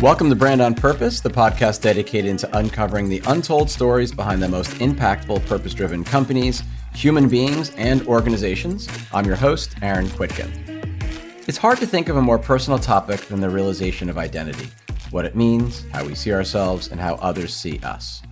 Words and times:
Welcome 0.00 0.30
to 0.30 0.36
Brand 0.36 0.60
on 0.60 0.74
Purpose, 0.74 1.20
the 1.20 1.30
podcast 1.30 1.82
dedicated 1.82 2.38
to 2.40 2.56
uncovering 2.56 3.08
the 3.08 3.22
untold 3.26 3.70
stories 3.70 4.12
behind 4.12 4.42
the 4.42 4.48
most 4.48 4.70
impactful 4.72 5.46
purpose 5.46 5.74
driven 5.74 6.04
companies, 6.04 6.62
human 6.94 7.28
beings, 7.28 7.70
and 7.76 8.06
organizations. 8.06 8.88
I'm 9.12 9.26
your 9.26 9.36
host, 9.36 9.74
Aaron 9.82 10.06
Kwittken. 10.06 10.50
It's 11.48 11.58
hard 11.58 11.78
to 11.78 11.86
think 11.86 12.08
of 12.08 12.16
a 12.16 12.22
more 12.22 12.38
personal 12.38 12.78
topic 12.78 13.20
than 13.22 13.40
the 13.40 13.50
realization 13.50 14.08
of 14.08 14.18
identity 14.18 14.68
what 15.10 15.24
it 15.24 15.36
means, 15.36 15.84
how 15.92 16.04
we 16.04 16.14
see 16.14 16.32
ourselves, 16.32 16.88
and 16.88 17.00
how 17.00 17.14
others 17.16 17.54
see 17.54 17.78
us. 17.80 18.22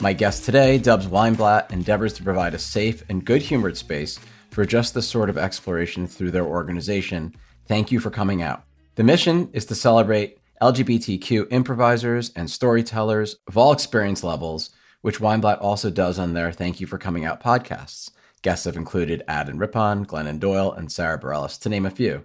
My 0.00 0.12
guest 0.12 0.44
today, 0.44 0.78
Dubs 0.78 1.06
Weinblatt, 1.06 1.72
endeavors 1.72 2.12
to 2.14 2.22
provide 2.22 2.54
a 2.54 2.58
safe 2.58 3.04
and 3.08 3.24
good 3.24 3.42
humored 3.42 3.76
space 3.76 4.18
for 4.50 4.64
just 4.64 4.94
this 4.94 5.08
sort 5.08 5.30
of 5.30 5.38
exploration 5.38 6.06
through 6.06 6.30
their 6.30 6.44
organization. 6.44 7.34
Thank 7.66 7.92
you 7.92 8.00
for 8.00 8.10
coming 8.10 8.42
out. 8.42 8.64
The 8.96 9.04
mission 9.04 9.48
is 9.52 9.66
to 9.66 9.74
celebrate 9.74 10.38
LGBTQ 10.60 11.48
improvisers 11.50 12.30
and 12.34 12.50
storytellers 12.50 13.36
of 13.46 13.56
all 13.56 13.72
experience 13.72 14.22
levels, 14.22 14.70
which 15.00 15.20
Weinblatt 15.20 15.60
also 15.60 15.90
does 15.90 16.18
on 16.18 16.34
their 16.34 16.52
Thank 16.52 16.80
You 16.80 16.86
for 16.86 16.98
Coming 16.98 17.24
Out 17.24 17.42
podcasts. 17.42 18.10
Guests 18.42 18.64
have 18.64 18.76
included 18.76 19.22
Adam 19.28 19.58
Rippon, 19.58 20.04
Glennon 20.04 20.40
Doyle, 20.40 20.72
and 20.72 20.90
Sara 20.90 21.20
Bareilles, 21.20 21.58
to 21.60 21.68
name 21.68 21.86
a 21.86 21.90
few. 21.90 22.24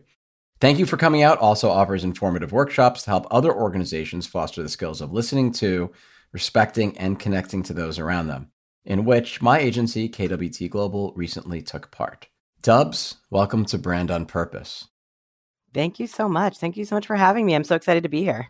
Thank 0.59 0.79
You 0.79 0.87
for 0.87 0.97
Coming 0.97 1.21
Out 1.21 1.37
also 1.37 1.69
offers 1.69 2.03
informative 2.03 2.51
workshops 2.51 3.03
to 3.03 3.11
help 3.11 3.27
other 3.29 3.53
organizations 3.53 4.25
foster 4.25 4.63
the 4.63 4.69
skills 4.69 5.01
of 5.01 5.13
listening 5.13 5.51
to, 5.53 5.91
respecting, 6.31 6.97
and 6.97 7.19
connecting 7.19 7.61
to 7.63 7.73
those 7.73 7.99
around 7.99 8.27
them, 8.27 8.51
in 8.83 9.05
which 9.05 9.41
my 9.41 9.59
agency, 9.59 10.09
KWT 10.09 10.69
Global, 10.71 11.13
recently 11.15 11.61
took 11.61 11.91
part. 11.91 12.27
Dubs, 12.63 13.17
welcome 13.29 13.65
to 13.65 13.77
Brand 13.77 14.09
on 14.09 14.25
Purpose. 14.25 14.87
Thank 15.73 15.99
you 15.99 16.07
so 16.07 16.27
much. 16.27 16.57
Thank 16.57 16.77
you 16.77 16.85
so 16.85 16.95
much 16.95 17.05
for 17.05 17.15
having 17.15 17.45
me. 17.45 17.55
I'm 17.55 17.63
so 17.63 17.75
excited 17.75 18.03
to 18.03 18.09
be 18.09 18.23
here. 18.23 18.49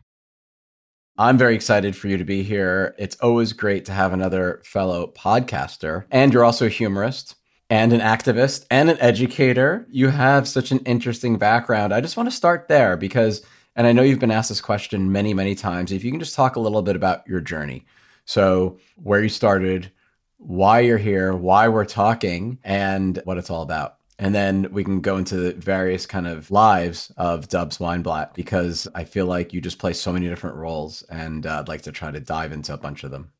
I'm 1.18 1.38
very 1.38 1.56
excited 1.56 1.96
for 1.96 2.08
you 2.08 2.18
to 2.18 2.24
be 2.24 2.44
here. 2.44 2.94
It's 3.00 3.16
always 3.18 3.52
great 3.52 3.86
to 3.86 3.92
have 3.92 4.14
another 4.14 4.62
fellow 4.64 5.08
podcaster. 5.08 6.06
And 6.12 6.32
you're 6.32 6.46
also 6.46 6.68
a 6.68 6.70
humorist 6.70 7.36
and 7.72 7.92
an 7.92 8.02
activist 8.02 8.66
and 8.70 8.90
an 8.90 9.00
educator. 9.00 9.88
You 9.90 10.10
have 10.10 10.48
such 10.48 10.72
an 10.72 10.80
interesting 10.80 11.38
background. 11.38 11.92
I 11.92 12.02
just 12.02 12.18
want 12.18 12.30
to 12.30 12.36
start 12.36 12.68
there 12.68 12.96
because, 12.98 13.42
and 13.76 13.88
I 13.88 13.94
know 13.94 14.04
you've 14.04 14.20
been 14.20 14.32
asked 14.32 14.50
this 14.50 14.62
question 14.62 15.12
many, 15.12 15.34
many 15.34 15.56
times. 15.56 15.92
If 15.92 16.04
you 16.04 16.12
can 16.12 16.20
just 16.20 16.36
talk 16.36 16.56
a 16.56 16.60
little 16.60 16.84
bit 16.84 16.96
about 16.96 17.28
your 17.28 17.42
journey. 17.42 17.86
So, 18.26 18.78
where 18.96 19.24
you 19.24 19.30
started, 19.30 19.92
why 20.38 20.82
you're 20.82 20.98
here, 20.98 21.34
why 21.34 21.68
we're 21.70 21.86
talking, 21.86 22.60
and 22.64 23.20
what 23.24 23.38
it's 23.38 23.50
all 23.50 23.64
about. 23.64 23.97
And 24.20 24.34
then 24.34 24.72
we 24.72 24.84
can 24.84 25.02
go 25.02 25.18
into 25.18 25.36
the 25.38 25.54
various 25.54 26.06
kind 26.08 26.28
of 26.28 26.50
lives 26.50 27.12
of 27.18 27.50
Dubs 27.50 27.78
Weinblatt 27.78 28.34
because 28.34 28.88
I 28.96 29.04
feel 29.04 29.28
like 29.28 29.54
you 29.54 29.62
just 29.62 29.78
play 29.78 29.94
so 29.94 30.12
many 30.12 30.28
different 30.28 30.56
roles 30.56 31.04
and 31.04 31.46
uh, 31.46 31.60
I'd 31.60 31.68
like 31.68 31.84
to 31.84 31.92
try 31.92 32.10
to 32.10 32.20
dive 32.20 32.52
into 32.52 32.74
a 32.74 32.78
bunch 32.78 33.04
of 33.04 33.12
them. 33.12 33.32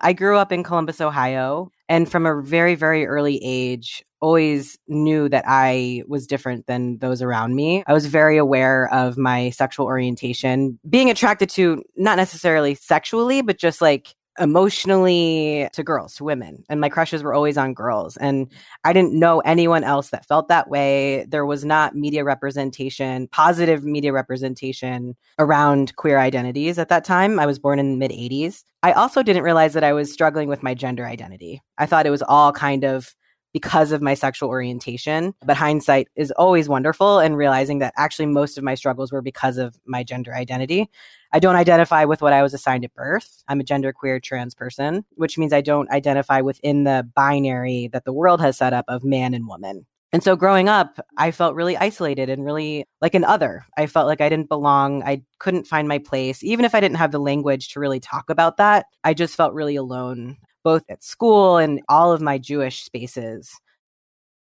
I 0.00 0.14
grew 0.14 0.36
up 0.36 0.50
in 0.50 0.64
Columbus, 0.64 1.00
Ohio, 1.00 1.70
and 1.88 2.10
from 2.10 2.26
a 2.26 2.42
very, 2.42 2.74
very 2.74 3.06
early 3.06 3.38
age, 3.40 4.02
always 4.20 4.76
knew 4.88 5.28
that 5.28 5.44
I 5.46 6.02
was 6.08 6.26
different 6.26 6.66
than 6.66 6.98
those 6.98 7.22
around 7.22 7.54
me. 7.54 7.84
I 7.86 7.92
was 7.92 8.06
very 8.06 8.36
aware 8.36 8.92
of 8.92 9.16
my 9.16 9.50
sexual 9.50 9.86
orientation, 9.86 10.80
being 10.88 11.08
attracted 11.08 11.50
to 11.50 11.84
not 11.96 12.16
necessarily 12.16 12.74
sexually, 12.74 13.42
but 13.42 13.58
just 13.58 13.80
like 13.80 14.16
emotionally 14.38 15.68
to 15.72 15.82
girls, 15.82 16.14
to 16.16 16.24
women. 16.24 16.64
And 16.68 16.80
my 16.80 16.88
crushes 16.88 17.22
were 17.22 17.34
always 17.34 17.58
on 17.58 17.74
girls. 17.74 18.16
And 18.16 18.50
I 18.84 18.92
didn't 18.92 19.18
know 19.18 19.40
anyone 19.40 19.84
else 19.84 20.10
that 20.10 20.26
felt 20.26 20.48
that 20.48 20.68
way. 20.68 21.26
There 21.28 21.46
was 21.46 21.64
not 21.64 21.94
media 21.94 22.24
representation, 22.24 23.28
positive 23.28 23.84
media 23.84 24.12
representation 24.12 25.16
around 25.38 25.94
queer 25.96 26.18
identities 26.18 26.78
at 26.78 26.88
that 26.88 27.04
time. 27.04 27.38
I 27.38 27.46
was 27.46 27.58
born 27.58 27.78
in 27.78 27.92
the 27.92 27.96
mid 27.98 28.10
80s. 28.10 28.64
I 28.82 28.92
also 28.92 29.22
didn't 29.22 29.44
realize 29.44 29.74
that 29.74 29.84
I 29.84 29.92
was 29.92 30.12
struggling 30.12 30.48
with 30.48 30.62
my 30.62 30.74
gender 30.74 31.06
identity. 31.06 31.62
I 31.78 31.86
thought 31.86 32.06
it 32.06 32.10
was 32.10 32.22
all 32.22 32.52
kind 32.52 32.84
of 32.84 33.14
because 33.52 33.92
of 33.92 34.02
my 34.02 34.14
sexual 34.14 34.48
orientation. 34.48 35.34
But 35.44 35.56
hindsight 35.56 36.08
is 36.16 36.30
always 36.32 36.68
wonderful 36.68 37.18
and 37.18 37.36
realizing 37.36 37.78
that 37.80 37.94
actually 37.96 38.26
most 38.26 38.58
of 38.58 38.64
my 38.64 38.74
struggles 38.74 39.12
were 39.12 39.22
because 39.22 39.58
of 39.58 39.78
my 39.86 40.02
gender 40.02 40.34
identity. 40.34 40.88
I 41.32 41.38
don't 41.38 41.56
identify 41.56 42.04
with 42.04 42.22
what 42.22 42.32
I 42.32 42.42
was 42.42 42.54
assigned 42.54 42.84
at 42.84 42.94
birth. 42.94 43.42
I'm 43.48 43.60
a 43.60 43.64
genderqueer 43.64 44.22
trans 44.22 44.54
person, 44.54 45.04
which 45.16 45.38
means 45.38 45.52
I 45.52 45.60
don't 45.60 45.90
identify 45.90 46.40
within 46.40 46.84
the 46.84 47.08
binary 47.14 47.88
that 47.92 48.04
the 48.04 48.12
world 48.12 48.40
has 48.40 48.56
set 48.58 48.72
up 48.72 48.84
of 48.88 49.04
man 49.04 49.34
and 49.34 49.46
woman. 49.48 49.86
And 50.14 50.22
so 50.22 50.36
growing 50.36 50.68
up, 50.68 51.00
I 51.16 51.30
felt 51.30 51.54
really 51.54 51.74
isolated 51.74 52.28
and 52.28 52.44
really 52.44 52.84
like 53.00 53.14
an 53.14 53.24
other. 53.24 53.64
I 53.78 53.86
felt 53.86 54.06
like 54.06 54.20
I 54.20 54.28
didn't 54.28 54.50
belong. 54.50 55.02
I 55.04 55.22
couldn't 55.38 55.66
find 55.66 55.88
my 55.88 55.96
place. 55.98 56.44
Even 56.44 56.66
if 56.66 56.74
I 56.74 56.80
didn't 56.80 56.98
have 56.98 57.12
the 57.12 57.18
language 57.18 57.68
to 57.70 57.80
really 57.80 57.98
talk 57.98 58.28
about 58.28 58.58
that, 58.58 58.86
I 59.04 59.14
just 59.14 59.36
felt 59.36 59.54
really 59.54 59.76
alone 59.76 60.36
both 60.64 60.84
at 60.88 61.02
school 61.02 61.56
and 61.56 61.80
all 61.88 62.12
of 62.12 62.20
my 62.20 62.38
Jewish 62.38 62.84
spaces. 62.84 63.58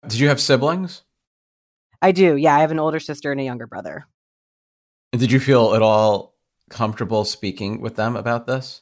Did 0.07 0.19
you 0.19 0.27
have 0.29 0.41
siblings? 0.41 1.03
I 2.01 2.11
do. 2.11 2.35
Yeah, 2.35 2.55
I 2.55 2.59
have 2.59 2.71
an 2.71 2.79
older 2.79 2.99
sister 2.99 3.31
and 3.31 3.41
a 3.41 3.43
younger 3.43 3.67
brother. 3.67 4.07
And 5.11 5.19
did 5.19 5.31
you 5.31 5.39
feel 5.39 5.73
at 5.73 5.81
all 5.81 6.35
comfortable 6.69 7.25
speaking 7.25 7.81
with 7.81 7.95
them 7.95 8.15
about 8.15 8.45
this? 8.45 8.81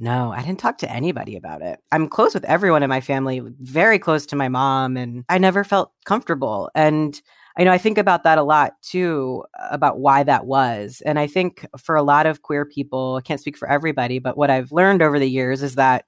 No, 0.00 0.32
I 0.32 0.42
didn't 0.42 0.58
talk 0.58 0.78
to 0.78 0.90
anybody 0.90 1.36
about 1.36 1.62
it. 1.62 1.78
I'm 1.92 2.08
close 2.08 2.34
with 2.34 2.44
everyone 2.44 2.82
in 2.82 2.88
my 2.88 3.00
family, 3.00 3.40
very 3.60 3.98
close 3.98 4.26
to 4.26 4.36
my 4.36 4.48
mom, 4.48 4.96
and 4.96 5.24
I 5.28 5.38
never 5.38 5.62
felt 5.62 5.92
comfortable. 6.04 6.70
And 6.74 7.20
I 7.56 7.64
know 7.64 7.70
I 7.70 7.78
think 7.78 7.98
about 7.98 8.24
that 8.24 8.38
a 8.38 8.42
lot 8.42 8.74
too, 8.82 9.44
about 9.70 10.00
why 10.00 10.24
that 10.24 10.46
was. 10.46 11.02
And 11.06 11.18
I 11.18 11.26
think 11.26 11.66
for 11.78 11.94
a 11.94 12.02
lot 12.02 12.26
of 12.26 12.42
queer 12.42 12.64
people, 12.64 13.16
I 13.16 13.20
can't 13.20 13.40
speak 13.40 13.56
for 13.56 13.68
everybody, 13.70 14.18
but 14.18 14.36
what 14.36 14.50
I've 14.50 14.72
learned 14.72 15.02
over 15.02 15.18
the 15.18 15.30
years 15.30 15.62
is 15.62 15.76
that 15.76 16.04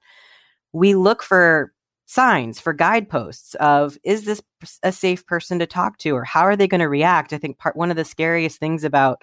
we 0.72 0.94
look 0.94 1.22
for 1.22 1.72
signs, 2.06 2.58
for 2.58 2.72
guideposts 2.72 3.54
of 3.56 3.96
is 4.04 4.24
this 4.24 4.42
a 4.82 4.90
safe 4.92 5.24
person 5.26 5.58
to 5.58 5.66
talk 5.66 5.98
to 5.98 6.10
or 6.10 6.24
how 6.24 6.42
are 6.42 6.56
they 6.56 6.68
going 6.68 6.80
to 6.80 6.88
react? 6.88 7.32
I 7.32 7.38
think 7.38 7.58
part 7.58 7.76
one 7.76 7.90
of 7.90 7.96
the 7.96 8.04
scariest 8.04 8.58
things 8.58 8.82
about 8.84 9.22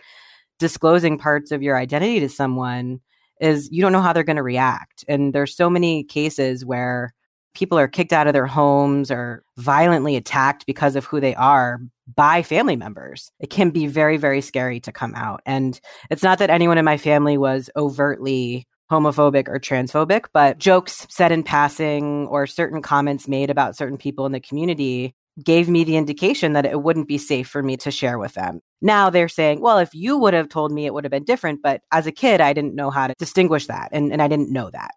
disclosing 0.60 1.18
parts 1.18 1.52
of 1.52 1.62
your 1.62 1.78
identity 1.78 2.20
to 2.22 2.30
someone 2.30 3.02
is 3.42 3.70
you 3.72 3.82
don't 3.82 3.92
know 3.92 4.02
how 4.02 4.14
they're 4.14 4.24
going 4.24 4.38
to 4.38 4.44
react. 4.44 5.04
And 5.08 5.34
there's 5.34 5.56
so 5.56 5.70
many 5.70 6.04
cases 6.06 6.66
where 6.66 7.14
people 7.54 7.78
are 7.78 7.88
kicked 7.88 8.14
out 8.14 8.28
of 8.28 8.34
their 8.34 8.48
homes 8.48 9.12
or 9.12 9.44
violently 9.58 10.16
attacked 10.16 10.66
because 10.66 10.96
of 10.96 11.06
who 11.06 11.20
they 11.20 11.36
are 11.36 11.80
by 12.16 12.44
family 12.44 12.76
members. 12.76 13.32
It 13.40 13.50
can 13.50 13.70
be 13.70 13.88
very, 13.88 14.18
very 14.18 14.42
scary 14.42 14.80
to 14.82 14.92
come 14.92 15.14
out. 15.16 15.42
And 15.46 15.80
it's 16.10 16.24
not 16.24 16.40
that 16.40 16.50
anyone 16.50 16.78
in 16.78 16.86
my 16.86 16.98
family 16.98 17.38
was 17.38 17.70
overtly 17.76 18.68
homophobic 18.92 19.48
or 19.48 19.60
transphobic, 19.60 20.26
but 20.34 20.58
jokes 20.58 21.08
said 21.10 21.32
in 21.32 21.44
passing 21.44 22.28
or 22.28 22.46
certain 22.46 22.82
comments 22.82 23.28
made 23.28 23.50
about 23.50 23.76
certain 23.76 23.98
people 23.98 24.26
in 24.26 24.32
the 24.32 24.40
community 24.40 25.16
gave 25.44 25.68
me 25.68 25.84
the 25.84 25.98
indication 25.98 26.54
that 26.54 26.66
it 26.66 26.84
wouldn't 26.84 27.08
be 27.08 27.18
safe 27.18 27.48
for 27.48 27.64
me 27.64 27.76
to 27.78 27.90
share 27.90 28.20
with 28.20 28.34
them. 28.36 28.60
Now 28.82 29.10
they're 29.10 29.30
saying, 29.30 29.62
well, 29.62 29.80
if 29.80 29.94
you 29.96 30.18
would 30.18 30.34
have 30.36 30.50
told 30.50 30.72
me, 30.72 30.86
it 30.86 30.94
would 30.94 31.06
have 31.06 31.12
been 31.12 31.24
different. 31.24 31.62
But 31.64 31.82
as 31.92 32.06
a 32.06 32.12
kid, 32.12 32.40
I 32.40 32.54
didn't 32.54 32.76
know 32.76 32.92
how 32.92 33.08
to 33.08 33.16
distinguish 33.18 33.66
that. 33.68 33.90
And, 33.92 34.12
and 34.12 34.22
I 34.22 34.28
didn't 34.28 34.52
know 34.52 34.70
that. 34.70 34.92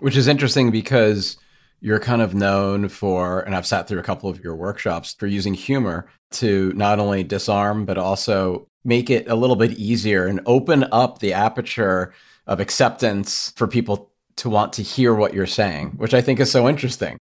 Which 0.00 0.16
is 0.16 0.28
interesting 0.28 0.70
because 0.70 1.36
you're 1.80 2.00
kind 2.00 2.20
of 2.22 2.34
known 2.34 2.88
for, 2.88 3.40
and 3.40 3.54
I've 3.54 3.66
sat 3.66 3.88
through 3.88 4.00
a 4.00 4.04
couple 4.04 4.28
of 4.28 4.42
your 4.42 4.54
workshops 4.54 5.14
for 5.18 5.26
using 5.26 5.54
humor 5.54 6.08
to 6.32 6.72
not 6.74 6.98
only 6.98 7.22
disarm, 7.22 7.84
but 7.84 7.98
also 7.98 8.66
make 8.84 9.10
it 9.10 9.28
a 9.28 9.34
little 9.34 9.56
bit 9.56 9.72
easier 9.72 10.26
and 10.26 10.40
open 10.46 10.86
up 10.92 11.18
the 11.18 11.32
aperture 11.32 12.12
of 12.46 12.60
acceptance 12.60 13.52
for 13.56 13.66
people 13.66 14.10
to 14.36 14.48
want 14.48 14.72
to 14.74 14.82
hear 14.82 15.14
what 15.14 15.34
you're 15.34 15.46
saying, 15.46 15.90
which 15.96 16.14
I 16.14 16.20
think 16.20 16.40
is 16.40 16.50
so 16.50 16.68
interesting. 16.68 17.18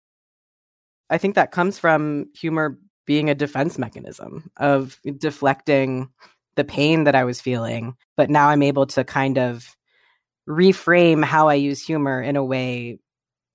I 1.09 1.17
think 1.17 1.35
that 1.35 1.51
comes 1.51 1.77
from 1.77 2.27
humor 2.35 2.77
being 3.05 3.29
a 3.29 3.35
defense 3.35 3.77
mechanism 3.77 4.49
of 4.57 4.99
deflecting 5.17 6.09
the 6.55 6.63
pain 6.63 7.03
that 7.03 7.15
I 7.15 7.23
was 7.23 7.41
feeling. 7.41 7.95
But 8.17 8.29
now 8.29 8.49
I'm 8.49 8.63
able 8.63 8.85
to 8.87 9.03
kind 9.03 9.37
of 9.37 9.75
reframe 10.47 11.23
how 11.23 11.49
I 11.49 11.55
use 11.55 11.85
humor 11.85 12.21
in 12.21 12.35
a 12.35 12.43
way 12.43 12.99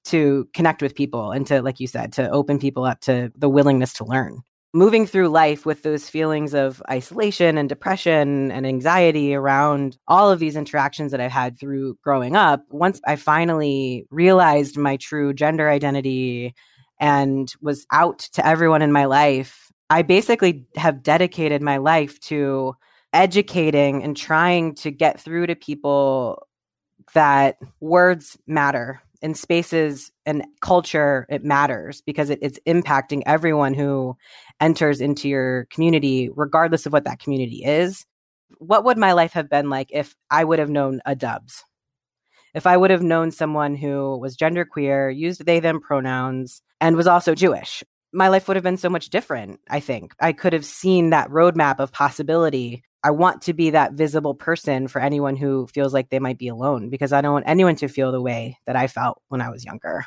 to 0.06 0.48
connect 0.54 0.80
with 0.80 0.94
people 0.94 1.32
and 1.32 1.46
to, 1.46 1.60
like 1.62 1.80
you 1.80 1.86
said, 1.86 2.12
to 2.14 2.30
open 2.30 2.58
people 2.58 2.84
up 2.84 3.00
to 3.00 3.30
the 3.36 3.48
willingness 3.48 3.92
to 3.94 4.04
learn. 4.04 4.40
Moving 4.74 5.06
through 5.06 5.28
life 5.28 5.64
with 5.64 5.82
those 5.82 6.08
feelings 6.08 6.54
of 6.54 6.82
isolation 6.90 7.56
and 7.56 7.68
depression 7.68 8.50
and 8.50 8.66
anxiety 8.66 9.34
around 9.34 9.96
all 10.08 10.30
of 10.30 10.38
these 10.38 10.56
interactions 10.56 11.10
that 11.10 11.20
I've 11.20 11.32
had 11.32 11.58
through 11.58 11.96
growing 12.04 12.36
up, 12.36 12.64
once 12.70 13.00
I 13.06 13.16
finally 13.16 14.06
realized 14.10 14.76
my 14.76 14.96
true 14.96 15.32
gender 15.32 15.70
identity 15.70 16.54
and 17.00 17.52
was 17.62 17.86
out 17.92 18.18
to 18.32 18.46
everyone 18.46 18.82
in 18.82 18.92
my 18.92 19.06
life, 19.06 19.72
I 19.90 20.02
basically 20.02 20.66
have 20.76 21.02
dedicated 21.02 21.62
my 21.62 21.78
life 21.78 22.20
to 22.20 22.74
educating 23.14 24.02
and 24.02 24.16
trying 24.16 24.74
to 24.76 24.90
get 24.90 25.18
through 25.18 25.46
to 25.46 25.56
people 25.56 26.46
that 27.14 27.58
words 27.80 28.36
matter 28.46 29.00
in 29.22 29.34
spaces 29.34 30.12
and 30.26 30.44
culture, 30.60 31.26
it 31.28 31.44
matters 31.44 32.02
because 32.02 32.30
it, 32.30 32.38
it's 32.42 32.58
impacting 32.66 33.22
everyone 33.26 33.74
who 33.74 34.16
enters 34.60 35.00
into 35.00 35.28
your 35.28 35.66
community, 35.66 36.30
regardless 36.34 36.86
of 36.86 36.92
what 36.92 37.04
that 37.04 37.18
community 37.18 37.64
is. 37.64 38.06
What 38.58 38.84
would 38.84 38.98
my 38.98 39.12
life 39.12 39.32
have 39.32 39.50
been 39.50 39.68
like 39.70 39.88
if 39.92 40.14
I 40.30 40.44
would 40.44 40.58
have 40.58 40.70
known 40.70 41.00
a 41.04 41.14
Dubs? 41.14 41.64
If 42.54 42.66
I 42.66 42.76
would 42.76 42.90
have 42.90 43.02
known 43.02 43.30
someone 43.30 43.76
who 43.76 44.18
was 44.18 44.36
genderqueer, 44.36 45.16
used 45.16 45.44
they 45.44 45.60
them 45.60 45.80
pronouns, 45.80 46.62
and 46.80 46.96
was 46.96 47.06
also 47.06 47.34
Jewish, 47.34 47.84
my 48.12 48.28
life 48.28 48.48
would 48.48 48.56
have 48.56 48.64
been 48.64 48.78
so 48.78 48.88
much 48.88 49.10
different, 49.10 49.60
I 49.68 49.80
think. 49.80 50.14
I 50.18 50.32
could 50.32 50.54
have 50.54 50.64
seen 50.64 51.10
that 51.10 51.28
roadmap 51.28 51.78
of 51.78 51.92
possibility 51.92 52.82
I 53.04 53.10
want 53.12 53.42
to 53.42 53.52
be 53.52 53.70
that 53.70 53.92
visible 53.92 54.34
person 54.34 54.88
for 54.88 55.00
anyone 55.00 55.36
who 55.36 55.66
feels 55.68 55.94
like 55.94 56.10
they 56.10 56.18
might 56.18 56.38
be 56.38 56.48
alone 56.48 56.90
because 56.90 57.12
I 57.12 57.20
don't 57.20 57.32
want 57.32 57.48
anyone 57.48 57.76
to 57.76 57.88
feel 57.88 58.10
the 58.10 58.20
way 58.20 58.58
that 58.66 58.76
I 58.76 58.88
felt 58.88 59.22
when 59.28 59.40
I 59.40 59.50
was 59.50 59.64
younger. 59.64 60.06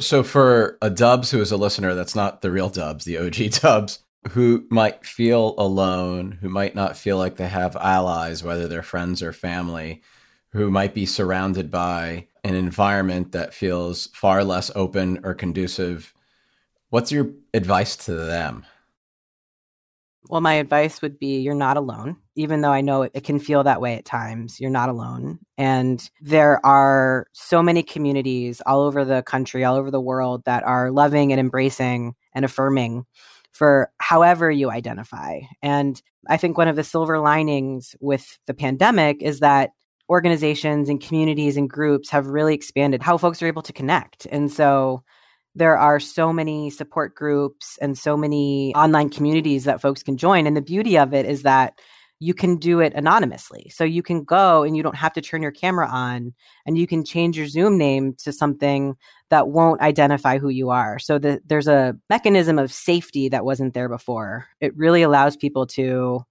So, 0.00 0.22
for 0.22 0.76
a 0.82 0.90
Dubs 0.90 1.30
who 1.30 1.40
is 1.40 1.52
a 1.52 1.56
listener 1.56 1.94
that's 1.94 2.16
not 2.16 2.40
the 2.42 2.50
real 2.50 2.68
Dubs, 2.68 3.04
the 3.04 3.18
OG 3.18 3.50
Dubs, 3.60 4.00
who 4.30 4.66
might 4.70 5.04
feel 5.04 5.54
alone, 5.58 6.38
who 6.40 6.48
might 6.48 6.74
not 6.74 6.96
feel 6.96 7.18
like 7.18 7.36
they 7.36 7.48
have 7.48 7.76
allies, 7.76 8.42
whether 8.42 8.66
they're 8.66 8.82
friends 8.82 9.22
or 9.22 9.32
family, 9.32 10.02
who 10.50 10.70
might 10.70 10.94
be 10.94 11.06
surrounded 11.06 11.70
by 11.70 12.26
an 12.42 12.54
environment 12.54 13.32
that 13.32 13.54
feels 13.54 14.06
far 14.08 14.42
less 14.42 14.70
open 14.74 15.20
or 15.22 15.34
conducive, 15.34 16.14
what's 16.90 17.12
your 17.12 17.30
advice 17.52 17.96
to 17.96 18.14
them? 18.14 18.64
Well, 20.28 20.40
my 20.40 20.54
advice 20.54 21.02
would 21.02 21.18
be 21.18 21.40
you're 21.40 21.54
not 21.54 21.76
alone, 21.76 22.16
even 22.34 22.62
though 22.62 22.72
I 22.72 22.80
know 22.80 23.02
it, 23.02 23.12
it, 23.14 23.24
can 23.24 23.38
feel 23.38 23.62
that 23.62 23.80
way 23.80 23.94
at 23.94 24.06
times. 24.06 24.58
You're 24.58 24.70
not 24.70 24.88
alone. 24.88 25.38
And 25.58 26.08
there 26.20 26.64
are 26.64 27.26
so 27.32 27.62
many 27.62 27.82
communities 27.82 28.62
all 28.64 28.80
over 28.80 29.04
the 29.04 29.22
country, 29.22 29.64
all 29.64 29.76
over 29.76 29.90
the 29.90 30.00
world 30.00 30.42
that 30.46 30.64
are 30.64 30.90
loving 30.90 31.30
and 31.30 31.38
embracing 31.38 32.14
and 32.34 32.44
affirming 32.44 33.04
for 33.52 33.90
however 33.98 34.50
you 34.50 34.70
identify. 34.70 35.40
And 35.62 36.00
I 36.28 36.38
think 36.38 36.56
one 36.56 36.68
of 36.68 36.76
the 36.76 36.84
silver 36.84 37.18
linings 37.20 37.94
with 38.00 38.38
the 38.46 38.54
pandemic 38.54 39.22
is 39.22 39.40
that 39.40 39.70
organizations 40.08 40.88
and 40.88 41.00
communities 41.00 41.56
and 41.56 41.68
groups 41.70 42.10
have 42.10 42.26
really 42.26 42.54
expanded 42.54 43.02
how 43.02 43.16
folks 43.16 43.42
are 43.42 43.46
able 43.46 43.62
to 43.62 43.72
connect. 43.72 44.26
And 44.26 44.52
so 44.52 45.02
there 45.54 45.78
are 45.78 46.00
so 46.00 46.32
many 46.32 46.70
support 46.70 47.14
groups 47.14 47.78
and 47.80 47.96
so 47.96 48.16
many 48.16 48.74
online 48.74 49.08
communities 49.08 49.64
that 49.64 49.80
folks 49.80 50.02
can 50.02 50.16
join. 50.16 50.46
And 50.46 50.56
the 50.56 50.62
beauty 50.62 50.98
of 50.98 51.14
it 51.14 51.26
is 51.26 51.42
that 51.42 51.78
you 52.20 52.34
can 52.34 52.56
do 52.56 52.80
it 52.80 52.94
anonymously. 52.94 53.68
So 53.70 53.84
you 53.84 54.02
can 54.02 54.24
go 54.24 54.62
and 54.62 54.76
you 54.76 54.82
don't 54.82 54.96
have 54.96 55.12
to 55.14 55.20
turn 55.20 55.42
your 55.42 55.52
camera 55.52 55.86
on 55.86 56.32
and 56.64 56.78
you 56.78 56.86
can 56.86 57.04
change 57.04 57.36
your 57.36 57.46
Zoom 57.46 57.76
name 57.76 58.14
to 58.18 58.32
something 58.32 58.96
that 59.30 59.48
won't 59.48 59.80
identify 59.80 60.38
who 60.38 60.48
you 60.48 60.70
are. 60.70 60.98
So 60.98 61.18
the, 61.18 61.40
there's 61.44 61.68
a 61.68 61.96
mechanism 62.08 62.58
of 62.58 62.72
safety 62.72 63.28
that 63.28 63.44
wasn't 63.44 63.74
there 63.74 63.88
before. 63.88 64.46
It 64.60 64.76
really 64.76 65.02
allows 65.02 65.36
people 65.36 65.66
to 65.68 66.22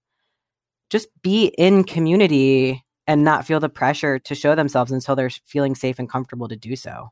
just 0.90 1.08
be 1.22 1.46
in 1.58 1.84
community 1.84 2.82
and 3.06 3.22
not 3.22 3.46
feel 3.46 3.60
the 3.60 3.68
pressure 3.68 4.18
to 4.18 4.34
show 4.34 4.54
themselves 4.54 4.90
until 4.90 5.14
they're 5.14 5.30
feeling 5.30 5.74
safe 5.74 5.98
and 5.98 6.08
comfortable 6.08 6.48
to 6.48 6.56
do 6.56 6.76
so 6.76 7.10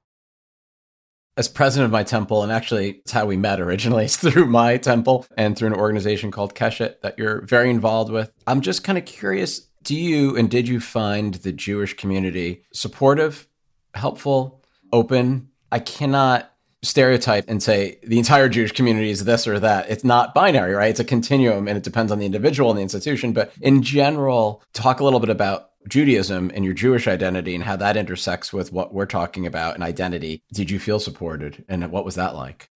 as 1.37 1.49
president 1.49 1.87
of 1.87 1.93
my 1.93 2.03
temple, 2.03 2.43
and 2.43 2.53
actually 2.53 2.91
it's 3.01 3.13
how 3.13 3.27
we 3.27 3.37
met 3.37 3.61
originally, 3.61 4.05
it's 4.07 4.17
through 4.17 4.47
my 4.47 4.77
temple 4.77 5.27
and 5.37 5.57
through 5.57 5.69
an 5.69 5.75
organization 5.75 6.31
called 6.31 6.55
Keshet 6.55 7.01
that 7.01 7.19
you're 7.19 7.43
very 7.43 7.71
involved 7.71 8.11
with. 8.11 8.33
I'm 8.47 8.61
just 8.61 8.85
kind 8.85 8.99
of 8.99 9.05
curious 9.05 9.69
do 9.83 9.97
you 9.97 10.37
and 10.37 10.49
did 10.49 10.69
you 10.69 10.79
find 10.79 11.35
the 11.35 11.53
Jewish 11.53 11.97
community 11.97 12.63
supportive, 12.73 13.49
helpful, 13.95 14.63
open? 14.93 15.49
I 15.73 15.81
cannot 15.81 16.52
stereotype 16.83 17.45
and 17.49 17.63
say 17.63 17.99
the 18.03 18.19
entire 18.19 18.49
Jewish 18.49 18.73
community 18.73 19.11
is 19.11 19.25
this 19.25 19.47
or 19.47 19.61
that. 19.61 19.89
It's 19.89 20.05
not 20.05 20.35
binary, 20.35 20.75
right? 20.75 20.91
It's 20.91 21.01
a 21.01 21.05
continuum 21.05 21.69
and 21.69 21.77
it 21.77 21.85
depends 21.85 22.11
on 22.11 22.19
the 22.19 22.27
individual 22.27 22.71
and 22.71 22.79
the 22.79 22.83
institution. 22.83 23.33
But 23.33 23.53
in 23.61 23.83
general, 23.83 24.63
talk 24.73 25.01
a 25.01 25.05
little 25.05 25.21
bit 25.21 25.29
about 25.29 25.71
Judaism 25.89 26.51
and 26.55 26.65
your 26.65 26.75
Jewish 26.75 27.07
identity 27.09 27.55
and 27.55 27.65
how 27.65 27.77
that 27.77 27.97
intersects 27.97 28.53
with 28.53 28.73
what 28.73 28.93
we're 28.93 29.07
talking 29.07 29.47
about 29.47 29.75
and 29.75 29.83
identity. 29.83 30.43
Did 30.53 30.71
you 30.71 30.79
feel 30.79 31.01
supported 31.01 31.65
and 31.69 31.91
what 31.91 32.05
was 32.05 32.17
that 32.17 32.35
like? 32.35 32.69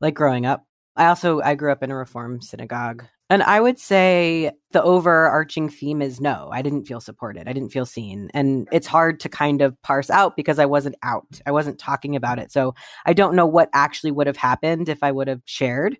Like 0.00 0.14
growing 0.14 0.46
up. 0.46 0.64
I 0.96 1.06
also 1.06 1.40
I 1.40 1.54
grew 1.54 1.72
up 1.72 1.82
in 1.82 1.90
a 1.90 1.96
reform 1.96 2.42
synagogue. 2.42 3.04
And 3.32 3.42
I 3.42 3.62
would 3.62 3.78
say 3.78 4.50
the 4.72 4.82
overarching 4.82 5.70
theme 5.70 6.02
is 6.02 6.20
no, 6.20 6.50
I 6.52 6.60
didn't 6.60 6.84
feel 6.84 7.00
supported. 7.00 7.48
I 7.48 7.54
didn't 7.54 7.72
feel 7.72 7.86
seen. 7.86 8.30
And 8.34 8.68
it's 8.72 8.86
hard 8.86 9.20
to 9.20 9.30
kind 9.30 9.62
of 9.62 9.80
parse 9.80 10.10
out 10.10 10.36
because 10.36 10.58
I 10.58 10.66
wasn't 10.66 10.96
out. 11.02 11.40
I 11.46 11.50
wasn't 11.50 11.78
talking 11.78 12.14
about 12.14 12.38
it. 12.38 12.52
So 12.52 12.74
I 13.06 13.14
don't 13.14 13.34
know 13.34 13.46
what 13.46 13.70
actually 13.72 14.10
would 14.10 14.26
have 14.26 14.36
happened 14.36 14.90
if 14.90 15.02
I 15.02 15.12
would 15.12 15.28
have 15.28 15.40
shared. 15.46 15.96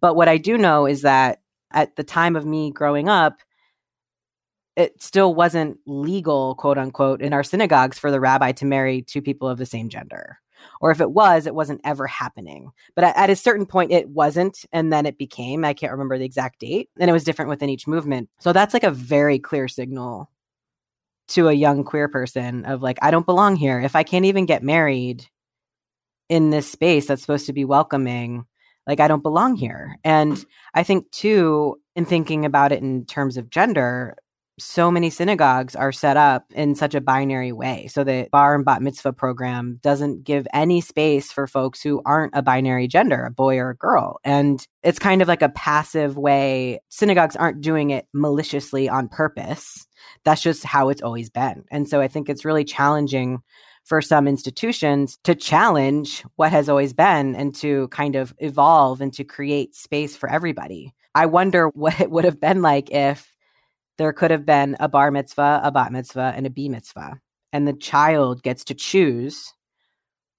But 0.00 0.14
what 0.14 0.28
I 0.28 0.38
do 0.38 0.56
know 0.56 0.86
is 0.86 1.02
that 1.02 1.40
at 1.72 1.96
the 1.96 2.04
time 2.04 2.36
of 2.36 2.46
me 2.46 2.70
growing 2.70 3.08
up, 3.08 3.40
it 4.76 5.02
still 5.02 5.34
wasn't 5.34 5.76
legal, 5.86 6.54
quote 6.54 6.78
unquote, 6.78 7.20
in 7.20 7.32
our 7.32 7.42
synagogues 7.42 7.98
for 7.98 8.12
the 8.12 8.20
rabbi 8.20 8.52
to 8.52 8.64
marry 8.64 9.02
two 9.02 9.20
people 9.20 9.48
of 9.48 9.58
the 9.58 9.66
same 9.66 9.88
gender. 9.88 10.38
Or 10.80 10.90
if 10.90 11.00
it 11.00 11.10
was, 11.10 11.46
it 11.46 11.54
wasn't 11.54 11.80
ever 11.84 12.06
happening. 12.06 12.70
But 12.94 13.04
at, 13.04 13.16
at, 13.16 13.30
a 13.30 13.36
certain 13.36 13.66
point, 13.66 13.92
it 13.92 14.08
wasn't. 14.08 14.64
And 14.72 14.92
then 14.92 15.06
it 15.06 15.18
became, 15.18 15.64
I 15.64 15.74
can't 15.74 15.92
remember 15.92 16.18
the 16.18 16.24
exact 16.24 16.60
date. 16.60 16.88
And 16.98 17.10
it 17.10 17.12
was 17.12 17.24
different 17.24 17.48
within 17.48 17.70
each 17.70 17.86
movement. 17.86 18.28
So 18.38 18.52
that's 18.52 18.74
like 18.74 18.84
a 18.84 18.90
very 18.90 19.38
clear 19.38 19.68
signal 19.68 20.30
to 21.28 21.48
a 21.48 21.52
young 21.52 21.84
queer 21.84 22.08
person 22.08 22.64
of 22.64 22.82
like, 22.82 22.98
I 23.02 23.10
don't 23.10 23.26
belong 23.26 23.56
here. 23.56 23.80
If 23.80 23.94
I 23.94 24.02
can't 24.02 24.24
even 24.24 24.46
get 24.46 24.62
married 24.62 25.26
in 26.28 26.50
this 26.50 26.70
space 26.70 27.06
that's 27.06 27.22
supposed 27.22 27.46
to 27.46 27.52
be 27.52 27.64
welcoming, 27.64 28.46
like 28.86 29.00
I 29.00 29.08
don't 29.08 29.22
belong 29.22 29.56
here. 29.56 29.98
And 30.04 30.44
I 30.74 30.82
think 30.82 31.10
too, 31.12 31.80
in 31.94 32.04
thinking 32.04 32.44
about 32.44 32.72
it 32.72 32.82
in 32.82 33.04
terms 33.04 33.36
of 33.36 33.50
gender, 33.50 34.16
so 34.60 34.90
many 34.90 35.10
synagogues 35.10 35.74
are 35.74 35.92
set 35.92 36.16
up 36.16 36.44
in 36.54 36.74
such 36.74 36.94
a 36.94 37.00
binary 37.00 37.52
way. 37.52 37.86
So 37.88 38.04
the 38.04 38.28
bar 38.30 38.54
and 38.54 38.64
bat 38.64 38.82
mitzvah 38.82 39.12
program 39.12 39.78
doesn't 39.82 40.24
give 40.24 40.46
any 40.52 40.80
space 40.80 41.32
for 41.32 41.46
folks 41.46 41.82
who 41.82 42.02
aren't 42.04 42.34
a 42.36 42.42
binary 42.42 42.86
gender, 42.86 43.24
a 43.24 43.30
boy 43.30 43.58
or 43.58 43.70
a 43.70 43.76
girl. 43.76 44.20
And 44.24 44.66
it's 44.82 44.98
kind 44.98 45.22
of 45.22 45.28
like 45.28 45.42
a 45.42 45.48
passive 45.48 46.16
way. 46.16 46.80
Synagogues 46.88 47.36
aren't 47.36 47.60
doing 47.60 47.90
it 47.90 48.06
maliciously 48.12 48.88
on 48.88 49.08
purpose. 49.08 49.86
That's 50.24 50.42
just 50.42 50.64
how 50.64 50.88
it's 50.88 51.02
always 51.02 51.30
been. 51.30 51.64
And 51.70 51.88
so 51.88 52.00
I 52.00 52.08
think 52.08 52.28
it's 52.28 52.44
really 52.44 52.64
challenging 52.64 53.42
for 53.84 54.00
some 54.00 54.28
institutions 54.28 55.18
to 55.24 55.34
challenge 55.34 56.22
what 56.36 56.52
has 56.52 56.68
always 56.68 56.92
been 56.92 57.34
and 57.34 57.54
to 57.56 57.88
kind 57.88 58.14
of 58.14 58.34
evolve 58.38 59.00
and 59.00 59.12
to 59.14 59.24
create 59.24 59.74
space 59.74 60.16
for 60.16 60.28
everybody. 60.28 60.94
I 61.14 61.26
wonder 61.26 61.68
what 61.74 62.00
it 62.00 62.10
would 62.10 62.24
have 62.24 62.40
been 62.40 62.62
like 62.62 62.90
if 62.90 63.34
there 64.00 64.14
could 64.14 64.30
have 64.30 64.46
been 64.46 64.78
a 64.80 64.88
bar 64.88 65.10
mitzvah, 65.10 65.60
a 65.62 65.70
bat 65.70 65.92
mitzvah, 65.92 66.32
and 66.34 66.46
a 66.46 66.50
b 66.50 66.70
mitzvah. 66.70 67.20
And 67.52 67.68
the 67.68 67.74
child 67.74 68.42
gets 68.42 68.64
to 68.64 68.74
choose 68.74 69.52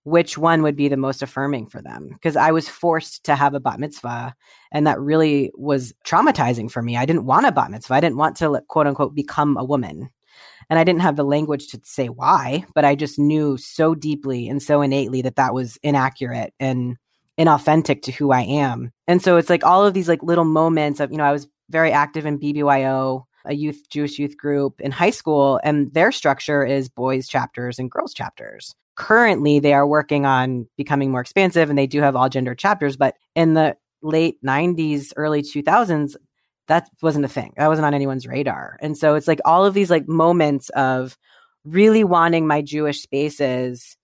which 0.03 0.35
one 0.35 0.63
would 0.63 0.75
be 0.75 0.87
the 0.87 0.97
most 0.97 1.21
affirming 1.21 1.67
for 1.67 1.79
them. 1.79 2.09
Because 2.11 2.35
I 2.35 2.49
was 2.49 2.67
forced 2.67 3.23
to 3.25 3.35
have 3.35 3.53
a 3.53 3.59
bat 3.59 3.79
mitzvah, 3.79 4.33
and 4.71 4.87
that 4.87 4.99
really 4.99 5.51
was 5.53 5.93
traumatizing 6.03 6.71
for 6.71 6.81
me. 6.81 6.97
I 6.97 7.05
didn't 7.05 7.27
want 7.27 7.45
a 7.45 7.51
bat 7.51 7.69
mitzvah. 7.69 7.93
I 7.93 7.99
didn't 7.99 8.17
want 8.17 8.35
to, 8.37 8.63
quote 8.67 8.87
unquote, 8.87 9.13
become 9.13 9.55
a 9.57 9.63
woman. 9.63 10.09
And 10.71 10.79
I 10.79 10.83
didn't 10.83 11.03
have 11.03 11.15
the 11.15 11.23
language 11.23 11.67
to 11.67 11.79
say 11.83 12.07
why, 12.07 12.65
but 12.73 12.83
I 12.83 12.95
just 12.95 13.19
knew 13.19 13.57
so 13.57 13.93
deeply 13.93 14.49
and 14.49 14.59
so 14.59 14.81
innately 14.81 15.21
that 15.21 15.35
that 15.35 15.53
was 15.53 15.77
inaccurate 15.83 16.55
and 16.59 16.97
inauthentic 17.39 18.01
to 18.03 18.11
who 18.11 18.31
I 18.31 18.41
am. 18.41 18.91
And 19.05 19.21
so 19.21 19.37
it's 19.37 19.51
like 19.51 19.63
all 19.63 19.85
of 19.85 19.93
these 19.93 20.07
like 20.07 20.23
little 20.23 20.45
moments 20.45 20.99
of, 20.99 21.11
you 21.11 21.19
know, 21.19 21.25
I 21.25 21.31
was 21.31 21.47
very 21.69 21.91
active 21.91 22.25
in 22.25 22.39
BBYO 22.39 23.25
a 23.45 23.53
youth 23.53 23.89
Jewish 23.89 24.19
youth 24.19 24.38
group 24.38 24.79
in 24.79 24.91
high 24.91 25.10
school, 25.10 25.60
and 25.63 25.93
their 25.93 26.12
structure 26.12 26.63
is 26.65 26.89
boys 26.89 27.27
chapters 27.27 27.79
and 27.79 27.89
girls 27.89 28.13
chapters. 28.13 28.75
Currently, 28.95 29.60
they 29.60 29.74
are 29.74 29.88
working 29.88 30.25
on 30.25 30.67
becoming 30.77 31.12
more 31.12 31.21
expansive, 31.21 31.69
and 31.69 31.77
they 31.77 31.88
do 31.88 32.01
have 32.01 32.15
all 32.15 32.29
gender 32.29 32.55
chapters. 32.55 32.98
But 32.98 33.15
in 33.36 33.53
the 33.53 33.75
late 34.01 34.38
'90s, 34.43 35.13
early 35.15 35.41
2000s, 35.41 36.15
that 36.67 36.89
wasn't 37.01 37.25
a 37.25 37.29
thing. 37.29 37.53
That 37.57 37.67
wasn't 37.67 37.86
on 37.86 37.93
anyone's 37.93 38.27
radar. 38.27 38.77
And 38.81 38.98
so 38.98 39.15
it's 39.15 39.27
like 39.27 39.41
all 39.45 39.65
of 39.65 39.74
these 39.74 39.89
like 39.89 40.07
moments 40.07 40.69
of 40.69 41.17
really 41.65 42.03
wanting 42.03 42.48
my 42.48 42.62
Jewish 42.62 43.01
spaces. 43.01 43.98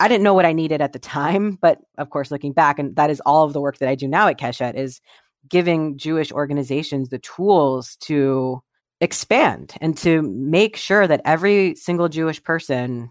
I 0.00 0.08
didn't 0.08 0.22
know 0.22 0.34
what 0.34 0.46
I 0.46 0.52
needed 0.52 0.80
at 0.80 0.92
the 0.92 0.98
time, 1.00 1.58
but 1.60 1.80
of 1.98 2.10
course, 2.10 2.30
looking 2.30 2.52
back, 2.52 2.78
and 2.78 2.94
that 2.96 3.10
is 3.10 3.20
all 3.26 3.44
of 3.44 3.52
the 3.52 3.60
work 3.60 3.78
that 3.78 3.88
I 3.88 3.96
do 3.96 4.06
now 4.06 4.28
at 4.28 4.38
Keshet 4.38 4.76
is 4.76 5.00
giving 5.48 5.98
Jewish 5.98 6.32
organizations 6.32 7.08
the 7.08 7.18
tools 7.18 7.96
to 8.02 8.62
expand 9.00 9.74
and 9.80 9.96
to 9.98 10.22
make 10.22 10.76
sure 10.76 11.06
that 11.06 11.22
every 11.24 11.74
single 11.76 12.08
Jewish 12.08 12.42
person 12.42 13.10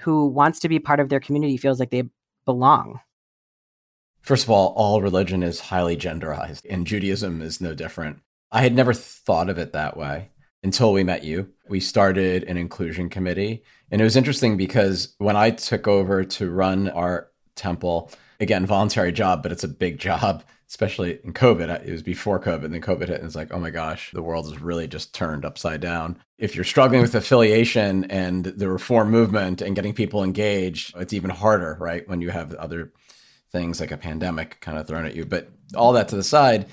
who 0.00 0.26
wants 0.26 0.60
to 0.60 0.68
be 0.68 0.78
part 0.78 1.00
of 1.00 1.08
their 1.08 1.20
community 1.20 1.56
feels 1.56 1.78
like 1.78 1.90
they 1.90 2.04
belong. 2.44 3.00
First 4.22 4.44
of 4.44 4.50
all, 4.50 4.74
all 4.76 5.00
religion 5.00 5.42
is 5.42 5.60
highly 5.60 5.96
genderized, 5.96 6.66
and 6.68 6.86
Judaism 6.86 7.40
is 7.42 7.60
no 7.60 7.74
different. 7.74 8.20
I 8.52 8.62
had 8.62 8.74
never 8.74 8.92
thought 8.92 9.48
of 9.48 9.58
it 9.58 9.72
that 9.72 9.96
way. 9.96 10.30
until 10.62 10.92
we 10.92 11.02
met 11.02 11.24
you. 11.24 11.48
We 11.70 11.80
started 11.80 12.44
an 12.44 12.58
inclusion 12.58 13.08
committee. 13.08 13.64
And 13.90 13.98
it 13.98 14.04
was 14.04 14.16
interesting 14.16 14.58
because 14.58 15.14
when 15.16 15.34
I 15.34 15.50
took 15.52 15.88
over 15.88 16.22
to 16.22 16.50
run 16.50 16.90
our 16.90 17.28
temple, 17.56 18.10
again, 18.40 18.66
voluntary 18.66 19.10
job, 19.12 19.42
but 19.42 19.52
it's 19.52 19.64
a 19.64 19.68
big 19.68 19.98
job, 20.06 20.44
especially 20.70 21.18
in 21.24 21.32
COVID. 21.32 21.84
It 21.84 21.90
was 21.90 22.02
before 22.02 22.38
COVID, 22.40 22.64
and 22.64 22.72
then 22.72 22.80
COVID 22.80 23.08
hit, 23.08 23.18
and 23.18 23.24
it's 23.24 23.34
like, 23.34 23.52
oh 23.52 23.58
my 23.58 23.70
gosh, 23.70 24.12
the 24.12 24.22
world 24.22 24.46
has 24.46 24.62
really 24.62 24.86
just 24.86 25.12
turned 25.12 25.44
upside 25.44 25.80
down. 25.80 26.16
If 26.38 26.54
you're 26.54 26.64
struggling 26.64 27.02
with 27.02 27.14
affiliation 27.14 28.04
and 28.04 28.44
the 28.44 28.68
reform 28.68 29.10
movement 29.10 29.62
and 29.62 29.74
getting 29.74 29.92
people 29.92 30.22
engaged, 30.22 30.96
it's 30.96 31.12
even 31.12 31.30
harder, 31.30 31.76
right? 31.80 32.08
When 32.08 32.20
you 32.20 32.30
have 32.30 32.54
other 32.54 32.92
things 33.50 33.80
like 33.80 33.90
a 33.90 33.96
pandemic 33.96 34.60
kind 34.60 34.78
of 34.78 34.86
thrown 34.86 35.06
at 35.06 35.16
you. 35.16 35.26
But 35.26 35.50
all 35.74 35.92
that 35.94 36.06
to 36.08 36.16
the 36.16 36.22
side, 36.22 36.66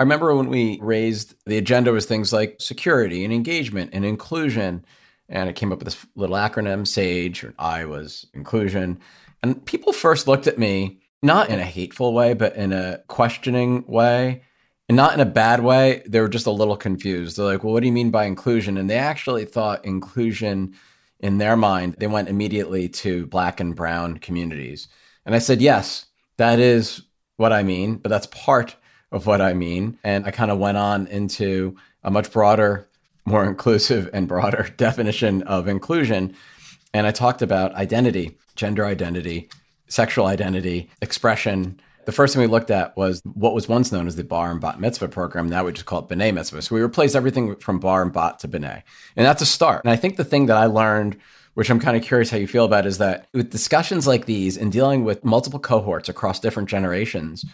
I 0.00 0.04
remember 0.04 0.34
when 0.34 0.48
we 0.48 0.78
raised 0.80 1.34
the 1.44 1.58
agenda 1.58 1.92
was 1.92 2.06
things 2.06 2.32
like 2.32 2.56
security 2.60 3.24
and 3.24 3.32
engagement 3.32 3.90
and 3.92 4.06
inclusion. 4.06 4.86
And 5.28 5.50
it 5.50 5.56
came 5.56 5.70
up 5.70 5.80
with 5.80 5.86
this 5.88 6.06
little 6.16 6.36
acronym, 6.36 6.86
SAGE, 6.86 7.44
or 7.44 7.52
I 7.58 7.84
was 7.84 8.26
inclusion. 8.32 9.00
And 9.42 9.62
people 9.66 9.92
first 9.92 10.26
looked 10.26 10.46
at 10.46 10.58
me, 10.58 11.00
not 11.22 11.50
in 11.50 11.58
a 11.58 11.64
hateful 11.64 12.14
way, 12.14 12.34
but 12.34 12.56
in 12.56 12.72
a 12.72 13.02
questioning 13.08 13.84
way. 13.86 14.42
And 14.88 14.96
not 14.96 15.12
in 15.12 15.20
a 15.20 15.26
bad 15.26 15.62
way. 15.62 16.02
They 16.06 16.18
were 16.18 16.30
just 16.30 16.46
a 16.46 16.50
little 16.50 16.76
confused. 16.76 17.36
They're 17.36 17.44
like, 17.44 17.62
well, 17.62 17.74
what 17.74 17.80
do 17.80 17.86
you 17.86 17.92
mean 17.92 18.10
by 18.10 18.24
inclusion? 18.24 18.78
And 18.78 18.88
they 18.88 18.96
actually 18.96 19.44
thought 19.44 19.84
inclusion 19.84 20.74
in 21.20 21.38
their 21.38 21.56
mind, 21.56 21.96
they 21.98 22.06
went 22.06 22.28
immediately 22.28 22.88
to 22.88 23.26
black 23.26 23.60
and 23.60 23.74
brown 23.74 24.18
communities. 24.18 24.88
And 25.26 25.34
I 25.34 25.38
said, 25.38 25.60
yes, 25.60 26.06
that 26.36 26.60
is 26.60 27.02
what 27.36 27.52
I 27.52 27.62
mean, 27.62 27.96
but 27.96 28.08
that's 28.08 28.26
part 28.26 28.76
of 29.10 29.26
what 29.26 29.40
I 29.40 29.52
mean. 29.52 29.98
And 30.04 30.24
I 30.26 30.30
kind 30.30 30.50
of 30.50 30.58
went 30.58 30.76
on 30.76 31.06
into 31.08 31.76
a 32.04 32.10
much 32.10 32.30
broader, 32.32 32.88
more 33.24 33.44
inclusive 33.44 34.08
and 34.12 34.28
broader 34.28 34.68
definition 34.76 35.42
of 35.42 35.66
inclusion. 35.66 36.34
And 36.94 37.06
I 37.06 37.10
talked 37.10 37.42
about 37.42 37.74
identity, 37.74 38.38
gender 38.54 38.86
identity, 38.86 39.48
sexual 39.88 40.26
identity, 40.26 40.90
expression. 41.02 41.80
The 42.04 42.12
first 42.12 42.34
thing 42.34 42.40
we 42.40 42.46
looked 42.46 42.70
at 42.70 42.96
was 42.96 43.20
what 43.24 43.54
was 43.54 43.68
once 43.68 43.92
known 43.92 44.06
as 44.06 44.16
the 44.16 44.24
Bar 44.24 44.50
and 44.50 44.60
Bat 44.60 44.80
Mitzvah 44.80 45.08
program. 45.08 45.48
Now 45.48 45.64
we 45.64 45.72
just 45.72 45.86
call 45.86 46.00
it 46.00 46.08
B'nai 46.08 46.32
Mitzvah. 46.32 46.62
So 46.62 46.74
we 46.74 46.80
replaced 46.80 47.16
everything 47.16 47.56
from 47.56 47.80
Bar 47.80 48.02
and 48.02 48.12
Bat 48.12 48.38
to 48.40 48.48
B'nai. 48.48 48.82
And 49.16 49.26
that's 49.26 49.42
a 49.42 49.46
start. 49.46 49.84
And 49.84 49.90
I 49.90 49.96
think 49.96 50.16
the 50.16 50.24
thing 50.24 50.46
that 50.46 50.56
I 50.56 50.66
learned 50.66 51.18
which 51.58 51.70
I'm 51.70 51.80
kind 51.80 51.96
of 51.96 52.04
curious 52.04 52.30
how 52.30 52.36
you 52.36 52.46
feel 52.46 52.64
about, 52.64 52.86
is 52.86 52.98
that 52.98 53.26
with 53.32 53.50
discussions 53.50 54.06
like 54.06 54.26
these 54.26 54.56
and 54.56 54.70
dealing 54.70 55.02
with 55.02 55.24
multiple 55.24 55.58
cohorts 55.58 56.08
across 56.08 56.38
different 56.38 56.68
generations, 56.68 57.44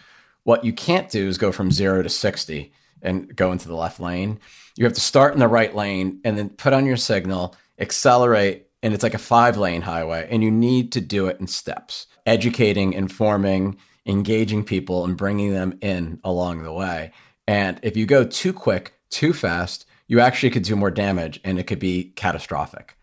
what 0.43 0.63
you 0.63 0.71
can't 0.73 1.09
do 1.09 1.27
is 1.27 1.39
go 1.39 1.51
from 1.51 1.71
zero 1.71 2.03
to 2.03 2.09
60 2.09 2.71
and 3.01 3.35
go 3.35 3.51
into 3.51 3.67
the 3.67 3.73
left 3.73 3.99
lane. 3.99 4.39
You 4.75 4.85
have 4.85 4.93
to 4.93 5.01
start 5.01 5.33
in 5.33 5.39
the 5.39 5.47
right 5.47 5.75
lane 5.75 6.19
and 6.23 6.37
then 6.37 6.49
put 6.49 6.71
on 6.71 6.85
your 6.85 6.97
signal, 6.97 7.55
accelerate, 7.79 8.67
and 8.83 8.93
it's 8.93 9.01
like 9.01 9.15
a 9.15 9.17
five 9.17 9.57
lane 9.57 9.81
highway. 9.81 10.27
And 10.29 10.43
you 10.43 10.51
need 10.51 10.91
to 10.91 11.01
do 11.01 11.25
it 11.25 11.39
in 11.39 11.47
steps, 11.47 12.05
educating, 12.25 12.93
informing, 12.93 13.77
engaging 14.05 14.63
people, 14.63 15.03
and 15.03 15.17
bringing 15.17 15.51
them 15.51 15.77
in 15.81 16.19
along 16.23 16.63
the 16.63 16.73
way. 16.73 17.11
And 17.47 17.79
if 17.83 17.95
you 17.95 18.05
go 18.05 18.23
too 18.23 18.53
quick, 18.53 18.93
too 19.09 19.33
fast, 19.33 19.85
you 20.07 20.19
actually 20.19 20.49
could 20.49 20.63
do 20.63 20.75
more 20.75 20.91
damage 20.91 21.39
and 21.43 21.59
it 21.59 21.67
could 21.67 21.79
be 21.79 22.13
catastrophic. 22.15 22.97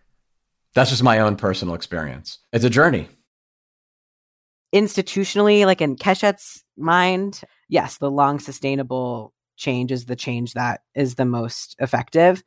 That's 0.74 0.90
just 0.90 1.02
my 1.02 1.18
own 1.18 1.36
personal 1.36 1.74
experience. 1.74 2.38
It's 2.52 2.64
a 2.64 2.70
journey. 2.70 3.08
Institutionally, 4.74 5.66
like 5.66 5.82
in 5.82 5.96
Keshet's 5.96 6.64
mind, 6.76 7.42
yes, 7.68 7.98
the 7.98 8.10
long 8.10 8.38
sustainable 8.38 9.34
change 9.56 9.92
is 9.92 10.06
the 10.06 10.16
change 10.16 10.54
that 10.54 10.80
is 10.94 11.16
the 11.16 11.26
most 11.26 11.76
effective. 11.78 12.42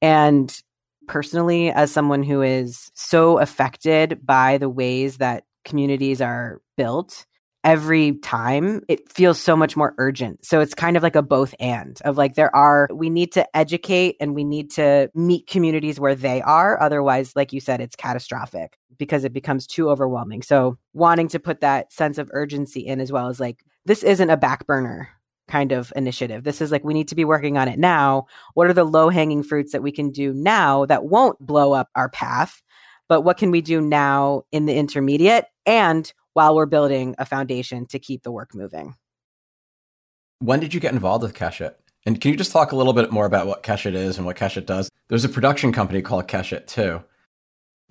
And 0.00 0.56
personally, 1.08 1.70
as 1.70 1.90
someone 1.90 2.22
who 2.22 2.42
is 2.42 2.92
so 2.94 3.38
affected 3.38 4.24
by 4.24 4.58
the 4.58 4.68
ways 4.68 5.16
that 5.16 5.44
communities 5.68 6.20
are 6.20 6.60
built, 6.76 7.26
every 7.64 8.12
time 8.18 8.80
it 8.88 9.10
feels 9.12 9.38
so 9.38 9.56
much 9.56 9.76
more 9.76 9.94
urgent. 9.98 10.44
So 10.44 10.60
it's 10.60 10.74
kind 10.74 10.96
of 10.96 11.02
like 11.02 11.16
a 11.16 11.22
both 11.22 11.54
and 11.60 12.00
of 12.04 12.16
like 12.16 12.34
there 12.34 12.54
are 12.54 12.88
we 12.92 13.10
need 13.10 13.32
to 13.32 13.56
educate 13.56 14.16
and 14.20 14.34
we 14.34 14.44
need 14.44 14.70
to 14.72 15.10
meet 15.14 15.46
communities 15.46 16.00
where 16.00 16.14
they 16.14 16.40
are 16.42 16.80
otherwise 16.80 17.32
like 17.36 17.52
you 17.52 17.60
said 17.60 17.80
it's 17.80 17.96
catastrophic 17.96 18.78
because 18.96 19.24
it 19.24 19.32
becomes 19.32 19.66
too 19.66 19.90
overwhelming. 19.90 20.42
So 20.42 20.78
wanting 20.94 21.28
to 21.28 21.38
put 21.38 21.60
that 21.60 21.92
sense 21.92 22.18
of 22.18 22.30
urgency 22.32 22.80
in 22.80 23.00
as 23.00 23.12
well 23.12 23.28
as 23.28 23.38
like 23.38 23.64
this 23.84 24.02
isn't 24.02 24.30
a 24.30 24.36
back 24.36 24.66
burner 24.66 25.08
kind 25.48 25.72
of 25.72 25.92
initiative. 25.96 26.44
This 26.44 26.60
is 26.60 26.70
like 26.70 26.84
we 26.84 26.94
need 26.94 27.08
to 27.08 27.14
be 27.14 27.24
working 27.24 27.56
on 27.56 27.68
it 27.68 27.78
now. 27.78 28.26
What 28.54 28.66
are 28.68 28.74
the 28.74 28.84
low-hanging 28.84 29.42
fruits 29.42 29.72
that 29.72 29.82
we 29.82 29.92
can 29.92 30.10
do 30.10 30.32
now 30.32 30.84
that 30.86 31.04
won't 31.04 31.38
blow 31.40 31.72
up 31.72 31.88
our 31.94 32.10
path? 32.10 32.60
But 33.08 33.22
what 33.22 33.38
can 33.38 33.50
we 33.50 33.62
do 33.62 33.80
now 33.80 34.42
in 34.52 34.66
the 34.66 34.74
intermediate 34.74 35.46
and 35.68 36.12
while 36.32 36.56
we're 36.56 36.66
building 36.66 37.14
a 37.18 37.26
foundation 37.26 37.84
to 37.86 37.98
keep 37.98 38.22
the 38.22 38.32
work 38.32 38.54
moving. 38.54 38.94
When 40.38 40.60
did 40.60 40.72
you 40.72 40.80
get 40.80 40.94
involved 40.94 41.22
with 41.22 41.34
Keshet? 41.34 41.74
And 42.06 42.20
can 42.20 42.30
you 42.30 42.36
just 42.38 42.52
talk 42.52 42.72
a 42.72 42.76
little 42.76 42.94
bit 42.94 43.12
more 43.12 43.26
about 43.26 43.46
what 43.46 43.62
Keshet 43.62 43.94
is 43.94 44.16
and 44.16 44.24
what 44.24 44.36
Keshet 44.36 44.64
does? 44.64 44.88
There's 45.08 45.24
a 45.24 45.28
production 45.28 45.72
company 45.72 46.00
called 46.00 46.26
Keshet 46.26 46.66
too. 46.66 47.02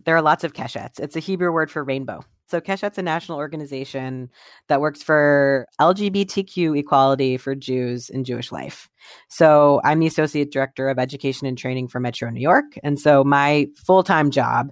There 0.05 0.15
are 0.15 0.22
lots 0.22 0.43
of 0.43 0.53
Keshets. 0.53 1.00
It's 1.00 1.15
a 1.15 1.19
Hebrew 1.19 1.51
word 1.51 1.69
for 1.69 1.84
rainbow. 1.84 2.24
So 2.50 2.62
Keshet's 2.62 2.98
a 2.98 3.03
national 3.03 3.38
organization 3.38 4.29
that 4.69 4.79
works 4.79 5.03
for 5.03 5.67
LGBTQ 5.81 6.79
equality 6.79 7.36
for 7.36 7.53
Jews 7.53 8.10
in 8.10 8.24
Jewish 8.24 8.51
life. 8.51 8.89
So 9.29 9.81
I'm 9.84 10.00
the 10.00 10.07
associate 10.07 10.51
director 10.51 10.88
of 10.88 10.98
education 10.98 11.46
and 11.46 11.57
training 11.57 11.89
for 11.89 12.00
Metro 12.00 12.29
New 12.29 12.39
York. 12.39 12.65
And 12.84 12.98
so 12.98 13.24
my 13.24 13.67
full-time 13.86 14.31
job 14.31 14.72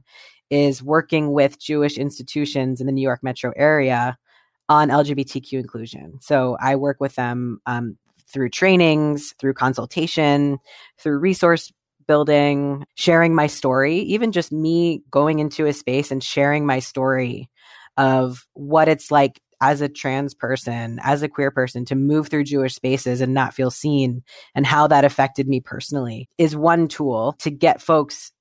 is 0.49 0.83
working 0.83 1.31
with 1.31 1.59
Jewish 1.59 1.97
institutions 1.97 2.79
in 2.79 2.87
the 2.87 2.93
New 2.93 3.01
York 3.01 3.23
metro 3.23 3.51
area 3.55 4.17
on 4.69 4.89
LGBTQ 4.89 5.53
inclusion. 5.53 6.19
So 6.21 6.57
I 6.59 6.75
work 6.75 6.97
with 6.99 7.15
them 7.15 7.59
um, 7.65 7.97
through 8.27 8.49
trainings, 8.49 9.33
through 9.39 9.53
consultation, 9.53 10.57
through 10.97 11.19
resource 11.19 11.71
building, 12.07 12.85
sharing 12.95 13.33
my 13.33 13.47
story, 13.47 13.97
even 13.99 14.31
just 14.31 14.51
me 14.51 15.01
going 15.09 15.39
into 15.39 15.65
a 15.65 15.73
space 15.73 16.11
and 16.11 16.23
sharing 16.23 16.65
my 16.65 16.79
story 16.79 17.49
of 17.97 18.45
what 18.53 18.87
it's 18.87 19.09
like 19.09 19.41
as 19.61 19.81
a 19.81 19.89
trans 19.89 20.33
person, 20.33 20.99
as 21.01 21.23
a 21.23 21.29
queer 21.29 21.49
person, 21.49 21.85
to 21.85 21.95
move 21.95 22.27
through 22.27 22.43
Jewish 22.43 22.75
spaces 22.75 23.21
and 23.21 23.33
not 23.33 23.53
feel 23.53 23.71
seen, 23.71 24.21
and 24.53 24.65
how 24.65 24.85
that 24.87 25.05
affected 25.05 25.47
me 25.47 25.61
personally 25.61 26.29
is 26.37 26.55
one 26.55 26.87
tool 26.87 27.33
to 27.39 27.49
get 27.49 27.81
folks 27.81 28.31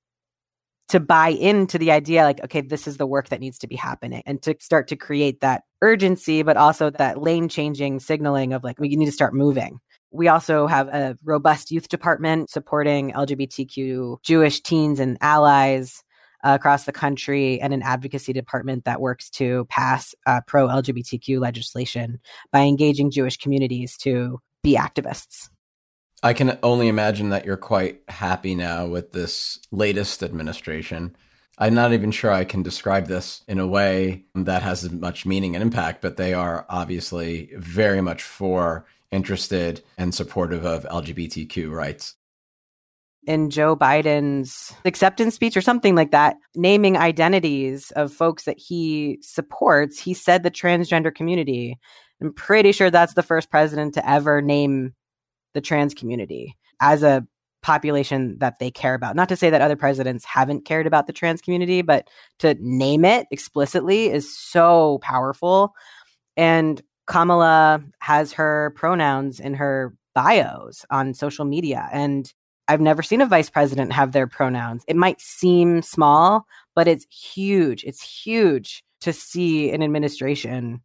to 0.88 1.00
buy 1.00 1.28
into 1.28 1.78
the 1.78 1.90
idea 1.90 2.22
like 2.22 2.42
okay 2.44 2.60
this 2.60 2.86
is 2.86 2.96
the 2.96 3.06
work 3.06 3.28
that 3.28 3.40
needs 3.40 3.58
to 3.58 3.66
be 3.66 3.76
happening 3.76 4.22
and 4.26 4.42
to 4.42 4.54
start 4.60 4.88
to 4.88 4.96
create 4.96 5.40
that 5.40 5.62
urgency 5.82 6.42
but 6.42 6.56
also 6.56 6.90
that 6.90 7.20
lane 7.20 7.48
changing 7.48 8.00
signaling 8.00 8.52
of 8.52 8.64
like 8.64 8.78
we 8.78 8.88
need 8.88 9.06
to 9.06 9.12
start 9.12 9.34
moving. 9.34 9.78
We 10.10 10.28
also 10.28 10.68
have 10.68 10.88
a 10.88 11.18
robust 11.24 11.70
youth 11.70 11.88
department 11.88 12.50
supporting 12.50 13.12
lgbtq 13.12 14.22
jewish 14.22 14.60
teens 14.60 15.00
and 15.00 15.18
allies 15.20 16.02
uh, 16.44 16.54
across 16.54 16.84
the 16.84 16.92
country 16.92 17.60
and 17.60 17.72
an 17.72 17.82
advocacy 17.82 18.32
department 18.32 18.84
that 18.84 19.00
works 19.00 19.30
to 19.30 19.64
pass 19.70 20.14
uh, 20.26 20.40
pro 20.46 20.68
lgbtq 20.68 21.40
legislation 21.40 22.20
by 22.52 22.60
engaging 22.60 23.10
jewish 23.10 23.36
communities 23.36 23.96
to 23.96 24.38
be 24.62 24.76
activists 24.76 25.48
I 26.24 26.32
can 26.32 26.58
only 26.62 26.88
imagine 26.88 27.28
that 27.28 27.44
you're 27.44 27.58
quite 27.58 28.00
happy 28.08 28.54
now 28.54 28.86
with 28.86 29.12
this 29.12 29.58
latest 29.70 30.22
administration. 30.22 31.14
I'm 31.58 31.74
not 31.74 31.92
even 31.92 32.10
sure 32.12 32.32
I 32.32 32.44
can 32.44 32.62
describe 32.62 33.08
this 33.08 33.42
in 33.46 33.58
a 33.58 33.66
way 33.66 34.24
that 34.34 34.62
has 34.62 34.90
much 34.90 35.26
meaning 35.26 35.54
and 35.54 35.60
impact, 35.60 36.00
but 36.00 36.16
they 36.16 36.32
are 36.32 36.64
obviously 36.70 37.50
very 37.58 38.00
much 38.00 38.22
for, 38.22 38.86
interested, 39.10 39.82
and 39.98 40.14
supportive 40.14 40.64
of 40.64 40.84
LGBTQ 40.84 41.70
rights. 41.70 42.14
In 43.26 43.50
Joe 43.50 43.76
Biden's 43.76 44.72
acceptance 44.86 45.34
speech 45.34 45.58
or 45.58 45.62
something 45.62 45.94
like 45.94 46.12
that, 46.12 46.36
naming 46.54 46.96
identities 46.96 47.90
of 47.96 48.14
folks 48.14 48.44
that 48.44 48.58
he 48.58 49.18
supports, 49.20 49.98
he 49.98 50.14
said 50.14 50.42
the 50.42 50.50
transgender 50.50 51.14
community. 51.14 51.78
I'm 52.22 52.32
pretty 52.32 52.72
sure 52.72 52.90
that's 52.90 53.12
the 53.12 53.22
first 53.22 53.50
president 53.50 53.92
to 53.94 54.08
ever 54.08 54.40
name 54.40 54.94
the 55.54 55.60
trans 55.60 55.94
community 55.94 56.56
as 56.80 57.02
a 57.02 57.26
population 57.62 58.36
that 58.38 58.58
they 58.58 58.70
care 58.70 58.92
about. 58.94 59.16
Not 59.16 59.30
to 59.30 59.36
say 59.36 59.48
that 59.48 59.62
other 59.62 59.76
presidents 59.76 60.24
haven't 60.26 60.66
cared 60.66 60.86
about 60.86 61.06
the 61.06 61.14
trans 61.14 61.40
community, 61.40 61.80
but 61.80 62.08
to 62.40 62.56
name 62.60 63.06
it 63.06 63.26
explicitly 63.30 64.10
is 64.10 64.36
so 64.36 64.98
powerful. 65.02 65.74
And 66.36 66.82
Kamala 67.06 67.82
has 68.00 68.32
her 68.34 68.74
pronouns 68.76 69.40
in 69.40 69.54
her 69.54 69.96
bios 70.14 70.84
on 70.90 71.14
social 71.14 71.46
media. 71.46 71.88
And 71.90 72.32
I've 72.68 72.80
never 72.80 73.02
seen 73.02 73.20
a 73.20 73.26
vice 73.26 73.50
president 73.50 73.92
have 73.92 74.12
their 74.12 74.26
pronouns. 74.26 74.84
It 74.86 74.96
might 74.96 75.20
seem 75.20 75.80
small, 75.82 76.46
but 76.74 76.86
it's 76.86 77.06
huge. 77.10 77.82
It's 77.84 78.02
huge 78.02 78.84
to 79.00 79.12
see 79.12 79.70
an 79.70 79.82
administration 79.82 80.82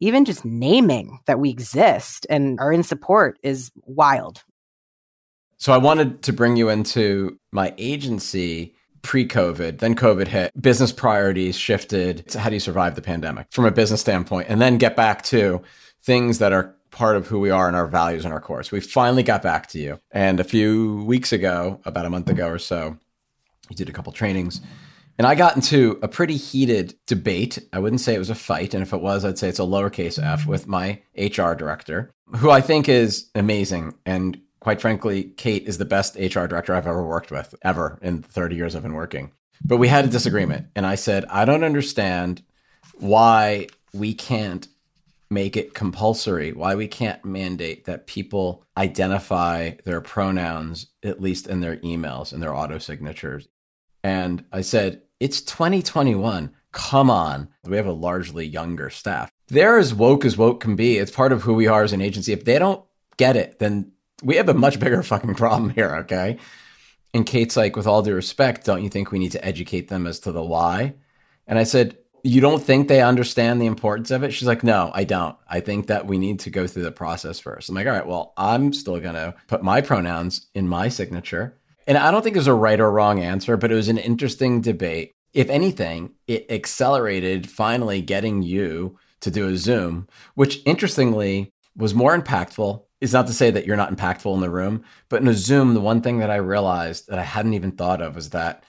even 0.00 0.24
just 0.24 0.44
naming 0.44 1.20
that 1.26 1.38
we 1.38 1.50
exist 1.50 2.26
and 2.28 2.58
are 2.58 2.72
in 2.72 2.82
support 2.82 3.38
is 3.42 3.70
wild. 3.84 4.42
So 5.58 5.72
I 5.72 5.76
wanted 5.76 6.22
to 6.22 6.32
bring 6.32 6.56
you 6.56 6.70
into 6.70 7.38
my 7.52 7.74
agency 7.76 8.74
pre 9.02 9.26
COVID, 9.26 9.78
then 9.78 9.94
COVID 9.94 10.26
hit, 10.26 10.60
business 10.60 10.92
priorities 10.92 11.56
shifted 11.56 12.26
to 12.28 12.40
how 12.40 12.48
do 12.48 12.56
you 12.56 12.60
survive 12.60 12.94
the 12.94 13.02
pandemic 13.02 13.46
from 13.50 13.66
a 13.66 13.70
business 13.70 14.00
standpoint, 14.00 14.48
and 14.48 14.60
then 14.60 14.78
get 14.78 14.96
back 14.96 15.22
to 15.24 15.62
things 16.02 16.38
that 16.38 16.52
are 16.52 16.74
part 16.90 17.16
of 17.16 17.26
who 17.26 17.38
we 17.38 17.50
are 17.50 17.68
and 17.68 17.76
our 17.76 17.86
values 17.86 18.24
and 18.24 18.34
our 18.34 18.40
course. 18.40 18.72
We 18.72 18.80
finally 18.80 19.22
got 19.22 19.42
back 19.42 19.68
to 19.68 19.78
you. 19.78 20.00
And 20.10 20.40
a 20.40 20.44
few 20.44 21.04
weeks 21.04 21.32
ago, 21.32 21.80
about 21.84 22.06
a 22.06 22.10
month 22.10 22.28
ago 22.28 22.48
or 22.48 22.58
so, 22.58 22.96
you 23.68 23.76
did 23.76 23.88
a 23.88 23.92
couple 23.92 24.12
trainings. 24.12 24.60
And 25.20 25.26
I 25.26 25.34
got 25.34 25.54
into 25.54 25.98
a 26.00 26.08
pretty 26.08 26.38
heated 26.38 26.94
debate. 27.06 27.58
I 27.74 27.78
wouldn't 27.78 28.00
say 28.00 28.14
it 28.14 28.18
was 28.18 28.30
a 28.30 28.34
fight. 28.34 28.72
And 28.72 28.82
if 28.82 28.94
it 28.94 29.02
was, 29.02 29.22
I'd 29.22 29.36
say 29.36 29.50
it's 29.50 29.58
a 29.58 29.64
lowercase 29.64 30.18
f 30.18 30.46
with 30.46 30.66
my 30.66 31.02
HR 31.14 31.52
director, 31.52 32.10
who 32.36 32.48
I 32.48 32.62
think 32.62 32.88
is 32.88 33.28
amazing. 33.34 33.92
And 34.06 34.40
quite 34.60 34.80
frankly, 34.80 35.24
Kate 35.24 35.68
is 35.68 35.76
the 35.76 35.84
best 35.84 36.16
HR 36.16 36.46
director 36.46 36.74
I've 36.74 36.86
ever 36.86 37.04
worked 37.04 37.30
with, 37.30 37.54
ever 37.60 37.98
in 38.00 38.22
the 38.22 38.28
30 38.28 38.56
years 38.56 38.74
I've 38.74 38.82
been 38.82 38.94
working. 38.94 39.30
But 39.62 39.76
we 39.76 39.88
had 39.88 40.06
a 40.06 40.08
disagreement. 40.08 40.68
And 40.74 40.86
I 40.86 40.94
said, 40.94 41.26
I 41.26 41.44
don't 41.44 41.64
understand 41.64 42.42
why 42.94 43.66
we 43.92 44.14
can't 44.14 44.68
make 45.30 45.54
it 45.54 45.74
compulsory, 45.74 46.54
why 46.54 46.76
we 46.76 46.88
can't 46.88 47.22
mandate 47.26 47.84
that 47.84 48.06
people 48.06 48.64
identify 48.74 49.72
their 49.84 50.00
pronouns, 50.00 50.86
at 51.02 51.20
least 51.20 51.46
in 51.46 51.60
their 51.60 51.76
emails 51.76 52.32
and 52.32 52.42
their 52.42 52.56
auto 52.56 52.78
signatures. 52.78 53.48
And 54.02 54.46
I 54.50 54.62
said, 54.62 55.02
it's 55.20 55.42
2021. 55.42 56.50
Come 56.72 57.10
on. 57.10 57.48
We 57.64 57.76
have 57.76 57.86
a 57.86 57.92
largely 57.92 58.46
younger 58.46 58.90
staff. 58.90 59.30
They're 59.48 59.78
as 59.78 59.92
woke 59.92 60.24
as 60.24 60.36
woke 60.36 60.60
can 60.60 60.76
be. 60.76 60.98
It's 60.98 61.10
part 61.10 61.32
of 61.32 61.42
who 61.42 61.54
we 61.54 61.66
are 61.66 61.82
as 61.82 61.92
an 61.92 62.00
agency. 62.00 62.32
If 62.32 62.44
they 62.44 62.58
don't 62.58 62.84
get 63.16 63.36
it, 63.36 63.58
then 63.58 63.92
we 64.22 64.36
have 64.36 64.48
a 64.48 64.54
much 64.54 64.80
bigger 64.80 65.02
fucking 65.04 65.34
problem 65.34 65.70
here, 65.70 65.96
okay? 65.96 66.38
And 67.12 67.26
Kate's 67.26 67.56
like, 67.56 67.76
with 67.76 67.86
all 67.86 68.02
due 68.02 68.14
respect, 68.14 68.64
don't 68.64 68.82
you 68.82 68.88
think 68.88 69.10
we 69.10 69.18
need 69.18 69.32
to 69.32 69.44
educate 69.44 69.88
them 69.88 70.06
as 70.06 70.20
to 70.20 70.32
the 70.32 70.42
why? 70.42 70.94
And 71.46 71.58
I 71.58 71.64
said, 71.64 71.98
you 72.22 72.40
don't 72.40 72.62
think 72.62 72.86
they 72.86 73.02
understand 73.02 73.60
the 73.60 73.66
importance 73.66 74.10
of 74.10 74.22
it? 74.22 74.32
She's 74.32 74.46
like, 74.46 74.62
no, 74.62 74.90
I 74.94 75.04
don't. 75.04 75.36
I 75.48 75.60
think 75.60 75.86
that 75.86 76.06
we 76.06 76.18
need 76.18 76.40
to 76.40 76.50
go 76.50 76.66
through 76.66 76.82
the 76.82 76.92
process 76.92 77.40
first. 77.40 77.68
I'm 77.68 77.74
like, 77.74 77.86
all 77.86 77.92
right, 77.92 78.06
well, 78.06 78.32
I'm 78.36 78.72
still 78.72 79.00
going 79.00 79.14
to 79.14 79.34
put 79.48 79.62
my 79.62 79.80
pronouns 79.80 80.46
in 80.54 80.68
my 80.68 80.88
signature. 80.88 81.58
And 81.90 81.98
I 81.98 82.12
don't 82.12 82.22
think 82.22 82.34
there's 82.34 82.46
a 82.46 82.54
right 82.54 82.78
or 82.78 82.88
wrong 82.88 83.18
answer, 83.18 83.56
but 83.56 83.72
it 83.72 83.74
was 83.74 83.88
an 83.88 83.98
interesting 83.98 84.60
debate. 84.60 85.12
If 85.34 85.50
anything, 85.50 86.12
it 86.28 86.46
accelerated 86.48 87.50
finally 87.50 88.00
getting 88.00 88.42
you 88.42 88.96
to 89.22 89.30
do 89.32 89.48
a 89.48 89.56
Zoom, 89.56 90.06
which 90.36 90.62
interestingly 90.64 91.52
was 91.76 91.92
more 91.92 92.16
impactful. 92.16 92.84
Is 93.00 93.12
not 93.12 93.26
to 93.26 93.32
say 93.32 93.50
that 93.50 93.66
you're 93.66 93.76
not 93.76 93.92
impactful 93.92 94.32
in 94.32 94.40
the 94.40 94.50
room, 94.50 94.84
but 95.08 95.20
in 95.20 95.26
a 95.26 95.34
Zoom, 95.34 95.74
the 95.74 95.80
one 95.80 96.00
thing 96.00 96.20
that 96.20 96.30
I 96.30 96.36
realized 96.36 97.08
that 97.08 97.18
I 97.18 97.24
hadn't 97.24 97.54
even 97.54 97.72
thought 97.72 98.00
of 98.00 98.14
was 98.14 98.30
that 98.30 98.62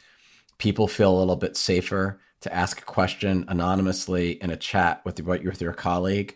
people 0.57 0.87
feel 0.87 1.15
a 1.15 1.19
little 1.19 1.35
bit 1.35 1.55
safer 1.55 2.19
to 2.39 2.51
ask 2.51 2.81
a 2.81 2.85
question 2.85 3.45
anonymously 3.47 4.31
in 4.41 4.49
a 4.49 4.57
chat 4.57 5.05
with, 5.05 5.21
with 5.21 5.61
your 5.61 5.73
colleague, 5.73 6.35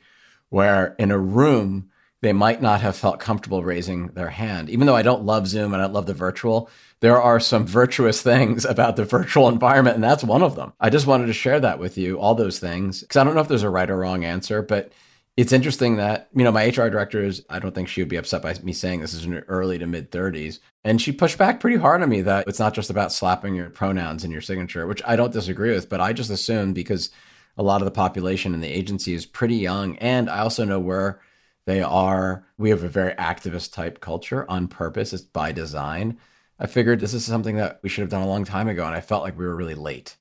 where 0.50 0.96
in 1.00 1.10
a 1.10 1.18
room, 1.18 1.90
they 2.26 2.34
might 2.34 2.62
not 2.62 2.82
have 2.82 2.96
felt 2.96 3.20
comfortable 3.20 3.64
raising 3.64 4.08
their 4.08 4.30
hand. 4.30 4.70
Even 4.70 4.88
though 4.88 4.96
I 4.96 5.04
don't 5.04 5.26
love 5.26 5.48
Zoom 5.48 5.74
and 5.74 5.84
I 5.84 5.86
love 5.86 6.08
the 6.08 6.14
virtual, 6.14 6.70
there 7.00 7.22
are 7.22 7.40
some 7.40 7.68
virtuous 7.68 8.22
things 8.22 8.66
about 8.70 8.96
the 8.96 9.06
virtual 9.06 9.48
environment, 9.48 9.96
and 9.96 10.04
that's 10.04 10.24
one 10.24 10.42
of 10.42 10.56
them. 10.56 10.74
I 10.80 10.90
just 10.90 11.06
wanted 11.06 11.28
to 11.28 11.34
share 11.34 11.60
that 11.60 11.78
with 11.78 11.98
you, 11.98 12.20
all 12.20 12.34
those 12.34 12.58
things, 12.58 13.02
because 13.02 13.18
I 13.18 13.24
don't 13.24 13.36
know 13.36 13.42
if 13.42 13.48
there's 13.48 13.64
a 13.64 13.70
right 13.70 13.90
or 13.90 13.98
wrong 13.98 14.24
answer, 14.24 14.64
but 14.64 14.92
it's 15.38 15.54
interesting 15.54 15.98
that 15.98 16.30
you 16.34 16.44
know 16.44 16.52
my 16.52 16.66
HR 16.66 16.90
director 16.90 17.22
is. 17.22 17.44
I 17.50 17.60
don't 17.60 17.76
think 17.76 17.90
she 17.90 18.02
would 18.02 18.10
be 18.10 18.16
upset 18.16 18.42
by 18.42 18.56
me 18.64 18.74
saying 18.74 19.02
this 19.02 19.14
is 19.14 19.26
in 19.26 19.34
her 19.34 19.46
early 19.48 19.78
to 19.78 19.86
mid 19.86 20.10
30s, 20.10 20.60
and 20.84 21.00
she 21.02 21.12
pushed 21.12 21.38
back 21.38 21.60
pretty 21.60 21.78
hard 21.78 22.02
on 22.02 22.10
me 22.10 22.22
that 22.22 22.48
it's 22.48 22.60
not 22.60 22.74
just 22.74 22.90
about 22.90 23.12
slapping 23.12 23.54
your 23.54 23.70
pronouns 23.70 24.24
in 24.24 24.32
your 24.32 24.42
signature, 24.42 24.88
which 24.88 25.02
I 25.06 25.16
don't 25.16 25.34
disagree 25.34 25.72
with, 25.72 25.90
but 25.90 26.02
I 26.02 26.14
just 26.14 26.32
assumed 26.32 26.74
because 26.74 27.10
a 27.58 27.64
lot 27.64 27.82
of 27.82 27.86
the 27.86 27.92
population 27.92 28.54
in 28.54 28.62
the 28.62 28.72
agency 28.72 29.14
is 29.14 29.26
pretty 29.26 29.58
young, 29.58 29.98
and 29.98 30.30
I 30.30 30.40
also 30.40 30.64
know 30.64 30.80
where 30.80 31.20
they 31.66 31.82
are. 31.82 32.46
We 32.58 32.70
have 32.70 32.84
a 32.84 32.90
very 32.90 33.14
activist 33.14 33.74
type 33.74 34.00
culture 34.00 34.50
on 34.50 34.68
purpose. 34.68 35.14
It's 35.14 35.24
by 35.24 35.52
design. 35.52 36.18
I 36.60 36.68
figured 36.68 37.00
this 37.00 37.14
is 37.14 37.26
something 37.26 37.58
that 37.58 37.80
we 37.84 37.90
should 37.90 38.02
have 38.02 38.10
done 38.10 38.22
a 38.22 38.28
long 38.28 38.46
time 38.46 38.68
ago, 38.68 38.86
and 38.86 38.96
I 38.96 39.02
felt 39.02 39.24
like 39.24 39.38
we 39.38 39.46
were 39.46 39.56
really 39.56 39.76
late 39.76 40.18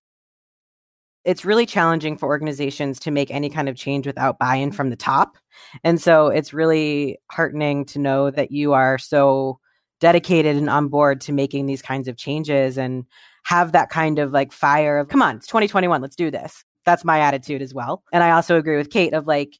it's 1.24 1.44
really 1.44 1.66
challenging 1.66 2.16
for 2.16 2.26
organizations 2.26 3.00
to 3.00 3.10
make 3.10 3.30
any 3.30 3.48
kind 3.48 3.68
of 3.68 3.76
change 3.76 4.06
without 4.06 4.38
buy-in 4.38 4.70
from 4.72 4.90
the 4.90 4.96
top. 4.96 5.38
And 5.82 6.00
so 6.00 6.28
it's 6.28 6.52
really 6.52 7.18
heartening 7.30 7.86
to 7.86 7.98
know 7.98 8.30
that 8.30 8.50
you 8.50 8.74
are 8.74 8.98
so 8.98 9.58
dedicated 10.00 10.56
and 10.56 10.68
on 10.68 10.88
board 10.88 11.20
to 11.22 11.32
making 11.32 11.66
these 11.66 11.80
kinds 11.80 12.08
of 12.08 12.16
changes 12.16 12.76
and 12.76 13.06
have 13.44 13.72
that 13.72 13.90
kind 13.90 14.18
of 14.18 14.32
like 14.32 14.52
fire 14.52 14.98
of 14.98 15.08
come 15.08 15.22
on, 15.22 15.36
it's 15.36 15.46
2021, 15.46 16.02
let's 16.02 16.16
do 16.16 16.30
this. 16.30 16.64
That's 16.84 17.04
my 17.04 17.20
attitude 17.20 17.62
as 17.62 17.72
well. 17.72 18.02
And 18.12 18.22
I 18.22 18.32
also 18.32 18.58
agree 18.58 18.76
with 18.76 18.90
Kate 18.90 19.14
of 19.14 19.26
like 19.26 19.58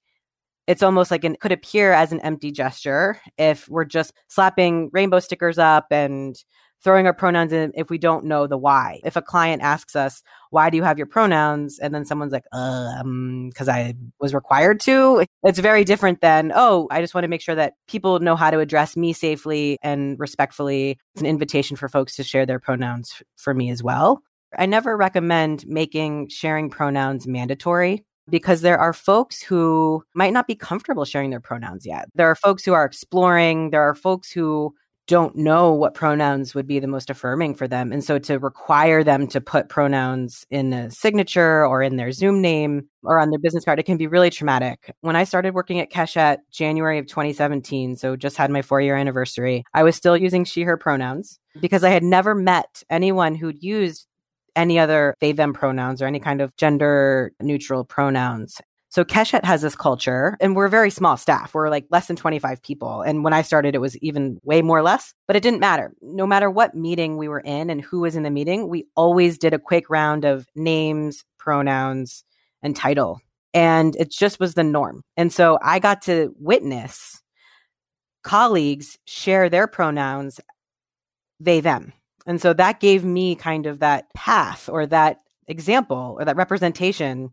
it's 0.66 0.82
almost 0.82 1.10
like 1.10 1.24
it 1.24 1.40
could 1.40 1.52
appear 1.52 1.92
as 1.92 2.12
an 2.12 2.20
empty 2.20 2.50
gesture 2.50 3.20
if 3.38 3.68
we're 3.68 3.84
just 3.84 4.12
slapping 4.28 4.90
rainbow 4.92 5.20
stickers 5.20 5.58
up 5.58 5.86
and 5.90 6.36
throwing 6.82 7.06
our 7.06 7.14
pronouns 7.14 7.52
in 7.52 7.72
if 7.74 7.88
we 7.88 7.96
don't 7.96 8.26
know 8.26 8.46
the 8.46 8.58
why. 8.58 9.00
If 9.04 9.16
a 9.16 9.22
client 9.22 9.62
asks 9.62 9.96
us, 9.96 10.22
why 10.50 10.68
do 10.68 10.76
you 10.76 10.82
have 10.82 10.98
your 10.98 11.06
pronouns? 11.06 11.78
And 11.78 11.94
then 11.94 12.04
someone's 12.04 12.32
like, 12.32 12.44
um, 12.52 13.48
because 13.48 13.68
I 13.68 13.94
was 14.20 14.34
required 14.34 14.80
to. 14.80 15.24
It's 15.42 15.58
very 15.58 15.84
different 15.84 16.20
than, 16.20 16.52
oh, 16.54 16.86
I 16.90 17.00
just 17.00 17.14
want 17.14 17.24
to 17.24 17.28
make 17.28 17.40
sure 17.40 17.54
that 17.54 17.72
people 17.88 18.20
know 18.20 18.36
how 18.36 18.50
to 18.50 18.58
address 18.58 18.96
me 18.96 19.14
safely 19.14 19.78
and 19.82 20.20
respectfully. 20.20 20.98
It's 21.14 21.22
an 21.22 21.26
invitation 21.26 21.76
for 21.76 21.88
folks 21.88 22.16
to 22.16 22.22
share 22.22 22.44
their 22.44 22.60
pronouns 22.60 23.22
for 23.36 23.54
me 23.54 23.70
as 23.70 23.82
well. 23.82 24.20
I 24.56 24.66
never 24.66 24.96
recommend 24.96 25.66
making 25.66 26.28
sharing 26.28 26.68
pronouns 26.68 27.26
mandatory 27.26 28.04
because 28.28 28.60
there 28.60 28.78
are 28.78 28.92
folks 28.92 29.42
who 29.42 30.02
might 30.14 30.32
not 30.32 30.46
be 30.46 30.54
comfortable 30.54 31.04
sharing 31.04 31.30
their 31.30 31.40
pronouns 31.40 31.84
yet. 31.86 32.08
There 32.14 32.30
are 32.30 32.34
folks 32.34 32.64
who 32.64 32.72
are 32.72 32.84
exploring. 32.84 33.70
There 33.70 33.82
are 33.82 33.94
folks 33.94 34.30
who 34.30 34.74
don't 35.06 35.36
know 35.36 35.72
what 35.72 35.94
pronouns 35.94 36.54
would 36.54 36.66
be 36.66 36.78
the 36.78 36.86
most 36.86 37.10
affirming 37.10 37.54
for 37.54 37.68
them. 37.68 37.92
And 37.92 38.02
so 38.02 38.18
to 38.20 38.38
require 38.38 39.04
them 39.04 39.26
to 39.28 39.40
put 39.40 39.68
pronouns 39.68 40.46
in 40.50 40.72
a 40.72 40.90
signature 40.90 41.66
or 41.66 41.82
in 41.82 41.96
their 41.96 42.10
Zoom 42.10 42.40
name 42.40 42.88
or 43.02 43.20
on 43.20 43.28
their 43.28 43.38
business 43.38 43.64
card, 43.64 43.78
it 43.78 43.84
can 43.84 43.98
be 43.98 44.06
really 44.06 44.30
traumatic. 44.30 44.94
When 45.02 45.16
I 45.16 45.24
started 45.24 45.54
working 45.54 45.78
at 45.78 45.92
Keshet 45.92 46.38
January 46.50 46.98
of 46.98 47.06
2017, 47.06 47.96
so 47.96 48.16
just 48.16 48.36
had 48.36 48.50
my 48.50 48.62
four 48.62 48.80
year 48.80 48.96
anniversary, 48.96 49.64
I 49.74 49.82
was 49.82 49.94
still 49.94 50.16
using 50.16 50.44
she, 50.44 50.62
her 50.62 50.78
pronouns 50.78 51.38
because 51.60 51.84
I 51.84 51.90
had 51.90 52.02
never 52.02 52.34
met 52.34 52.82
anyone 52.88 53.34
who'd 53.34 53.62
used 53.62 54.06
any 54.56 54.78
other 54.78 55.14
they, 55.20 55.32
them 55.32 55.52
pronouns 55.52 56.00
or 56.00 56.06
any 56.06 56.20
kind 56.20 56.40
of 56.40 56.56
gender 56.56 57.32
neutral 57.40 57.84
pronouns. 57.84 58.60
So 58.94 59.04
Keshet 59.04 59.44
has 59.44 59.62
this 59.62 59.74
culture 59.74 60.36
and 60.40 60.54
we're 60.54 60.66
a 60.66 60.70
very 60.70 60.90
small 60.90 61.16
staff. 61.16 61.52
We're 61.52 61.68
like 61.68 61.84
less 61.90 62.06
than 62.06 62.14
25 62.14 62.62
people. 62.62 63.02
And 63.02 63.24
when 63.24 63.32
I 63.32 63.42
started, 63.42 63.74
it 63.74 63.80
was 63.80 63.96
even 63.96 64.38
way 64.44 64.62
more 64.62 64.82
less, 64.82 65.12
but 65.26 65.34
it 65.34 65.42
didn't 65.42 65.58
matter. 65.58 65.92
No 66.00 66.28
matter 66.28 66.48
what 66.48 66.76
meeting 66.76 67.16
we 67.16 67.26
were 67.26 67.40
in 67.40 67.70
and 67.70 67.80
who 67.80 68.00
was 68.00 68.14
in 68.14 68.22
the 68.22 68.30
meeting, 68.30 68.68
we 68.68 68.86
always 68.94 69.36
did 69.36 69.52
a 69.52 69.58
quick 69.58 69.90
round 69.90 70.24
of 70.24 70.46
names, 70.54 71.24
pronouns, 71.38 72.22
and 72.62 72.76
title. 72.76 73.20
And 73.52 73.96
it 73.96 74.12
just 74.12 74.38
was 74.38 74.54
the 74.54 74.62
norm. 74.62 75.02
And 75.16 75.32
so 75.32 75.58
I 75.60 75.80
got 75.80 76.02
to 76.02 76.32
witness 76.38 77.20
colleagues 78.22 78.96
share 79.06 79.48
their 79.48 79.66
pronouns, 79.66 80.40
they, 81.38 81.60
them. 81.60 81.92
And 82.26 82.40
so 82.40 82.52
that 82.54 82.80
gave 82.80 83.04
me 83.04 83.34
kind 83.34 83.66
of 83.66 83.80
that 83.80 84.12
path 84.14 84.68
or 84.68 84.86
that 84.86 85.18
example 85.46 86.16
or 86.18 86.24
that 86.24 86.36
representation 86.36 87.30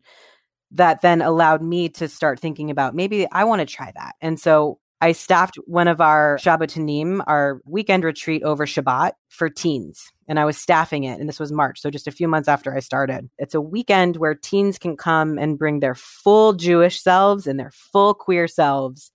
that 0.72 1.02
then 1.02 1.22
allowed 1.22 1.62
me 1.62 1.90
to 1.90 2.08
start 2.08 2.40
thinking 2.40 2.70
about 2.72 2.96
maybe 2.96 3.28
I 3.32 3.44
want 3.44 3.60
to 3.60 3.66
try 3.66 3.92
that. 3.96 4.16
And 4.22 4.40
so 4.40 4.80
I 5.02 5.14
staffed 5.14 5.56
one 5.66 5.88
of 5.88 6.00
our 6.00 6.38
Shabbatonim, 6.38 7.24
our 7.26 7.60
weekend 7.66 8.04
retreat 8.04 8.44
over 8.44 8.66
Shabbat 8.66 9.14
for 9.30 9.50
teens. 9.50 10.12
And 10.28 10.40
I 10.40 10.46
was 10.46 10.58
staffing 10.58 11.06
it. 11.06 11.20
And 11.20 11.28
this 11.28 11.40
was 11.40 11.52
March. 11.52 11.82
So 11.82 11.90
just 11.90 12.08
a 12.08 12.12
few 12.12 12.28
months 12.28 12.48
after 12.48 12.74
I 12.74 12.80
started. 12.80 13.30
It's 13.40 13.56
a 13.56 13.60
weekend 13.60 14.18
where 14.18 14.36
teens 14.36 14.78
can 14.78 14.96
come 14.96 15.40
and 15.40 15.58
bring 15.58 15.80
their 15.80 15.96
full 15.96 16.54
Jewish 16.54 17.02
selves 17.02 17.48
and 17.48 17.60
their 17.60 17.72
full 17.72 18.14
queer 18.14 18.48
selves 18.48 19.12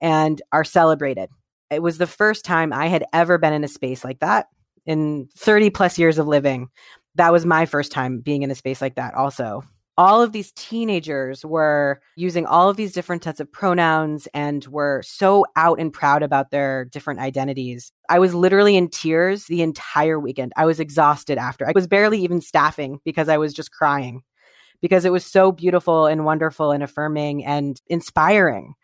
and 0.00 0.40
are 0.52 0.64
celebrated. 0.64 1.28
It 1.70 1.82
was 1.82 1.98
the 1.98 2.06
first 2.06 2.44
time 2.44 2.72
I 2.72 2.86
had 2.86 3.04
ever 3.12 3.36
been 3.36 3.52
in 3.52 3.64
a 3.64 3.68
space 3.68 4.04
like 4.04 4.20
that 4.20 4.46
in 4.86 5.28
30 5.36 5.70
plus 5.70 5.98
years 5.98 6.18
of 6.18 6.26
living. 6.26 6.68
That 7.16 7.32
was 7.32 7.46
my 7.46 7.66
first 7.66 7.92
time 7.92 8.20
being 8.20 8.42
in 8.42 8.50
a 8.50 8.54
space 8.54 8.80
like 8.80 8.96
that, 8.96 9.14
also 9.14 9.62
all 9.98 10.22
of 10.22 10.32
these 10.32 10.52
teenagers 10.52 11.44
were 11.44 12.00
using 12.16 12.44
all 12.44 12.68
of 12.68 12.76
these 12.76 12.92
different 12.92 13.24
sets 13.24 13.40
of 13.40 13.50
pronouns 13.50 14.28
and 14.34 14.66
were 14.66 15.02
so 15.04 15.46
out 15.56 15.80
and 15.80 15.92
proud 15.92 16.22
about 16.22 16.50
their 16.50 16.84
different 16.84 17.20
identities. 17.20 17.92
I 18.10 18.18
was 18.18 18.34
literally 18.34 18.76
in 18.76 18.90
tears 18.90 19.46
the 19.46 19.62
entire 19.62 20.20
weekend. 20.20 20.52
I 20.56 20.66
was 20.66 20.80
exhausted 20.80 21.38
after. 21.38 21.66
I 21.66 21.72
was 21.74 21.86
barely 21.86 22.20
even 22.20 22.40
staffing 22.42 23.00
because 23.04 23.28
I 23.28 23.38
was 23.38 23.54
just 23.54 23.72
crying 23.72 24.22
because 24.82 25.06
it 25.06 25.12
was 25.12 25.24
so 25.24 25.50
beautiful 25.50 26.06
and 26.06 26.26
wonderful 26.26 26.72
and 26.72 26.82
affirming 26.82 27.44
and 27.46 27.80
inspiring. 27.86 28.74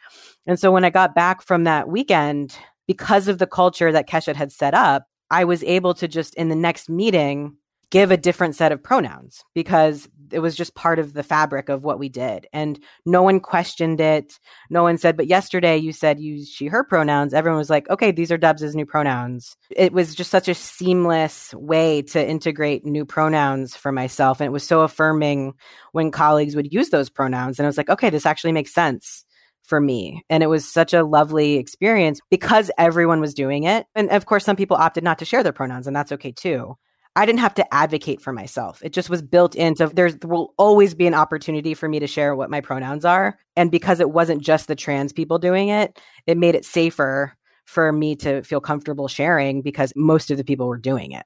And 0.47 0.59
so 0.59 0.73
when 0.73 0.85
I 0.85 0.91
got 0.91 1.15
back 1.15 1.43
from 1.43 1.65
that 1.65 1.89
weekend, 1.89 2.57
because 2.89 3.29
of 3.29 3.39
the 3.39 3.47
culture 3.47 3.93
that 3.93 4.09
Keshet 4.09 4.35
had 4.35 4.51
set 4.51 4.73
up, 4.75 5.05
I 5.33 5.45
was 5.45 5.65
able 5.65 5.95
to 5.95 6.07
just 6.07 6.35
in 6.35 6.51
the 6.51 6.55
next 6.55 6.91
meeting 6.91 7.57
give 7.91 8.11
a 8.11 8.17
different 8.17 8.55
set 8.55 8.73
of 8.73 8.83
pronouns 8.83 9.45
because 9.55 10.09
it 10.31 10.39
was 10.41 10.55
just 10.55 10.75
part 10.75 10.99
of 10.99 11.13
the 11.13 11.23
fabric 11.23 11.69
of 11.69 11.85
what 11.85 11.99
we 11.99 12.09
did. 12.09 12.47
And 12.53 12.79
no 13.05 13.23
one 13.23 13.41
questioned 13.41 14.01
it. 14.01 14.39
No 14.71 14.83
one 14.83 14.97
said, 14.99 15.17
but 15.17 15.27
yesterday 15.27 15.77
you 15.77 15.93
said 15.93 16.21
use 16.21 16.49
she, 16.49 16.67
her 16.67 16.85
pronouns. 16.85 17.35
Everyone 17.35 17.59
was 17.59 17.69
like, 17.71 17.89
okay, 17.91 18.11
these 18.11 18.31
are 18.31 18.39
Dubs' 18.39 18.75
new 18.75 18.87
pronouns. 18.87 19.57
It 19.71 19.93
was 19.93 20.15
just 20.15 20.31
such 20.31 20.49
a 20.49 20.55
seamless 20.55 21.53
way 21.55 22.03
to 22.03 22.27
integrate 22.27 22.87
new 22.87 23.05
pronouns 23.05 23.75
for 23.75 23.93
myself. 23.93 24.41
And 24.41 24.47
it 24.47 24.53
was 24.53 24.67
so 24.67 24.83
affirming 24.83 25.55
when 25.93 26.11
colleagues 26.11 26.57
would 26.57 26.73
use 26.73 26.91
those 26.91 27.11
pronouns. 27.11 27.59
And 27.59 27.67
I 27.67 27.69
was 27.69 27.77
like, 27.79 27.91
okay, 27.91 28.11
this 28.11 28.27
actually 28.27 28.53
makes 28.53 28.73
sense 28.73 29.25
for 29.63 29.81
me. 29.81 30.25
And 30.29 30.43
it 30.43 30.49
was 30.49 30.71
such 30.71 30.93
a 30.93 31.05
lovely 31.05 31.55
experience 31.57 32.21
because 32.31 32.71
everyone 32.79 33.21
was 33.21 33.35
doing 33.35 33.65
it. 33.65 33.87
And 33.95 34.11
of 34.11 34.27
course, 34.27 34.45
some 34.45 34.57
people 34.57 34.77
opted 34.77 35.05
not 35.05 35.19
to 35.21 35.25
share 35.25 35.43
their 35.43 35.53
pronouns, 35.53 35.87
and 35.87 35.97
that's 35.97 36.13
okay 36.13 36.33
too. 36.33 36.77
I 37.15 37.27
didn't 37.27 37.41
have 37.41 37.55
to 37.55 37.75
advocate 37.75 38.23
for 38.23 38.33
myself. 38.33 38.81
It 38.83 38.93
just 38.95 39.11
was 39.11 39.21
built 39.21 39.55
into 39.55 39.87
there 39.89 40.11
will 40.25 40.55
always 40.57 40.95
be 40.95 41.07
an 41.07 41.15
opportunity 41.15 41.75
for 41.75 41.89
me 41.89 41.99
to 42.01 42.07
share 42.07 42.35
what 42.35 42.51
my 42.51 42.63
pronouns 42.63 43.05
are. 43.05 43.39
And 43.55 43.71
because 43.71 44.01
it 44.01 44.11
wasn't 44.11 44.43
just 44.43 44.67
the 44.67 44.75
trans 44.75 45.13
people 45.13 45.39
doing 45.39 45.69
it, 45.69 46.01
it 46.27 46.39
made 46.39 46.55
it 46.55 46.65
safer 46.65 47.37
for 47.67 47.93
me 47.93 48.17
to 48.17 48.43
feel 48.43 48.61
comfortable 48.61 49.09
sharing 49.09 49.61
because 49.61 49.93
most 49.95 50.31
of 50.31 50.39
the 50.39 50.45
people 50.45 50.67
were 50.67 50.79
doing 50.79 51.13
it. 51.13 51.25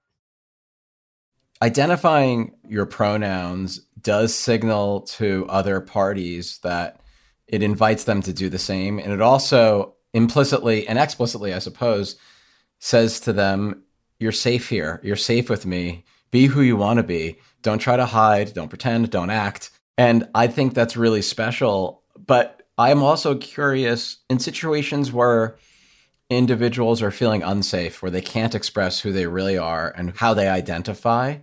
Identifying 1.63 2.53
your 2.69 2.85
pronouns 2.85 3.79
does 4.03 4.35
signal 4.35 5.03
to 5.03 5.47
other 5.49 5.81
parties 5.81 6.59
that 6.63 7.01
it 7.49 7.63
invites 7.63 8.05
them 8.05 8.23
to 8.23 8.33
do 8.33 8.49
the 8.49 8.59
same. 8.59 8.99
And 8.99 9.13
it 9.13 9.21
also 9.21 9.95
implicitly 10.13 10.87
and 10.89 10.99
explicitly, 10.99 11.55
I 11.55 11.59
suppose, 11.59 12.17
says 12.79 13.21
to 13.21 13.33
them, 13.33 13.83
You're 14.19 14.33
safe 14.33 14.69
here. 14.69 15.01
You're 15.03 15.17
safe 15.17 15.49
with 15.49 15.67
me. 15.67 16.05
Be 16.31 16.47
who 16.47 16.61
you 16.61 16.77
want 16.77 16.99
to 16.99 17.03
be. 17.03 17.39
Don't 17.63 17.79
try 17.79 17.97
to 17.97 18.07
hide. 18.07 18.55
Don't 18.55 18.69
pretend. 18.69 19.11
Don't 19.11 19.31
act. 19.31 19.71
And 19.99 20.29
I 20.35 20.47
think 20.47 20.75
that's 20.75 20.97
really 20.97 21.23
special. 21.23 22.03
But 22.17 22.63
I'm 22.79 23.03
also 23.03 23.37
curious 23.37 24.19
in 24.29 24.39
situations 24.39 25.13
where 25.13 25.57
individuals 26.29 27.03
are 27.03 27.11
feeling 27.11 27.43
unsafe, 27.43 28.03
where 28.03 28.11
they 28.11 28.21
can't 28.21 28.55
express 28.55 29.01
who 29.01 29.13
they 29.13 29.27
really 29.27 29.57
are 29.57 29.93
and 29.97 30.17
how 30.17 30.35
they 30.35 30.49
identify. 30.49 31.39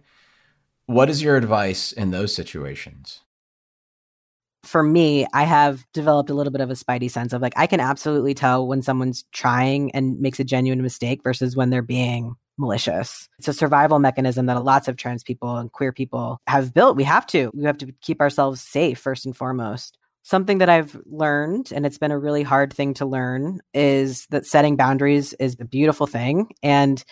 What 0.86 1.10
is 1.10 1.24
your 1.24 1.38
advice 1.38 1.92
in 1.92 2.12
those 2.12 2.36
situations? 2.36 3.22
For 4.64 4.82
me, 4.82 5.28
I 5.34 5.44
have 5.44 5.86
developed 5.94 6.30
a 6.30 6.34
little 6.34 6.52
bit 6.52 6.62
of 6.62 6.70
a 6.70 6.74
spidey 6.74 7.12
sense 7.12 7.34
of 7.34 7.42
like, 7.42 7.54
I 7.56 7.68
can 7.68 7.80
absolutely 7.80 8.34
tell 8.34 8.66
when 8.66 8.82
someone's 8.82 9.26
trying 9.32 9.92
and 9.92 10.20
makes 10.20 10.40
a 10.40 10.44
genuine 10.44 10.82
mistake 10.82 11.22
versus 11.24 11.56
when 11.56 11.70
they're 11.70 11.82
being 11.82 12.36
malicious. 12.58 13.28
It's 13.40 13.48
a 13.48 13.54
survival 13.54 14.00
mechanism 14.00 14.46
that 14.46 14.64
lots 14.64 14.88
of 14.88 14.96
trans 14.96 15.24
people 15.24 15.58
and 15.58 15.72
queer 15.72 15.92
people 15.92 16.40
have 16.48 16.74
built. 16.74 16.96
We 16.96 17.04
have 17.04 17.26
to. 17.28 17.52
We 17.54 17.66
have 17.66 17.78
to 17.80 17.92
keep 18.02 18.22
ourselves 18.22 18.62
safe 18.62 19.00
first 19.00 19.26
and 19.26 19.36
foremost. 19.36 19.98
Something 20.26 20.60
that 20.60 20.70
I've 20.70 20.98
learned, 21.06 21.74
and 21.76 21.86
it's 21.86 21.98
been 21.98 22.12
a 22.12 22.20
really 22.20 22.44
hard 22.44 22.72
thing 22.72 22.94
to 22.96 23.06
learn, 23.06 23.60
is 23.74 24.26
that 24.28 24.46
setting 24.46 24.78
boundaries 24.78 25.34
is 25.34 25.58
a 25.60 25.66
beautiful 25.66 26.08
thing. 26.08 26.54
And 26.62 27.04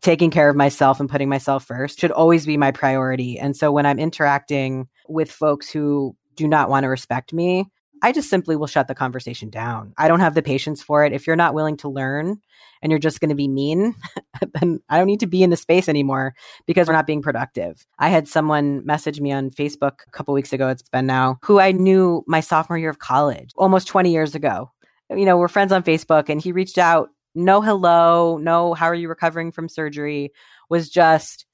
taking 0.00 0.30
care 0.30 0.48
of 0.48 0.56
myself 0.56 1.00
and 1.00 1.08
putting 1.08 1.28
myself 1.28 1.66
first 1.66 1.98
should 1.98 2.10
always 2.10 2.46
be 2.46 2.56
my 2.56 2.70
priority. 2.70 3.38
And 3.38 3.56
so 3.56 3.72
when 3.72 3.86
I'm 3.86 3.98
interacting 3.98 4.86
with 5.08 5.30
folks 5.30 5.70
who 5.70 6.14
do 6.36 6.48
not 6.48 6.68
want 6.68 6.84
to 6.84 6.88
respect 6.88 7.32
me, 7.32 7.66
I 8.02 8.12
just 8.12 8.28
simply 8.28 8.54
will 8.54 8.66
shut 8.66 8.86
the 8.86 8.94
conversation 8.94 9.48
down. 9.48 9.94
I 9.96 10.08
don't 10.08 10.20
have 10.20 10.34
the 10.34 10.42
patience 10.42 10.82
for 10.82 11.04
it. 11.04 11.14
If 11.14 11.26
you're 11.26 11.36
not 11.36 11.54
willing 11.54 11.78
to 11.78 11.88
learn 11.88 12.38
and 12.82 12.92
you're 12.92 12.98
just 12.98 13.18
going 13.18 13.30
to 13.30 13.34
be 13.34 13.48
mean, 13.48 13.94
then 14.60 14.80
I 14.90 14.98
don't 14.98 15.06
need 15.06 15.20
to 15.20 15.26
be 15.26 15.42
in 15.42 15.48
the 15.48 15.56
space 15.56 15.88
anymore 15.88 16.34
because 16.66 16.86
we're 16.86 16.94
not 16.94 17.06
being 17.06 17.22
productive. 17.22 17.86
I 17.98 18.10
had 18.10 18.28
someone 18.28 18.84
message 18.84 19.20
me 19.20 19.32
on 19.32 19.50
Facebook 19.50 20.00
a 20.06 20.10
couple 20.10 20.34
weeks 20.34 20.52
ago, 20.52 20.68
it's 20.68 20.82
been 20.82 21.06
now, 21.06 21.38
who 21.42 21.60
I 21.60 21.72
knew 21.72 22.22
my 22.26 22.40
sophomore 22.40 22.76
year 22.76 22.90
of 22.90 22.98
college, 22.98 23.52
almost 23.56 23.88
20 23.88 24.12
years 24.12 24.34
ago. 24.34 24.70
You 25.08 25.24
know, 25.24 25.38
we're 25.38 25.48
friends 25.48 25.72
on 25.72 25.82
Facebook 25.82 26.28
and 26.28 26.42
he 26.42 26.52
reached 26.52 26.76
out, 26.76 27.08
no 27.34 27.62
hello, 27.62 28.36
no 28.36 28.74
how 28.74 28.86
are 28.86 28.94
you 28.94 29.08
recovering 29.08 29.50
from 29.50 29.68
surgery, 29.68 30.30
was 30.68 30.90
just 30.90 31.46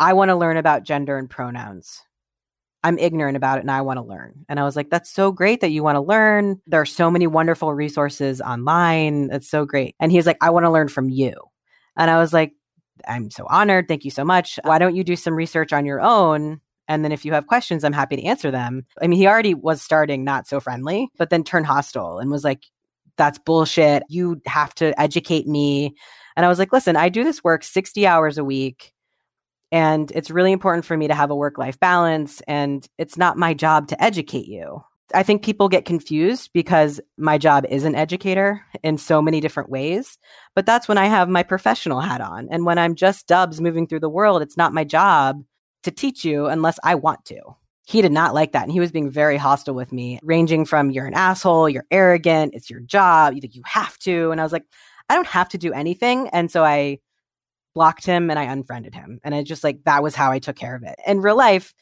I 0.00 0.12
want 0.12 0.30
to 0.30 0.36
learn 0.36 0.56
about 0.56 0.84
gender 0.84 1.18
and 1.18 1.28
pronouns. 1.28 2.02
I'm 2.84 2.98
ignorant 2.98 3.36
about 3.36 3.58
it 3.58 3.62
and 3.62 3.70
I 3.70 3.80
want 3.80 3.98
to 3.98 4.04
learn. 4.04 4.44
And 4.48 4.60
I 4.60 4.64
was 4.64 4.76
like, 4.76 4.90
that's 4.90 5.10
so 5.10 5.32
great 5.32 5.60
that 5.60 5.70
you 5.70 5.82
want 5.82 5.96
to 5.96 6.00
learn. 6.00 6.60
There 6.66 6.80
are 6.80 6.86
so 6.86 7.10
many 7.10 7.26
wonderful 7.26 7.74
resources 7.74 8.40
online. 8.40 9.30
It's 9.32 9.50
so 9.50 9.64
great. 9.64 9.96
And 9.98 10.12
he's 10.12 10.26
like, 10.26 10.38
I 10.40 10.50
want 10.50 10.64
to 10.64 10.70
learn 10.70 10.88
from 10.88 11.08
you. 11.08 11.34
And 11.96 12.10
I 12.10 12.18
was 12.18 12.32
like, 12.32 12.52
I'm 13.06 13.30
so 13.30 13.46
honored. 13.48 13.88
Thank 13.88 14.04
you 14.04 14.10
so 14.10 14.24
much. 14.24 14.58
Why 14.62 14.78
don't 14.78 14.96
you 14.96 15.04
do 15.04 15.16
some 15.16 15.34
research 15.34 15.72
on 15.72 15.86
your 15.86 16.00
own? 16.00 16.60
And 16.86 17.04
then 17.04 17.12
if 17.12 17.24
you 17.24 17.32
have 17.32 17.46
questions, 17.46 17.84
I'm 17.84 17.92
happy 17.92 18.16
to 18.16 18.24
answer 18.24 18.50
them. 18.50 18.86
I 19.02 19.06
mean, 19.06 19.18
he 19.18 19.26
already 19.26 19.54
was 19.54 19.82
starting 19.82 20.24
not 20.24 20.48
so 20.48 20.58
friendly, 20.58 21.08
but 21.18 21.30
then 21.30 21.44
turned 21.44 21.66
hostile 21.66 22.18
and 22.18 22.30
was 22.30 22.44
like, 22.44 22.64
that's 23.16 23.38
bullshit. 23.38 24.04
You 24.08 24.40
have 24.46 24.74
to 24.76 24.98
educate 24.98 25.46
me. 25.46 25.94
And 26.36 26.46
I 26.46 26.48
was 26.48 26.58
like, 26.58 26.72
listen, 26.72 26.96
I 26.96 27.08
do 27.08 27.24
this 27.24 27.44
work 27.44 27.64
60 27.64 28.06
hours 28.06 28.38
a 28.38 28.44
week. 28.44 28.94
And 29.70 30.10
it's 30.14 30.30
really 30.30 30.52
important 30.52 30.84
for 30.84 30.96
me 30.96 31.08
to 31.08 31.14
have 31.14 31.30
a 31.30 31.36
work 31.36 31.58
life 31.58 31.78
balance. 31.78 32.40
And 32.48 32.86
it's 32.98 33.16
not 33.16 33.36
my 33.36 33.54
job 33.54 33.88
to 33.88 34.02
educate 34.02 34.46
you. 34.46 34.82
I 35.14 35.22
think 35.22 35.42
people 35.42 35.68
get 35.68 35.86
confused 35.86 36.50
because 36.52 37.00
my 37.16 37.38
job 37.38 37.64
is 37.68 37.84
an 37.84 37.94
educator 37.94 38.62
in 38.82 38.98
so 38.98 39.22
many 39.22 39.40
different 39.40 39.70
ways. 39.70 40.18
But 40.54 40.66
that's 40.66 40.86
when 40.86 40.98
I 40.98 41.06
have 41.06 41.28
my 41.28 41.42
professional 41.42 42.00
hat 42.00 42.20
on. 42.20 42.48
And 42.50 42.66
when 42.66 42.78
I'm 42.78 42.94
just 42.94 43.26
dubs 43.26 43.60
moving 43.60 43.86
through 43.86 44.00
the 44.00 44.08
world, 44.10 44.42
it's 44.42 44.56
not 44.56 44.74
my 44.74 44.84
job 44.84 45.42
to 45.84 45.90
teach 45.90 46.24
you 46.24 46.46
unless 46.46 46.78
I 46.82 46.94
want 46.94 47.24
to. 47.26 47.40
He 47.86 48.02
did 48.02 48.12
not 48.12 48.34
like 48.34 48.52
that. 48.52 48.64
And 48.64 48.72
he 48.72 48.80
was 48.80 48.92
being 48.92 49.10
very 49.10 49.38
hostile 49.38 49.74
with 49.74 49.92
me, 49.92 50.18
ranging 50.22 50.66
from 50.66 50.90
you're 50.90 51.06
an 51.06 51.14
asshole, 51.14 51.70
you're 51.70 51.86
arrogant, 51.90 52.52
it's 52.54 52.68
your 52.68 52.80
job, 52.80 53.32
you 53.32 53.40
think 53.40 53.54
you 53.54 53.62
have 53.64 53.96
to. 54.00 54.30
And 54.30 54.40
I 54.40 54.44
was 54.44 54.52
like, 54.52 54.64
I 55.08 55.14
don't 55.14 55.26
have 55.26 55.48
to 55.50 55.58
do 55.58 55.72
anything. 55.72 56.28
And 56.28 56.50
so 56.50 56.62
I 56.62 56.98
blocked 57.74 58.06
him 58.06 58.30
and 58.30 58.38
I 58.38 58.44
unfriended 58.44 58.94
him. 58.94 59.20
And 59.24 59.34
I 59.34 59.42
just 59.42 59.64
like, 59.64 59.84
that 59.84 60.02
was 60.02 60.14
how 60.14 60.30
I 60.30 60.38
took 60.38 60.56
care 60.56 60.74
of 60.74 60.82
it. 60.82 60.96
In 61.06 61.20
real 61.20 61.36
life, 61.36 61.74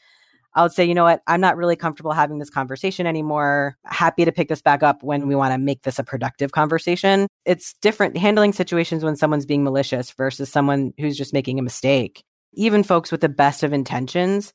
I 0.53 0.63
would 0.63 0.71
say, 0.71 0.85
you 0.85 0.95
know 0.95 1.03
what, 1.03 1.21
I'm 1.27 1.41
not 1.41 1.55
really 1.55 1.75
comfortable 1.75 2.13
having 2.13 2.39
this 2.39 2.49
conversation 2.49 3.05
anymore. 3.05 3.77
Happy 3.85 4.25
to 4.25 4.31
pick 4.31 4.49
this 4.49 4.61
back 4.61 4.81
up 4.81 5.03
when 5.03 5.27
we 5.27 5.35
want 5.35 5.53
to 5.53 5.59
make 5.59 5.83
this 5.83 5.99
a 5.99 6.03
productive 6.03 6.51
conversation. 6.51 7.27
It's 7.45 7.75
different 7.81 8.17
handling 8.17 8.53
situations 8.53 9.03
when 9.03 9.15
someone's 9.15 9.45
being 9.45 9.63
malicious 9.63 10.11
versus 10.11 10.49
someone 10.49 10.93
who's 10.99 11.17
just 11.17 11.33
making 11.33 11.59
a 11.59 11.63
mistake. 11.63 12.23
Even 12.53 12.81
folks 12.83 13.11
with 13.11 13.21
the 13.21 13.29
best 13.29 13.61
of 13.61 13.71
intentions, 13.71 14.51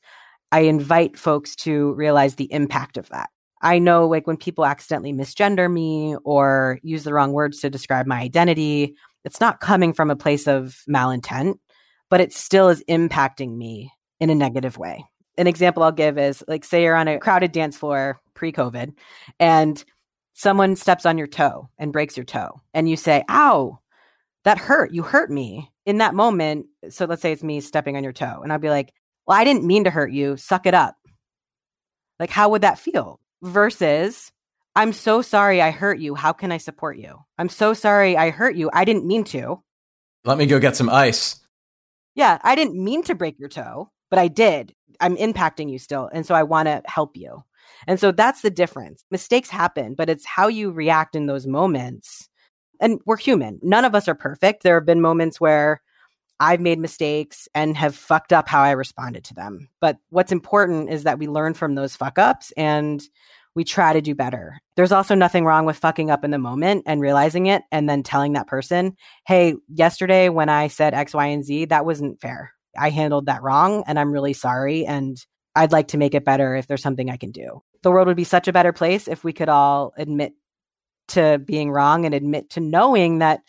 I 0.51 0.61
invite 0.61 1.17
folks 1.17 1.55
to 1.57 1.93
realize 1.93 2.35
the 2.35 2.51
impact 2.51 2.97
of 2.97 3.07
that. 3.09 3.29
I 3.61 3.79
know 3.79 4.05
like 4.05 4.27
when 4.27 4.35
people 4.35 4.65
accidentally 4.65 5.13
misgender 5.13 5.71
me 5.71 6.17
or 6.25 6.79
use 6.83 7.05
the 7.05 7.13
wrong 7.13 7.31
words 7.31 7.61
to 7.61 7.69
describe 7.69 8.05
my 8.05 8.19
identity, 8.19 8.93
it's 9.23 9.41
not 9.41 9.59
coming 9.59 9.93
from 9.93 10.09
a 10.09 10.15
place 10.15 10.47
of 10.47 10.83
malintent, 10.89 11.55
but 12.09 12.21
it 12.21 12.33
still 12.33 12.69
is 12.69 12.83
impacting 12.89 13.57
me 13.57 13.91
in 14.19 14.29
a 14.29 14.35
negative 14.35 14.77
way. 14.77 15.05
An 15.37 15.47
example 15.47 15.83
I'll 15.83 15.91
give 15.91 16.17
is 16.17 16.43
like, 16.47 16.63
say 16.63 16.83
you're 16.83 16.95
on 16.95 17.07
a 17.07 17.19
crowded 17.19 17.51
dance 17.51 17.77
floor 17.77 18.21
pre 18.33 18.51
COVID 18.51 18.93
and 19.39 19.83
someone 20.33 20.75
steps 20.75 21.05
on 21.05 21.17
your 21.17 21.27
toe 21.27 21.69
and 21.77 21.93
breaks 21.93 22.17
your 22.17 22.25
toe, 22.25 22.61
and 22.73 22.89
you 22.89 22.97
say, 22.97 23.23
Ow, 23.29 23.79
that 24.43 24.57
hurt. 24.57 24.93
You 24.93 25.03
hurt 25.03 25.31
me. 25.31 25.69
In 25.85 25.97
that 25.97 26.15
moment, 26.15 26.67
so 26.89 27.05
let's 27.05 27.21
say 27.21 27.33
it's 27.33 27.43
me 27.43 27.59
stepping 27.59 27.97
on 27.97 28.03
your 28.03 28.13
toe, 28.13 28.41
and 28.41 28.51
I'll 28.51 28.59
be 28.59 28.69
like, 28.69 28.93
Well, 29.25 29.37
I 29.37 29.43
didn't 29.43 29.65
mean 29.65 29.85
to 29.85 29.89
hurt 29.89 30.11
you. 30.11 30.37
Suck 30.37 30.65
it 30.65 30.73
up. 30.73 30.95
Like, 32.19 32.29
how 32.29 32.49
would 32.49 32.61
that 32.61 32.79
feel? 32.79 33.19
Versus, 33.41 34.31
I'm 34.75 34.93
so 34.93 35.21
sorry 35.21 35.61
I 35.61 35.71
hurt 35.71 35.99
you. 35.99 36.15
How 36.15 36.33
can 36.33 36.51
I 36.51 36.57
support 36.57 36.97
you? 36.97 37.19
I'm 37.37 37.49
so 37.49 37.73
sorry 37.73 38.17
I 38.17 38.31
hurt 38.31 38.55
you. 38.55 38.69
I 38.73 38.85
didn't 38.85 39.05
mean 39.05 39.23
to. 39.25 39.61
Let 40.25 40.37
me 40.37 40.45
go 40.45 40.59
get 40.59 40.75
some 40.75 40.89
ice. 40.89 41.39
Yeah, 42.15 42.39
I 42.43 42.55
didn't 42.55 42.81
mean 42.81 43.03
to 43.03 43.15
break 43.15 43.39
your 43.39 43.49
toe, 43.49 43.91
but 44.09 44.19
I 44.19 44.27
did. 44.27 44.73
I'm 44.99 45.17
impacting 45.17 45.71
you 45.71 45.79
still. 45.79 46.09
And 46.11 46.25
so 46.25 46.33
I 46.33 46.43
want 46.43 46.67
to 46.67 46.81
help 46.85 47.17
you. 47.17 47.43
And 47.87 47.99
so 47.99 48.11
that's 48.11 48.41
the 48.41 48.49
difference. 48.49 49.03
Mistakes 49.11 49.49
happen, 49.49 49.95
but 49.95 50.09
it's 50.09 50.25
how 50.25 50.47
you 50.47 50.71
react 50.71 51.15
in 51.15 51.25
those 51.25 51.45
moments. 51.45 52.29
And 52.79 52.99
we're 53.05 53.17
human. 53.17 53.59
None 53.61 53.85
of 53.85 53.95
us 53.95 54.07
are 54.07 54.15
perfect. 54.15 54.63
There 54.63 54.75
have 54.75 54.85
been 54.85 55.01
moments 55.01 55.39
where 55.39 55.81
I've 56.39 56.61
made 56.61 56.79
mistakes 56.79 57.47
and 57.53 57.77
have 57.77 57.95
fucked 57.95 58.33
up 58.33 58.47
how 58.47 58.61
I 58.61 58.71
responded 58.71 59.23
to 59.25 59.33
them. 59.33 59.69
But 59.79 59.97
what's 60.09 60.31
important 60.31 60.89
is 60.89 61.03
that 61.03 61.19
we 61.19 61.27
learn 61.27 61.53
from 61.53 61.75
those 61.75 61.95
fuck 61.95 62.17
ups 62.17 62.51
and 62.57 63.01
we 63.55 63.63
try 63.63 63.93
to 63.93 64.01
do 64.01 64.15
better. 64.15 64.57
There's 64.75 64.91
also 64.91 65.15
nothing 65.15 65.45
wrong 65.45 65.65
with 65.65 65.77
fucking 65.77 66.09
up 66.09 66.23
in 66.23 66.31
the 66.31 66.37
moment 66.37 66.83
and 66.85 66.99
realizing 66.99 67.45
it 67.45 67.63
and 67.71 67.87
then 67.87 68.03
telling 68.03 68.33
that 68.33 68.47
person, 68.47 68.95
hey, 69.27 69.55
yesterday 69.67 70.29
when 70.29 70.49
I 70.49 70.67
said 70.67 70.93
X, 70.93 71.13
Y, 71.13 71.27
and 71.27 71.43
Z, 71.43 71.65
that 71.65 71.85
wasn't 71.85 72.19
fair. 72.19 72.51
I 72.77 72.89
handled 72.89 73.27
that 73.27 73.43
wrong 73.43 73.83
and 73.85 73.99
I'm 73.99 74.11
really 74.11 74.33
sorry. 74.33 74.85
And 74.85 75.17
I'd 75.55 75.71
like 75.71 75.89
to 75.89 75.97
make 75.97 76.15
it 76.15 76.25
better 76.25 76.55
if 76.55 76.65
there's 76.65 76.81
something 76.81 77.09
I 77.09 77.17
can 77.17 77.31
do. 77.31 77.61
The 77.83 77.91
world 77.91 78.07
would 78.07 78.17
be 78.17 78.23
such 78.23 78.47
a 78.47 78.53
better 78.53 78.73
place 78.73 79.07
if 79.07 79.23
we 79.23 79.33
could 79.33 79.49
all 79.49 79.93
admit 79.97 80.33
to 81.09 81.37
being 81.37 81.69
wrong 81.69 82.05
and 82.05 82.15
admit 82.15 82.49
to 82.51 82.59
knowing 82.59 83.19
that 83.19 83.41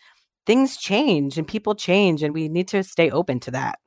things 0.45 0.77
change 0.77 1.39
and 1.39 1.47
people 1.47 1.73
change 1.73 2.21
and 2.21 2.33
we 2.33 2.47
need 2.47 2.67
to 2.67 2.83
stay 2.83 3.09
open 3.09 3.39
to 3.39 3.51
that. 3.51 3.79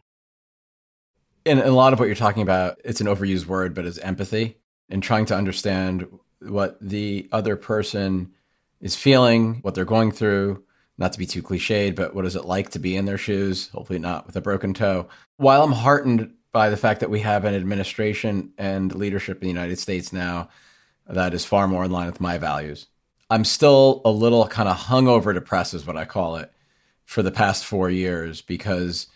And 1.47 1.61
a 1.61 1.71
lot 1.71 1.93
of 1.93 2.01
what 2.01 2.07
you're 2.07 2.17
talking 2.17 2.43
about, 2.43 2.81
it's 2.85 3.01
an 3.01 3.07
overused 3.07 3.47
word, 3.47 3.75
but 3.75 3.87
it's 3.87 3.99
empathy 3.99 4.57
and 4.89 5.03
trying 5.03 5.27
to 5.27 5.37
understand 5.37 6.07
what 6.41 6.79
the 6.81 7.29
other 7.33 7.57
person 7.57 8.33
is 8.81 8.97
feeling, 8.97 9.57
what 9.63 9.75
they're 9.75 9.85
going 9.85 10.13
through, 10.13 10.63
not 10.97 11.13
to 11.13 11.19
be 11.19 11.27
too 11.27 11.43
cliched, 11.43 11.95
but 11.95 12.15
what 12.15 12.25
is 12.25 12.37
it 12.37 12.45
like 12.45 12.71
to 12.71 12.79
be 12.79 12.97
in 12.97 13.05
their 13.05 13.19
shoes? 13.19 13.69
Hopefully 13.69 13.99
not 13.99 14.27
with 14.27 14.37
a 14.37 14.41
broken 14.41 14.75
toe. 14.75 15.09
While 15.37 15.63
I'm 15.63 15.73
heartened 15.73 16.33
by 16.53 16.71
the 16.71 16.77
fact 16.77 17.01
that 17.01 17.11
we 17.11 17.21
have 17.21 17.45
an 17.45 17.55
administration 17.55 18.53
and 18.59 18.95
leadership 18.95 19.37
in 19.39 19.43
the 19.43 19.49
United 19.49 19.79
States 19.79 20.13
now 20.13 20.49
that 21.07 21.35
is 21.35 21.45
far 21.45 21.69
more 21.69 21.85
in 21.85 21.91
line 21.91 22.07
with 22.07 22.21
my 22.21 22.39
values, 22.39 22.87
I'm 23.31 23.45
still 23.45 24.01
a 24.05 24.11
little 24.11 24.47
kind 24.49 24.69
of 24.69 24.77
hungover 24.77 25.35
depressed, 25.35 25.75
is 25.75 25.87
what 25.87 25.97
I 25.97 26.05
call 26.05 26.37
it, 26.37 26.53
for 27.05 27.23
the 27.23 27.31
past 27.31 27.65
four 27.65 27.91
years 27.91 28.41
because 28.41 29.07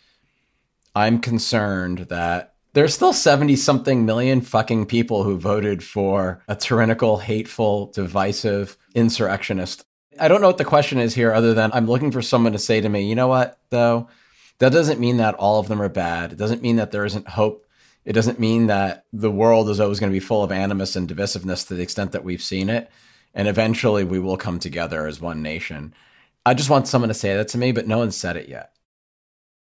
I'm 0.94 1.18
concerned 1.18 2.00
that 2.10 2.51
there's 2.74 2.94
still 2.94 3.12
70 3.12 3.56
something 3.56 4.06
million 4.06 4.40
fucking 4.40 4.86
people 4.86 5.24
who 5.24 5.38
voted 5.38 5.82
for 5.82 6.42
a 6.48 6.56
tyrannical, 6.56 7.18
hateful, 7.18 7.86
divisive 7.92 8.76
insurrectionist. 8.94 9.84
I 10.18 10.28
don't 10.28 10.40
know 10.40 10.46
what 10.46 10.58
the 10.58 10.64
question 10.64 10.98
is 10.98 11.14
here 11.14 11.32
other 11.32 11.54
than 11.54 11.70
I'm 11.72 11.86
looking 11.86 12.10
for 12.10 12.22
someone 12.22 12.52
to 12.52 12.58
say 12.58 12.80
to 12.80 12.88
me, 12.88 13.08
you 13.08 13.14
know 13.14 13.28
what, 13.28 13.58
though? 13.70 14.08
That 14.58 14.72
doesn't 14.72 15.00
mean 15.00 15.16
that 15.18 15.34
all 15.34 15.58
of 15.58 15.68
them 15.68 15.82
are 15.82 15.88
bad. 15.88 16.32
It 16.32 16.38
doesn't 16.38 16.62
mean 16.62 16.76
that 16.76 16.92
there 16.92 17.04
isn't 17.04 17.28
hope. 17.28 17.66
It 18.04 18.12
doesn't 18.12 18.40
mean 18.40 18.66
that 18.66 19.04
the 19.12 19.30
world 19.30 19.68
is 19.68 19.80
always 19.80 20.00
going 20.00 20.10
to 20.10 20.16
be 20.16 20.20
full 20.20 20.42
of 20.42 20.52
animus 20.52 20.96
and 20.96 21.08
divisiveness 21.08 21.66
to 21.68 21.74
the 21.74 21.82
extent 21.82 22.12
that 22.12 22.24
we've 22.24 22.42
seen 22.42 22.68
it. 22.68 22.90
And 23.34 23.48
eventually 23.48 24.04
we 24.04 24.18
will 24.18 24.36
come 24.36 24.58
together 24.58 25.06
as 25.06 25.20
one 25.20 25.42
nation. 25.42 25.94
I 26.44 26.54
just 26.54 26.70
want 26.70 26.88
someone 26.88 27.08
to 27.08 27.14
say 27.14 27.36
that 27.36 27.48
to 27.48 27.58
me, 27.58 27.72
but 27.72 27.86
no 27.86 27.98
one 27.98 28.10
said 28.10 28.36
it 28.36 28.48
yet. 28.48 28.72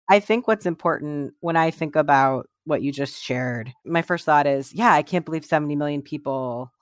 I 0.08 0.20
think 0.20 0.48
what's 0.48 0.66
important 0.66 1.34
when 1.40 1.56
I 1.56 1.70
think 1.70 1.96
about 1.96 2.48
what 2.64 2.82
you 2.82 2.92
just 2.92 3.22
shared, 3.22 3.72
my 3.84 4.02
first 4.02 4.24
thought 4.24 4.46
is, 4.46 4.72
yeah, 4.72 4.92
I 4.92 5.02
can't 5.02 5.24
believe 5.24 5.44
70 5.44 5.76
million 5.76 6.02
people 6.02 6.72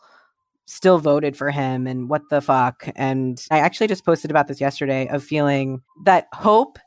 still 0.66 0.98
voted 0.98 1.36
for 1.36 1.50
him 1.50 1.86
and 1.86 2.08
what 2.08 2.28
the 2.30 2.40
fuck. 2.40 2.88
And 2.96 3.44
I 3.50 3.58
actually 3.58 3.88
just 3.88 4.04
posted 4.04 4.30
about 4.30 4.48
this 4.48 4.60
yesterday 4.60 5.08
of 5.08 5.22
feeling 5.22 5.82
that 6.04 6.28
hope 6.32 6.78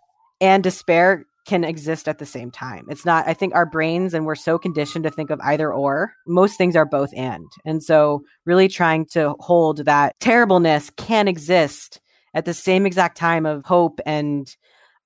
and 0.41 0.63
despair 0.63 1.25
can 1.45 1.63
exist 1.63 2.07
at 2.07 2.17
the 2.17 2.25
same 2.25 2.49
time. 2.49 2.85
It's 2.89 3.05
not, 3.05 3.27
I 3.27 3.33
think 3.33 3.53
our 3.53 3.65
brains 3.65 4.13
and 4.13 4.25
we're 4.25 4.35
so 4.35 4.57
conditioned 4.57 5.03
to 5.03 5.11
think 5.11 5.29
of 5.29 5.39
either 5.41 5.71
or. 5.71 6.13
Most 6.25 6.57
things 6.57 6.75
are 6.75 6.85
both 6.85 7.11
and. 7.15 7.45
And 7.65 7.83
so, 7.83 8.23
really 8.45 8.67
trying 8.67 9.05
to 9.11 9.35
hold 9.39 9.85
that 9.85 10.15
terribleness 10.19 10.89
can 10.97 11.27
exist 11.27 12.01
at 12.33 12.45
the 12.45 12.53
same 12.53 12.85
exact 12.85 13.17
time 13.17 13.45
of 13.45 13.63
hope 13.63 13.99
and 14.05 14.55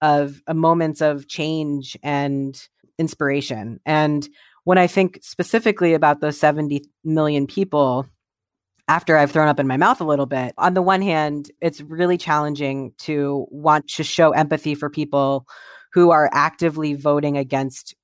of 0.01 0.41
uh, 0.47 0.53
moments 0.53 1.01
of 1.01 1.27
change 1.27 1.97
and 2.03 2.69
inspiration. 2.99 3.79
And 3.85 4.27
when 4.65 4.77
I 4.77 4.85
think 4.87 5.19
specifically 5.23 5.95
about 5.95 6.21
those 6.21 6.39
70 6.39 6.83
million 7.03 7.47
people, 7.47 8.05
after 8.87 9.17
I've 9.17 9.31
thrown 9.31 9.47
up 9.47 9.59
in 9.59 9.67
my 9.67 9.77
mouth 9.77 10.01
a 10.01 10.05
little 10.05 10.25
bit, 10.25 10.53
on 10.57 10.73
the 10.73 10.81
one 10.81 11.01
hand, 11.01 11.49
it's 11.61 11.81
really 11.81 12.17
challenging 12.17 12.93
to 12.99 13.47
want 13.49 13.87
to 13.89 14.03
show 14.03 14.31
empathy 14.31 14.75
for 14.75 14.89
people 14.89 15.47
who 15.93 16.11
are 16.11 16.29
actively 16.33 16.93
voting 16.93 17.37
against 17.37 17.95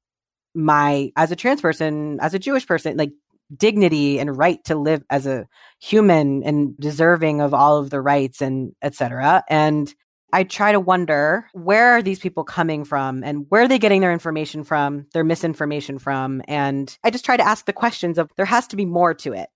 my, 0.55 1.11
as 1.15 1.31
a 1.31 1.35
trans 1.35 1.61
person, 1.61 2.19
as 2.21 2.33
a 2.33 2.39
Jewish 2.39 2.65
person, 2.65 2.97
like 2.97 3.11
dignity 3.55 4.19
and 4.19 4.37
right 4.37 4.63
to 4.65 4.75
live 4.75 5.03
as 5.09 5.27
a 5.27 5.47
human 5.79 6.43
and 6.43 6.77
deserving 6.79 7.41
of 7.41 7.53
all 7.53 7.77
of 7.77 7.89
the 7.89 8.01
rights 8.01 8.41
and 8.41 8.73
etc. 8.81 9.43
And 9.49 9.93
I 10.35 10.43
try 10.43 10.73
to 10.73 10.81
wonder 10.81 11.47
where 11.53 11.91
are 11.91 12.01
these 12.01 12.19
people 12.19 12.43
coming 12.43 12.83
from 12.83 13.23
and 13.23 13.45
where 13.47 13.61
are 13.61 13.67
they 13.69 13.79
getting 13.79 14.01
their 14.01 14.11
information 14.11 14.65
from, 14.65 15.07
their 15.13 15.23
misinformation 15.23 15.97
from? 15.97 16.41
And 16.49 16.97
I 17.05 17.09
just 17.09 17.23
try 17.23 17.37
to 17.37 17.47
ask 17.47 17.65
the 17.65 17.71
questions 17.71 18.17
of 18.17 18.29
there 18.35 18.45
has 18.45 18.67
to 18.67 18.75
be 18.75 18.83
more 18.83 19.13
to 19.13 19.31
it. 19.31 19.47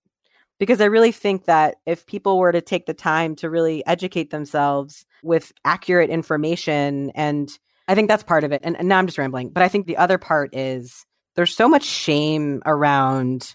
Because 0.57 0.79
I 0.79 0.85
really 0.85 1.11
think 1.11 1.45
that 1.45 1.75
if 1.85 2.05
people 2.05 2.39
were 2.39 2.53
to 2.53 2.61
take 2.61 2.85
the 2.85 2.93
time 2.93 3.35
to 3.37 3.49
really 3.49 3.85
educate 3.85 4.29
themselves 4.29 5.05
with 5.21 5.51
accurate 5.65 6.09
information, 6.09 7.11
and 7.13 7.49
I 7.89 7.95
think 7.95 8.07
that's 8.07 8.23
part 8.23 8.45
of 8.45 8.53
it. 8.53 8.61
And, 8.63 8.77
and 8.77 8.87
now 8.87 8.99
I'm 8.99 9.07
just 9.07 9.17
rambling, 9.17 9.49
but 9.49 9.63
I 9.63 9.67
think 9.67 9.85
the 9.85 9.97
other 9.97 10.17
part 10.17 10.55
is 10.55 11.05
there's 11.35 11.53
so 11.53 11.67
much 11.67 11.83
shame 11.83 12.61
around 12.65 13.53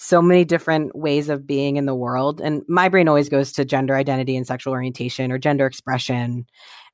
so 0.00 0.22
many 0.22 0.44
different 0.44 0.94
ways 0.94 1.28
of 1.28 1.44
being 1.44 1.76
in 1.76 1.84
the 1.84 1.94
world. 1.94 2.40
And 2.40 2.62
my 2.68 2.88
brain 2.88 3.08
always 3.08 3.28
goes 3.28 3.50
to 3.52 3.64
gender 3.64 3.96
identity 3.96 4.36
and 4.36 4.46
sexual 4.46 4.72
orientation 4.72 5.32
or 5.32 5.38
gender 5.38 5.66
expression. 5.66 6.46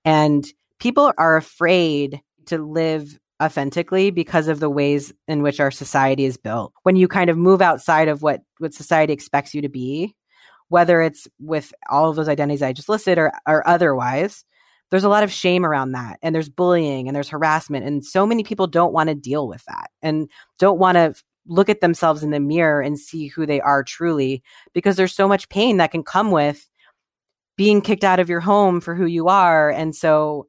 And 0.06 0.46
people 0.80 1.12
are 1.18 1.36
afraid 1.36 2.22
to 2.46 2.56
live 2.56 3.18
authentically 3.42 4.10
because 4.10 4.48
of 4.48 4.58
the 4.58 4.70
ways 4.70 5.12
in 5.28 5.42
which 5.42 5.60
our 5.60 5.70
society 5.70 6.24
is 6.24 6.38
built. 6.38 6.72
When 6.84 6.96
you 6.96 7.06
kind 7.06 7.28
of 7.28 7.36
move 7.36 7.60
outside 7.60 8.08
of 8.08 8.22
what, 8.22 8.40
what 8.56 8.72
society 8.72 9.12
expects 9.12 9.52
you 9.52 9.60
to 9.60 9.68
be, 9.68 10.16
whether 10.68 11.02
it's 11.02 11.28
with 11.38 11.74
all 11.90 12.08
of 12.08 12.16
those 12.16 12.28
identities 12.28 12.62
I 12.62 12.72
just 12.72 12.88
listed 12.88 13.18
or, 13.18 13.32
or 13.46 13.68
otherwise, 13.68 14.46
there's 14.90 15.04
a 15.04 15.10
lot 15.10 15.24
of 15.24 15.32
shame 15.32 15.66
around 15.66 15.92
that. 15.92 16.18
And 16.22 16.34
there's 16.34 16.48
bullying 16.48 17.06
and 17.06 17.14
there's 17.14 17.28
harassment. 17.28 17.84
And 17.84 18.02
so 18.02 18.24
many 18.24 18.44
people 18.44 18.66
don't 18.66 18.94
want 18.94 19.10
to 19.10 19.14
deal 19.14 19.46
with 19.46 19.62
that 19.66 19.90
and 20.00 20.30
don't 20.58 20.78
want 20.78 20.96
to 20.96 21.14
look 21.46 21.68
at 21.68 21.80
themselves 21.80 22.22
in 22.22 22.30
the 22.30 22.40
mirror 22.40 22.80
and 22.80 22.98
see 22.98 23.26
who 23.26 23.46
they 23.46 23.61
are 23.61 23.83
truly 23.83 24.42
because 24.72 24.96
there's 24.96 25.14
so 25.14 25.28
much 25.28 25.48
pain 25.48 25.76
that 25.76 25.90
can 25.90 26.02
come 26.02 26.30
with 26.30 26.68
being 27.57 27.80
kicked 27.80 28.04
out 28.04 28.20
of 28.20 28.28
your 28.28 28.40
home 28.40 28.80
for 28.80 28.94
who 28.94 29.07
you 29.07 29.28
are. 29.28 29.70
And 29.70 29.94
so 29.94 30.46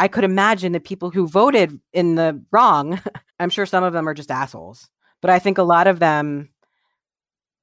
i 0.00 0.08
could 0.08 0.24
imagine 0.24 0.72
the 0.72 0.80
people 0.80 1.10
who 1.10 1.28
voted 1.28 1.78
in 1.92 2.16
the 2.16 2.42
wrong 2.50 3.00
i'm 3.38 3.50
sure 3.50 3.66
some 3.66 3.84
of 3.84 3.92
them 3.92 4.08
are 4.08 4.14
just 4.14 4.30
assholes 4.30 4.88
but 5.20 5.30
i 5.30 5.38
think 5.38 5.58
a 5.58 5.62
lot 5.62 5.86
of 5.86 6.00
them 6.00 6.48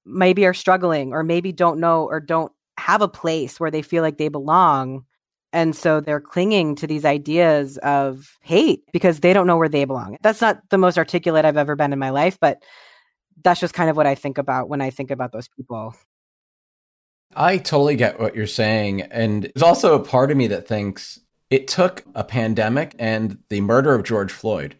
maybe 0.05 0.45
are 0.45 0.53
struggling 0.53 1.11
or 1.11 1.23
maybe 1.23 1.51
don't 1.51 1.79
know 1.79 2.05
or 2.05 2.21
don't 2.21 2.53
have 2.77 3.01
a 3.01 3.07
place 3.07 3.59
where 3.59 3.71
they 3.71 3.81
feel 3.81 4.03
like 4.03 4.17
they 4.17 4.29
belong 4.29 5.03
and 5.53 5.75
so 5.75 6.01
they're 6.01 6.21
clinging 6.21 6.75
to 6.75 6.87
these 6.87 7.05
ideas 7.05 7.77
of 7.79 8.37
hate 8.41 8.83
because 8.91 9.21
they 9.21 9.33
don't 9.33 9.47
know 9.47 9.57
where 9.57 9.69
they 9.69 9.85
belong. 9.85 10.17
That's 10.21 10.41
not 10.41 10.61
the 10.69 10.77
most 10.77 10.97
articulate 10.97 11.45
I've 11.45 11.57
ever 11.57 11.75
been 11.75 11.93
in 11.93 11.99
my 11.99 12.09
life, 12.09 12.37
but 12.39 12.61
that's 13.43 13.59
just 13.59 13.73
kind 13.73 13.89
of 13.89 13.95
what 13.95 14.07
I 14.07 14.15
think 14.15 14.37
about 14.37 14.69
when 14.69 14.81
I 14.81 14.89
think 14.89 15.11
about 15.11 15.31
those 15.31 15.47
people. 15.47 15.95
I 17.35 17.57
totally 17.57 17.95
get 17.95 18.19
what 18.19 18.35
you're 18.35 18.47
saying. 18.47 19.01
And 19.01 19.43
there's 19.43 19.63
also 19.63 19.95
a 19.95 20.03
part 20.03 20.31
of 20.31 20.37
me 20.37 20.47
that 20.47 20.67
thinks 20.67 21.19
it 21.49 21.67
took 21.67 22.03
a 22.15 22.23
pandemic 22.23 22.95
and 22.99 23.37
the 23.49 23.61
murder 23.61 23.93
of 23.93 24.03
George 24.03 24.31
Floyd 24.31 24.75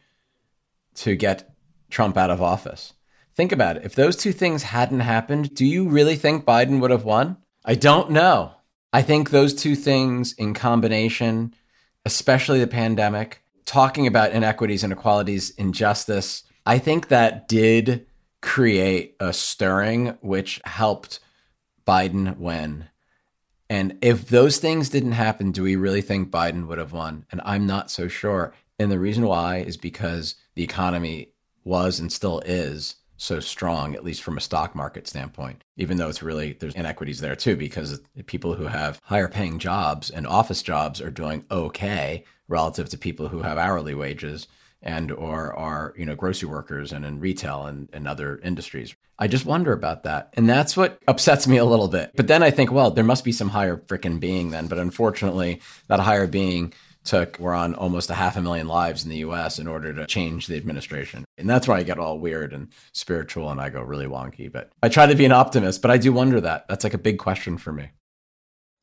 to 0.95 1.15
get 1.15 1.53
Trump 1.89 2.17
out 2.17 2.30
of 2.30 2.41
office. 2.41 2.93
Think 3.36 3.51
about 3.51 3.77
it. 3.77 3.86
If 3.86 3.95
those 3.95 4.15
two 4.15 4.34
things 4.34 4.63
hadn't 4.63 5.01
happened, 5.01 5.53
do 5.53 5.65
you 5.65 5.88
really 5.88 6.15
think 6.15 6.43
Biden 6.43 6.82
would 6.82 6.91
have 6.91 7.06
won? 7.06 7.38
I 7.63 7.75
don't 7.75 8.12
know. 8.12 8.53
I 8.97 9.03
think 9.03 9.29
those 9.29 9.53
two 9.53 9.75
things 9.75 10.33
in 10.33 10.55
combination, 10.55 11.53
especially 12.03 12.60
the 12.60 12.65
pandemic, 12.65 13.43
talking 13.63 14.07
about 14.07 14.31
inequities, 14.31 14.83
inequalities, 14.83 15.51
injustice, 15.51 16.41
I 16.65 16.79
think 16.79 17.10
that 17.10 17.47
did 17.47 18.07
create 18.41 19.15
a 19.19 19.33
stirring 19.33 20.17
which 20.21 20.60
helped 20.65 21.19
Biden 21.86 22.38
win. 22.38 22.88
And 23.69 23.99
if 24.01 24.29
those 24.29 24.57
things 24.57 24.89
didn't 24.89 25.12
happen, 25.12 25.51
do 25.51 25.62
we 25.62 25.75
really 25.75 26.01
think 26.01 26.31
Biden 26.31 26.65
would 26.65 26.79
have 26.79 26.91
won? 26.91 27.27
And 27.31 27.39
I'm 27.45 27.67
not 27.67 27.91
so 27.91 28.07
sure. 28.07 28.55
And 28.79 28.91
the 28.91 28.97
reason 28.97 29.27
why 29.27 29.57
is 29.57 29.77
because 29.77 30.33
the 30.55 30.63
economy 30.63 31.33
was 31.63 31.99
and 31.99 32.12
still 32.12 32.39
is 32.47 32.95
so 33.17 33.39
strong, 33.39 33.95
at 33.95 34.03
least 34.03 34.21
from 34.21 34.38
a 34.38 34.41
stock 34.41 34.75
market 34.75 35.08
standpoint, 35.08 35.63
even 35.75 35.97
though 35.97 36.08
it's 36.08 36.23
really, 36.23 36.53
there's 36.53 36.75
inequities 36.75 37.19
there 37.19 37.36
too, 37.36 37.56
because 37.56 37.99
people 38.27 38.53
who 38.53 38.67
have 38.67 38.99
higher 39.03 39.27
paying 39.27 39.60
jobs 39.60 40.10
and 40.10 40.25
office 40.27 40.62
jobs 40.62 41.01
are 41.01 41.12
doing 41.12 41.43
okay 41.51 42.23
relative 42.47 42.88
to 42.89 42.97
people 42.97 43.27
who 43.27 43.41
have 43.41 43.58
hourly 43.58 43.93
wages 43.95 44.47
and 44.82 45.12
or 45.12 45.53
are, 45.56 45.93
you 45.97 46.06
know, 46.06 46.15
grocery 46.15 46.47
workers 46.47 46.93
and 46.93 47.03
in 47.03 47.19
retail 47.19 47.65
and, 47.65 47.89
and 47.91 48.08
other 48.08 48.39
industries. 48.39 48.95
I 49.19 49.27
just 49.27 49.45
wonder 49.45 49.73
about 49.73 50.03
that. 50.03 50.32
And 50.36 50.47
that's 50.47 50.77
what 50.77 51.01
upsets 51.08 51.47
me 51.47 51.58
a 51.58 51.65
little 51.65 51.88
bit. 51.88 52.12
But 52.15 52.27
then 52.27 52.43
I 52.43 52.51
think, 52.51 52.71
well, 52.71 52.91
there 52.91 53.03
must 53.03 53.23
be 53.23 53.32
some 53.32 53.49
higher 53.49 53.77
freaking 53.77 54.19
being 54.19 54.51
then. 54.51 54.67
But 54.67 54.77
unfortunately, 54.77 55.62
that 55.88 55.99
higher 55.99 56.27
being 56.27 56.73
took 57.08 57.39
we're 57.39 57.54
on 57.54 57.74
almost 57.76 58.10
a 58.10 58.13
half 58.13 58.38
a 58.38 58.41
million 58.41 58.67
lives 58.67 59.04
in 59.04 59.10
the 59.10 59.17
US 59.17 59.58
in 59.58 59.67
order 59.67 59.93
to 59.93 60.06
change 60.06 60.48
the 60.48 60.56
administration. 60.56 61.26
And 61.38 61.50
that's 61.50 61.67
why 61.67 61.78
I 61.78 61.84
get 61.84 61.98
all 61.98 62.20
weird 62.20 62.54
and 62.54 62.67
spiritual 62.91 63.50
and 63.50 63.60
I 63.60 63.70
go 63.70 63.82
really 63.82 64.06
wonky. 64.06 64.52
But 64.52 64.72
I 64.84 64.89
try 64.89 65.08
to 65.08 65.15
be 65.15 65.26
an 65.26 65.32
optimist, 65.32 65.82
but 65.82 65.91
I 65.91 65.98
do 65.98 66.13
wonder 66.13 66.39
that. 66.41 66.67
That's 66.67 66.84
like 66.84 66.93
a 66.93 67.00
big 67.00 67.17
question 67.17 67.58
for 67.58 67.72
me. 67.72 67.89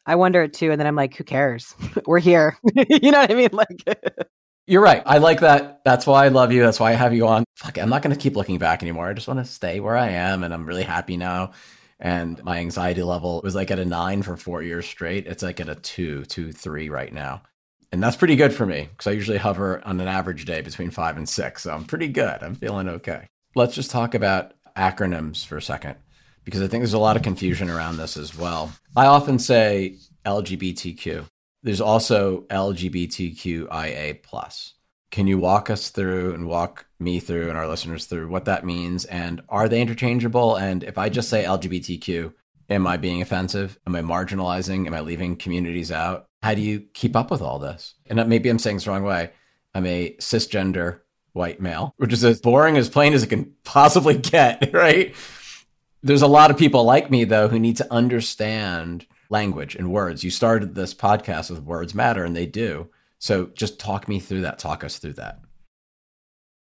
I 0.07 0.17
wonder 0.17 0.43
it 0.43 0.53
too. 0.53 0.71
And 0.71 0.81
then 0.81 0.87
I'm 0.87 0.97
like, 0.97 1.17
who 1.17 1.25
cares? 1.25 1.75
we're 2.07 2.19
here. 2.19 2.59
you 2.75 3.13
know 3.13 3.21
what 3.21 3.31
I 3.31 3.35
mean? 3.35 3.51
Like 3.53 3.85
You're 4.67 4.83
right. 4.83 5.03
I 5.05 5.19
like 5.19 5.41
that. 5.41 5.83
That's 5.85 6.07
why 6.07 6.25
I 6.25 6.29
love 6.29 6.51
you. 6.51 6.63
That's 6.63 6.81
why 6.81 6.91
I 6.91 6.95
have 6.95 7.13
you 7.13 7.27
on. 7.29 7.45
Fuck, 7.57 7.79
I'm 7.79 7.91
not 7.91 8.03
going 8.03 8.17
to 8.17 8.21
keep 8.21 8.35
looking 8.35 8.59
back 8.59 8.83
anymore. 8.83 9.07
I 9.07 9.13
just 9.13 9.29
want 9.29 9.41
to 9.41 9.45
stay 9.45 9.79
where 9.79 9.97
I 9.97 10.09
am 10.09 10.43
and 10.43 10.55
I'm 10.55 10.65
really 10.67 10.83
happy 10.83 11.19
now 11.19 11.53
and 12.01 12.43
my 12.45 12.59
anxiety 12.59 13.03
level 13.03 13.41
was 13.43 13.55
like 13.55 13.71
at 13.71 13.79
a 13.79 13.85
nine 13.85 14.23
for 14.23 14.37
four 14.37 14.63
years 14.63 14.87
straight. 14.87 15.27
It's 15.27 15.43
like 15.43 15.61
at 15.61 15.69
a 15.69 15.75
two, 15.75 16.25
two, 16.25 16.53
three 16.53 16.89
right 16.89 17.13
now. 17.13 17.43
And 17.93 18.03
that's 18.03 18.17
pretty 18.17 18.37
good 18.37 18.53
for 18.53 18.67
me 18.67 18.89
because 18.91 19.07
I 19.07 19.13
usually 19.13 19.39
hover 19.39 19.81
on 19.87 20.01
an 20.01 20.09
average 20.09 20.45
day 20.45 20.61
between 20.61 20.91
five 20.91 21.17
and 21.17 21.29
six. 21.29 21.63
So 21.63 21.73
I'm 21.73 21.85
pretty 21.85 22.09
good. 22.09 22.43
I'm 22.43 22.55
feeling 22.55 22.89
okay. 22.89 23.27
Let's 23.55 23.75
just 23.75 23.91
talk 23.91 24.15
about 24.15 24.53
acronyms 24.77 25.47
for 25.47 25.57
a 25.57 25.63
second 25.63 25.97
because 26.45 26.61
I 26.61 26.67
think 26.67 26.83
there's 26.83 26.95
a 26.95 26.99
lot 26.99 27.17
of 27.17 27.23
confusion 27.23 27.71
around 27.71 27.97
this 27.97 28.17
as 28.17 28.37
well. 28.37 28.73
I 28.97 29.07
often 29.07 29.39
say 29.39 29.97
LGBTQ. 30.27 31.27
There's 31.63 31.81
also 31.81 32.43
LGBTQIA 32.51 34.23
plus. 34.23 34.75
Can 35.11 35.27
you 35.27 35.39
walk 35.39 35.71
us 35.71 35.91
through 35.91 36.35
and 36.35 36.49
walk 36.49 36.87
me 36.99 37.21
through 37.21 37.49
and 37.49 37.57
our 37.57 37.69
listeners 37.69 38.07
through 38.07 38.29
what 38.29 38.47
that 38.47 38.67
means? 38.67 39.05
And 39.05 39.41
are 39.49 39.69
they 39.69 39.81
interchangeable? 39.81 40.57
And 40.57 40.83
if 40.83 40.99
I 40.99 41.09
just 41.09 41.31
say 41.31 41.45
LGBTQ, 41.45 42.33
am 42.69 42.87
I 42.87 42.97
being 42.97 43.23
offensive? 43.23 43.79
Am 43.87 43.95
I 43.95 44.03
marginalizing? 44.03 44.87
Am 44.87 44.95
I 44.95 45.01
leaving 45.01 45.37
communities 45.37 45.93
out? 45.93 46.27
How 46.43 46.55
do 46.55 46.61
you 46.61 46.81
keep 46.93 47.17
up 47.17 47.31
with 47.31 47.43
all 47.43 47.59
this? 47.59 47.95
And 48.07 48.29
maybe 48.29 48.49
I'm 48.49 48.59
saying 48.59 48.77
this 48.77 48.87
wrong 48.87 49.03
way. 49.03 49.31
I'm 49.75 49.87
a 49.87 50.15
cisgender 50.21 51.01
white 51.33 51.61
male, 51.61 51.95
which 51.97 52.13
is 52.13 52.25
as 52.25 52.41
boring 52.41 52.77
as 52.77 52.89
plain 52.89 53.13
as 53.13 53.23
it 53.23 53.29
can 53.29 53.53
possibly 53.65 54.17
get, 54.19 54.73
right? 54.73 55.15
There's 56.03 56.23
a 56.23 56.27
lot 56.27 56.51
of 56.51 56.59
people 56.59 56.85
like 56.85 57.11
me, 57.11 57.25
though, 57.25 57.49
who 57.49 57.59
need 57.59 57.79
to 57.79 57.93
understand 57.93 59.07
language 59.31 59.75
and 59.75 59.91
words. 59.91 60.23
You 60.23 60.31
started 60.31 60.75
this 60.75 60.95
podcast 60.95 61.51
with 61.51 61.63
Words 61.63 61.95
Matter, 61.95 62.25
and 62.25 62.37
they 62.37 62.47
do. 62.47 62.89
So 63.19 63.47
just 63.55 63.81
talk 63.81 64.07
me 64.07 64.21
through 64.21 64.43
that. 64.43 64.59
Talk 64.59 64.85
us 64.85 64.99
through 64.99 65.15
that. 65.15 65.41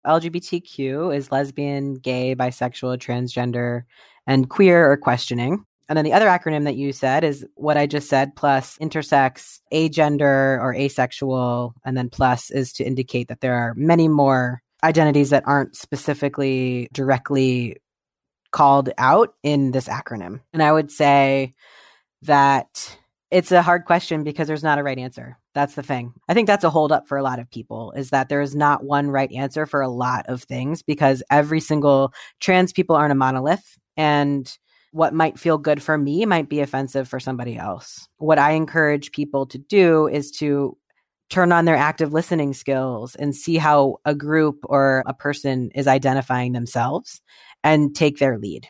LGBTQ 0.06 1.14
is 1.14 1.32
lesbian, 1.32 1.94
gay, 1.94 2.34
bisexual, 2.34 2.98
transgender, 2.98 3.84
and 4.26 4.48
queer 4.48 4.90
or 4.90 4.96
questioning. 4.96 5.64
And 5.90 5.96
then 5.96 6.04
the 6.04 6.12
other 6.12 6.26
acronym 6.26 6.64
that 6.64 6.76
you 6.76 6.92
said 6.92 7.24
is 7.24 7.44
what 7.56 7.76
I 7.76 7.88
just 7.88 8.08
said, 8.08 8.36
plus 8.36 8.78
intersex, 8.78 9.58
agender, 9.72 10.56
or 10.60 10.72
asexual. 10.72 11.74
And 11.84 11.96
then 11.96 12.08
plus 12.08 12.48
is 12.52 12.72
to 12.74 12.84
indicate 12.84 13.26
that 13.26 13.40
there 13.40 13.56
are 13.56 13.74
many 13.74 14.06
more 14.06 14.62
identities 14.84 15.30
that 15.30 15.42
aren't 15.48 15.74
specifically 15.74 16.88
directly 16.92 17.76
called 18.52 18.90
out 18.98 19.34
in 19.42 19.72
this 19.72 19.88
acronym. 19.88 20.40
And 20.52 20.62
I 20.62 20.70
would 20.70 20.92
say 20.92 21.54
that 22.22 22.96
it's 23.32 23.50
a 23.50 23.60
hard 23.60 23.84
question 23.84 24.22
because 24.22 24.46
there's 24.46 24.62
not 24.62 24.78
a 24.78 24.84
right 24.84 24.98
answer. 24.98 25.38
That's 25.54 25.74
the 25.74 25.82
thing. 25.82 26.12
I 26.28 26.34
think 26.34 26.46
that's 26.46 26.62
a 26.62 26.70
holdup 26.70 27.08
for 27.08 27.18
a 27.18 27.22
lot 27.24 27.40
of 27.40 27.50
people 27.50 27.92
is 27.96 28.10
that 28.10 28.28
there 28.28 28.40
is 28.40 28.54
not 28.54 28.84
one 28.84 29.10
right 29.10 29.32
answer 29.32 29.66
for 29.66 29.80
a 29.80 29.88
lot 29.88 30.26
of 30.28 30.44
things 30.44 30.82
because 30.82 31.24
every 31.32 31.58
single 31.58 32.12
trans 32.38 32.72
people 32.72 32.94
aren't 32.94 33.10
a 33.10 33.16
monolith. 33.16 33.76
And 33.96 34.56
what 34.92 35.14
might 35.14 35.38
feel 35.38 35.58
good 35.58 35.82
for 35.82 35.96
me 35.96 36.26
might 36.26 36.48
be 36.48 36.60
offensive 36.60 37.08
for 37.08 37.20
somebody 37.20 37.56
else. 37.56 38.08
What 38.18 38.38
I 38.38 38.52
encourage 38.52 39.12
people 39.12 39.46
to 39.46 39.58
do 39.58 40.08
is 40.08 40.30
to 40.32 40.76
turn 41.28 41.52
on 41.52 41.64
their 41.64 41.76
active 41.76 42.12
listening 42.12 42.52
skills 42.52 43.14
and 43.14 43.34
see 43.34 43.56
how 43.56 43.98
a 44.04 44.14
group 44.14 44.58
or 44.64 45.04
a 45.06 45.14
person 45.14 45.70
is 45.74 45.86
identifying 45.86 46.52
themselves 46.52 47.22
and 47.62 47.94
take 47.94 48.18
their 48.18 48.36
lead. 48.36 48.68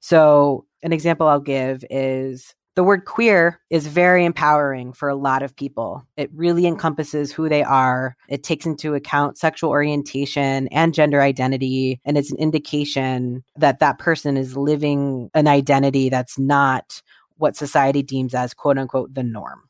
So, 0.00 0.66
an 0.82 0.92
example 0.92 1.28
I'll 1.28 1.40
give 1.40 1.84
is 1.88 2.54
the 2.76 2.84
word 2.84 3.04
queer 3.04 3.60
is 3.70 3.86
very 3.86 4.24
empowering 4.24 4.92
for 4.92 5.08
a 5.08 5.14
lot 5.14 5.42
of 5.42 5.54
people. 5.54 6.04
It 6.16 6.30
really 6.34 6.66
encompasses 6.66 7.32
who 7.32 7.48
they 7.48 7.62
are. 7.62 8.16
It 8.28 8.42
takes 8.42 8.66
into 8.66 8.94
account 8.94 9.38
sexual 9.38 9.70
orientation 9.70 10.68
and 10.68 10.92
gender 10.92 11.22
identity. 11.22 12.00
And 12.04 12.18
it's 12.18 12.32
an 12.32 12.38
indication 12.38 13.44
that 13.56 13.78
that 13.78 13.98
person 13.98 14.36
is 14.36 14.56
living 14.56 15.30
an 15.34 15.46
identity 15.46 16.08
that's 16.08 16.38
not 16.38 17.00
what 17.36 17.56
society 17.56 18.02
deems 18.02 18.34
as 18.34 18.54
quote 18.54 18.78
unquote 18.78 19.14
the 19.14 19.22
norm. 19.22 19.62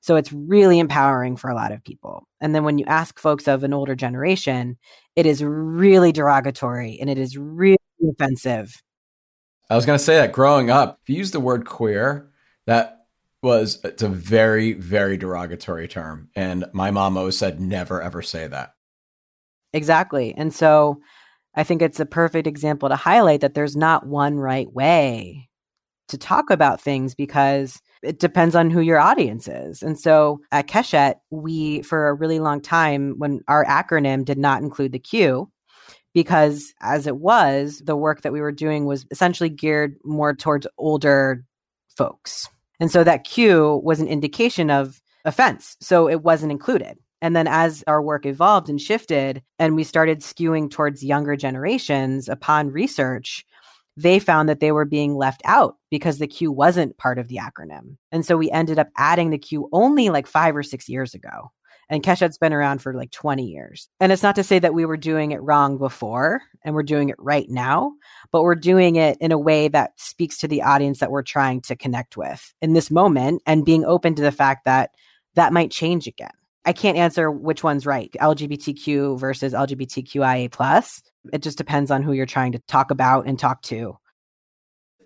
So 0.00 0.14
it's 0.16 0.32
really 0.32 0.78
empowering 0.78 1.36
for 1.36 1.50
a 1.50 1.54
lot 1.54 1.72
of 1.72 1.82
people. 1.82 2.26
And 2.40 2.54
then 2.54 2.64
when 2.64 2.78
you 2.78 2.84
ask 2.86 3.18
folks 3.18 3.48
of 3.48 3.64
an 3.64 3.74
older 3.74 3.96
generation, 3.96 4.78
it 5.16 5.26
is 5.26 5.42
really 5.42 6.12
derogatory 6.12 6.98
and 7.00 7.10
it 7.10 7.18
is 7.18 7.36
really 7.36 7.76
offensive 8.08 8.80
I 9.68 9.76
was 9.76 9.86
going 9.86 9.98
to 9.98 10.04
say 10.04 10.16
that 10.16 10.32
growing 10.32 10.70
up, 10.70 11.00
if 11.02 11.08
you 11.10 11.16
use 11.16 11.32
the 11.32 11.40
word 11.40 11.66
queer, 11.66 12.30
that 12.66 12.96
was 13.42 13.80
it's 13.84 14.02
a 14.02 14.08
very 14.08 14.72
very 14.72 15.16
derogatory 15.16 15.86
term 15.86 16.28
and 16.34 16.64
my 16.72 16.90
mom 16.90 17.16
always 17.16 17.38
said 17.38 17.60
never 17.60 18.02
ever 18.02 18.22
say 18.22 18.46
that. 18.48 18.72
Exactly. 19.72 20.34
And 20.36 20.52
so 20.52 21.00
I 21.54 21.62
think 21.62 21.80
it's 21.80 22.00
a 22.00 22.06
perfect 22.06 22.46
example 22.46 22.88
to 22.88 22.96
highlight 22.96 23.42
that 23.42 23.54
there's 23.54 23.76
not 23.76 24.06
one 24.06 24.36
right 24.36 24.72
way 24.72 25.48
to 26.08 26.18
talk 26.18 26.50
about 26.50 26.80
things 26.80 27.14
because 27.14 27.80
it 28.02 28.18
depends 28.18 28.54
on 28.54 28.70
who 28.70 28.80
your 28.80 28.98
audience 28.98 29.48
is. 29.48 29.82
And 29.82 29.98
so 29.98 30.40
at 30.52 30.68
Keshet, 30.68 31.16
we, 31.30 31.82
for 31.82 32.08
a 32.08 32.14
really 32.14 32.38
long 32.38 32.60
time, 32.60 33.14
when 33.18 33.40
our 33.48 33.64
acronym 33.64 34.24
did 34.24 34.38
not 34.38 34.62
include 34.62 34.92
the 34.92 34.98
Q, 34.98 35.50
because 36.16 36.72
as 36.80 37.06
it 37.06 37.18
was, 37.18 37.82
the 37.84 37.94
work 37.94 38.22
that 38.22 38.32
we 38.32 38.40
were 38.40 38.50
doing 38.50 38.86
was 38.86 39.04
essentially 39.10 39.50
geared 39.50 39.98
more 40.02 40.34
towards 40.34 40.66
older 40.78 41.44
folks. 41.94 42.48
And 42.80 42.90
so 42.90 43.04
that 43.04 43.24
Q 43.24 43.82
was 43.84 44.00
an 44.00 44.08
indication 44.08 44.70
of 44.70 45.02
offense. 45.26 45.76
So 45.82 46.08
it 46.08 46.22
wasn't 46.22 46.52
included. 46.52 46.96
And 47.20 47.36
then 47.36 47.46
as 47.46 47.84
our 47.86 48.00
work 48.00 48.24
evolved 48.24 48.70
and 48.70 48.80
shifted 48.80 49.42
and 49.58 49.76
we 49.76 49.84
started 49.84 50.20
skewing 50.20 50.70
towards 50.70 51.04
younger 51.04 51.36
generations 51.36 52.30
upon 52.30 52.70
research, 52.70 53.44
they 53.94 54.18
found 54.18 54.48
that 54.48 54.60
they 54.60 54.72
were 54.72 54.86
being 54.86 55.16
left 55.16 55.42
out 55.44 55.76
because 55.90 56.16
the 56.18 56.26
Q 56.26 56.50
wasn't 56.50 56.96
part 56.96 57.18
of 57.18 57.28
the 57.28 57.36
acronym. 57.42 57.98
And 58.10 58.24
so 58.24 58.38
we 58.38 58.50
ended 58.50 58.78
up 58.78 58.88
adding 58.96 59.28
the 59.28 59.38
Q 59.38 59.68
only 59.70 60.08
like 60.08 60.26
five 60.26 60.56
or 60.56 60.62
six 60.62 60.88
years 60.88 61.12
ago. 61.12 61.52
And 61.88 62.02
Keshet's 62.02 62.38
been 62.38 62.52
around 62.52 62.82
for 62.82 62.94
like 62.94 63.12
20 63.12 63.44
years. 63.44 63.88
And 64.00 64.10
it's 64.10 64.22
not 64.22 64.34
to 64.36 64.42
say 64.42 64.58
that 64.58 64.74
we 64.74 64.84
were 64.84 64.96
doing 64.96 65.30
it 65.30 65.42
wrong 65.42 65.78
before 65.78 66.42
and 66.64 66.74
we're 66.74 66.82
doing 66.82 67.10
it 67.10 67.16
right 67.18 67.48
now, 67.48 67.92
but 68.32 68.42
we're 68.42 68.56
doing 68.56 68.96
it 68.96 69.16
in 69.20 69.30
a 69.30 69.38
way 69.38 69.68
that 69.68 69.92
speaks 69.96 70.38
to 70.38 70.48
the 70.48 70.62
audience 70.62 70.98
that 70.98 71.12
we're 71.12 71.22
trying 71.22 71.60
to 71.62 71.76
connect 71.76 72.16
with 72.16 72.52
in 72.60 72.72
this 72.72 72.90
moment 72.90 73.42
and 73.46 73.64
being 73.64 73.84
open 73.84 74.14
to 74.16 74.22
the 74.22 74.32
fact 74.32 74.64
that 74.64 74.90
that 75.34 75.52
might 75.52 75.70
change 75.70 76.06
again. 76.08 76.30
I 76.64 76.72
can't 76.72 76.98
answer 76.98 77.30
which 77.30 77.62
one's 77.62 77.86
right, 77.86 78.10
LGBTQ 78.20 79.20
versus 79.20 79.52
LGBTQIA. 79.52 81.02
It 81.32 81.42
just 81.42 81.58
depends 81.58 81.92
on 81.92 82.02
who 82.02 82.12
you're 82.12 82.26
trying 82.26 82.52
to 82.52 82.58
talk 82.66 82.90
about 82.90 83.28
and 83.28 83.38
talk 83.38 83.62
to. 83.62 83.96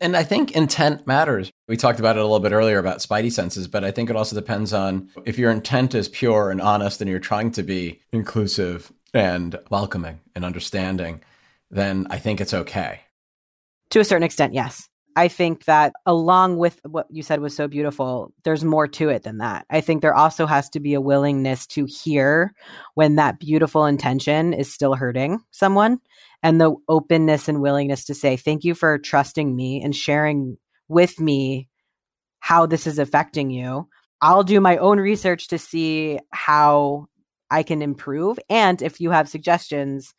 And 0.00 0.16
I 0.16 0.24
think 0.24 0.52
intent 0.52 1.06
matters. 1.06 1.50
We 1.68 1.76
talked 1.76 2.00
about 2.00 2.16
it 2.16 2.20
a 2.20 2.22
little 2.22 2.40
bit 2.40 2.52
earlier 2.52 2.78
about 2.78 2.98
spidey 2.98 3.30
senses, 3.30 3.68
but 3.68 3.84
I 3.84 3.90
think 3.90 4.08
it 4.08 4.16
also 4.16 4.34
depends 4.34 4.72
on 4.72 5.10
if 5.26 5.38
your 5.38 5.50
intent 5.50 5.94
is 5.94 6.08
pure 6.08 6.50
and 6.50 6.60
honest 6.60 7.00
and 7.00 7.10
you're 7.10 7.18
trying 7.18 7.50
to 7.52 7.62
be 7.62 8.00
inclusive 8.12 8.92
and 9.12 9.58
welcoming 9.70 10.20
and 10.34 10.44
understanding, 10.44 11.20
then 11.70 12.06
I 12.10 12.18
think 12.18 12.40
it's 12.40 12.54
okay. 12.54 13.02
To 13.90 14.00
a 14.00 14.04
certain 14.04 14.22
extent, 14.22 14.54
yes. 14.54 14.88
I 15.20 15.28
think 15.28 15.66
that 15.66 15.92
along 16.06 16.56
with 16.56 16.80
what 16.82 17.06
you 17.10 17.22
said 17.22 17.42
was 17.42 17.54
so 17.54 17.68
beautiful, 17.68 18.32
there's 18.42 18.64
more 18.64 18.88
to 18.88 19.10
it 19.10 19.22
than 19.22 19.36
that. 19.36 19.66
I 19.68 19.82
think 19.82 20.00
there 20.00 20.14
also 20.14 20.46
has 20.46 20.70
to 20.70 20.80
be 20.80 20.94
a 20.94 21.00
willingness 21.02 21.66
to 21.66 21.84
hear 21.84 22.54
when 22.94 23.16
that 23.16 23.38
beautiful 23.38 23.84
intention 23.84 24.54
is 24.54 24.72
still 24.72 24.94
hurting 24.94 25.40
someone 25.50 25.98
and 26.42 26.58
the 26.58 26.74
openness 26.88 27.50
and 27.50 27.60
willingness 27.60 28.06
to 28.06 28.14
say, 28.14 28.38
thank 28.38 28.64
you 28.64 28.74
for 28.74 28.98
trusting 28.98 29.54
me 29.54 29.82
and 29.82 29.94
sharing 29.94 30.56
with 30.88 31.20
me 31.20 31.68
how 32.38 32.64
this 32.64 32.86
is 32.86 32.98
affecting 32.98 33.50
you. 33.50 33.86
I'll 34.22 34.42
do 34.42 34.58
my 34.58 34.78
own 34.78 34.96
research 34.96 35.48
to 35.48 35.58
see 35.58 36.18
how 36.30 37.08
I 37.50 37.62
can 37.62 37.82
improve. 37.82 38.38
And 38.48 38.80
if 38.80 39.02
you 39.02 39.10
have 39.10 39.28
suggestions, 39.28 40.14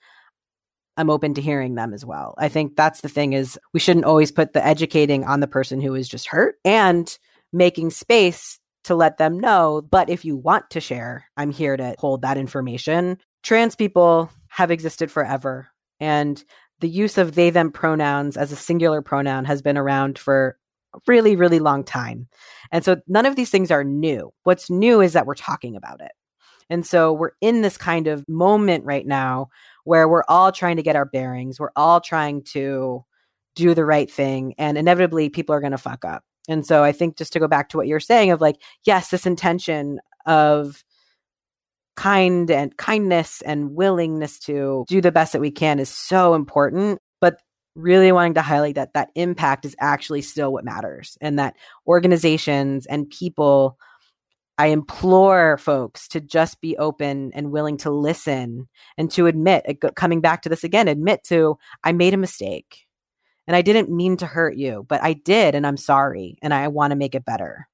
I'm 0.98 1.10
open 1.10 1.34
to 1.36 1.42
hearing 1.42 1.76
them 1.76 1.94
as 1.94 2.06
well. 2.06 2.36
I 2.38 2.50
think 2.50 2.76
that's 2.76 3.02
the 3.02 3.10
thing 3.10 3.34
is 3.34 3.60
we 3.74 3.80
shouldn't 3.80 4.06
always 4.06 4.32
put 4.32 4.54
the 4.54 4.66
educating 4.66 5.24
on 5.24 5.40
the 5.40 5.48
person 5.48 5.82
who 5.82 5.96
is 5.96 6.10
just 6.10 6.28
hurt 6.28 6.56
and 6.66 7.18
making 7.54 7.92
space 7.92 8.60
to 8.84 8.96
let 8.96 9.18
them 9.18 9.40
know. 9.40 9.82
But 9.90 10.10
if 10.10 10.26
you 10.26 10.36
want 10.36 10.70
to 10.72 10.82
share, 10.82 11.26
I'm 11.38 11.52
here 11.52 11.78
to 11.78 11.96
hold 12.00 12.22
that 12.22 12.38
information. 12.38 13.18
Trans 13.44 13.76
people 13.76 14.30
have 14.50 14.72
existed 14.72 15.12
forever. 15.12 15.70
And 16.00 16.44
the 16.80 16.90
use 16.90 17.18
of 17.18 17.36
they 17.36 17.52
them 17.52 17.72
pronouns 17.72 18.38
as 18.38 18.52
a 18.52 18.56
singular 18.56 19.02
pronoun 19.02 19.46
has 19.46 19.62
been 19.62 19.78
around 19.78 20.18
for 20.18 20.58
a 20.94 21.00
really, 21.08 21.36
really 21.36 21.60
long 21.60 21.84
time. 21.84 22.28
And 22.72 22.84
so 22.84 22.98
none 23.08 23.26
of 23.26 23.36
these 23.36 23.50
things 23.50 23.72
are 23.72 23.84
new. 23.84 24.34
What's 24.44 24.70
new 24.70 25.00
is 25.00 25.14
that 25.14 25.26
we're 25.26 25.36
talking 25.36 25.76
about 25.76 26.02
it. 26.02 26.12
And 26.70 26.86
so 26.86 27.14
we're 27.14 27.32
in 27.42 27.62
this 27.62 27.78
kind 27.78 28.08
of 28.08 28.28
moment 28.28 28.86
right 28.86 29.06
now 29.06 29.50
where 29.84 30.08
we're 30.08 30.24
all 30.28 30.52
trying 30.52 30.78
to 30.78 30.84
get 30.84 30.96
our 30.96 31.06
bearings. 31.06 31.60
We're 31.60 31.72
all 31.76 32.02
trying 32.02 32.44
to 32.46 33.04
do 33.56 33.74
the 33.74 33.86
right 33.86 34.10
thing. 34.10 34.54
And 34.58 34.78
inevitably, 34.78 35.30
people 35.30 35.54
are 35.56 35.62
going 35.62 35.72
to 35.72 35.78
fuck 35.78 36.06
up. 36.06 36.24
And 36.48 36.66
so 36.66 36.84
I 36.84 36.92
think 36.92 37.18
just 37.18 37.34
to 37.34 37.40
go 37.40 37.48
back 37.48 37.70
to 37.70 37.78
what 37.78 37.88
you're 37.88 38.00
saying 38.00 38.32
of 38.32 38.42
like, 38.42 38.58
yes, 38.86 39.10
this 39.10 39.26
intention 39.26 40.00
of 40.26 40.84
kind 41.96 42.50
and 42.50 42.76
kindness 42.78 43.42
and 43.42 43.76
willingness 43.76 44.40
to 44.40 44.86
do 44.88 45.02
the 45.02 45.12
best 45.12 45.34
that 45.34 45.42
we 45.42 45.52
can 45.52 45.80
is 45.80 45.90
so 45.90 46.34
important. 46.34 47.00
But 47.20 47.42
really 47.76 48.12
wanting 48.12 48.34
to 48.34 48.42
highlight 48.42 48.76
that 48.76 48.94
that 48.94 49.12
impact 49.16 49.66
is 49.66 49.76
actually 49.80 50.22
still 50.22 50.52
what 50.52 50.66
matters 50.66 51.18
and 51.22 51.40
that 51.40 51.56
organizations 51.88 52.86
and 52.86 53.10
people 53.10 53.78
I 54.62 54.68
implore 54.68 55.58
folks 55.58 56.08
to 56.10 56.22
just 56.22 56.62
be 56.62 56.78
open 56.78 57.32
and 57.34 57.52
willing 57.52 57.78
to 57.78 57.90
listen 57.90 58.70
and 58.96 59.10
to 59.10 59.26
admit, 59.26 59.66
uh, 59.68 59.90
coming 59.96 60.22
back 60.22 60.44
to 60.44 60.50
this 60.50 60.64
again, 60.64 60.88
admit 60.88 61.24
to, 61.30 61.58
I 61.84 61.94
made 61.94 62.14
a 62.14 62.18
mistake 62.18 62.86
and 63.48 63.56
I 63.56 63.64
didn't 63.64 63.90
mean 63.90 64.18
to 64.18 64.28
hurt 64.28 64.56
you, 64.56 64.86
but 64.88 65.02
I 65.02 65.14
did 65.14 65.56
and 65.56 65.66
I'm 65.66 65.78
sorry 65.78 66.38
and 66.44 66.54
I 66.54 66.68
want 66.68 66.92
to 66.92 66.96
make 66.96 67.16
it 67.16 67.26
better. 67.26 67.68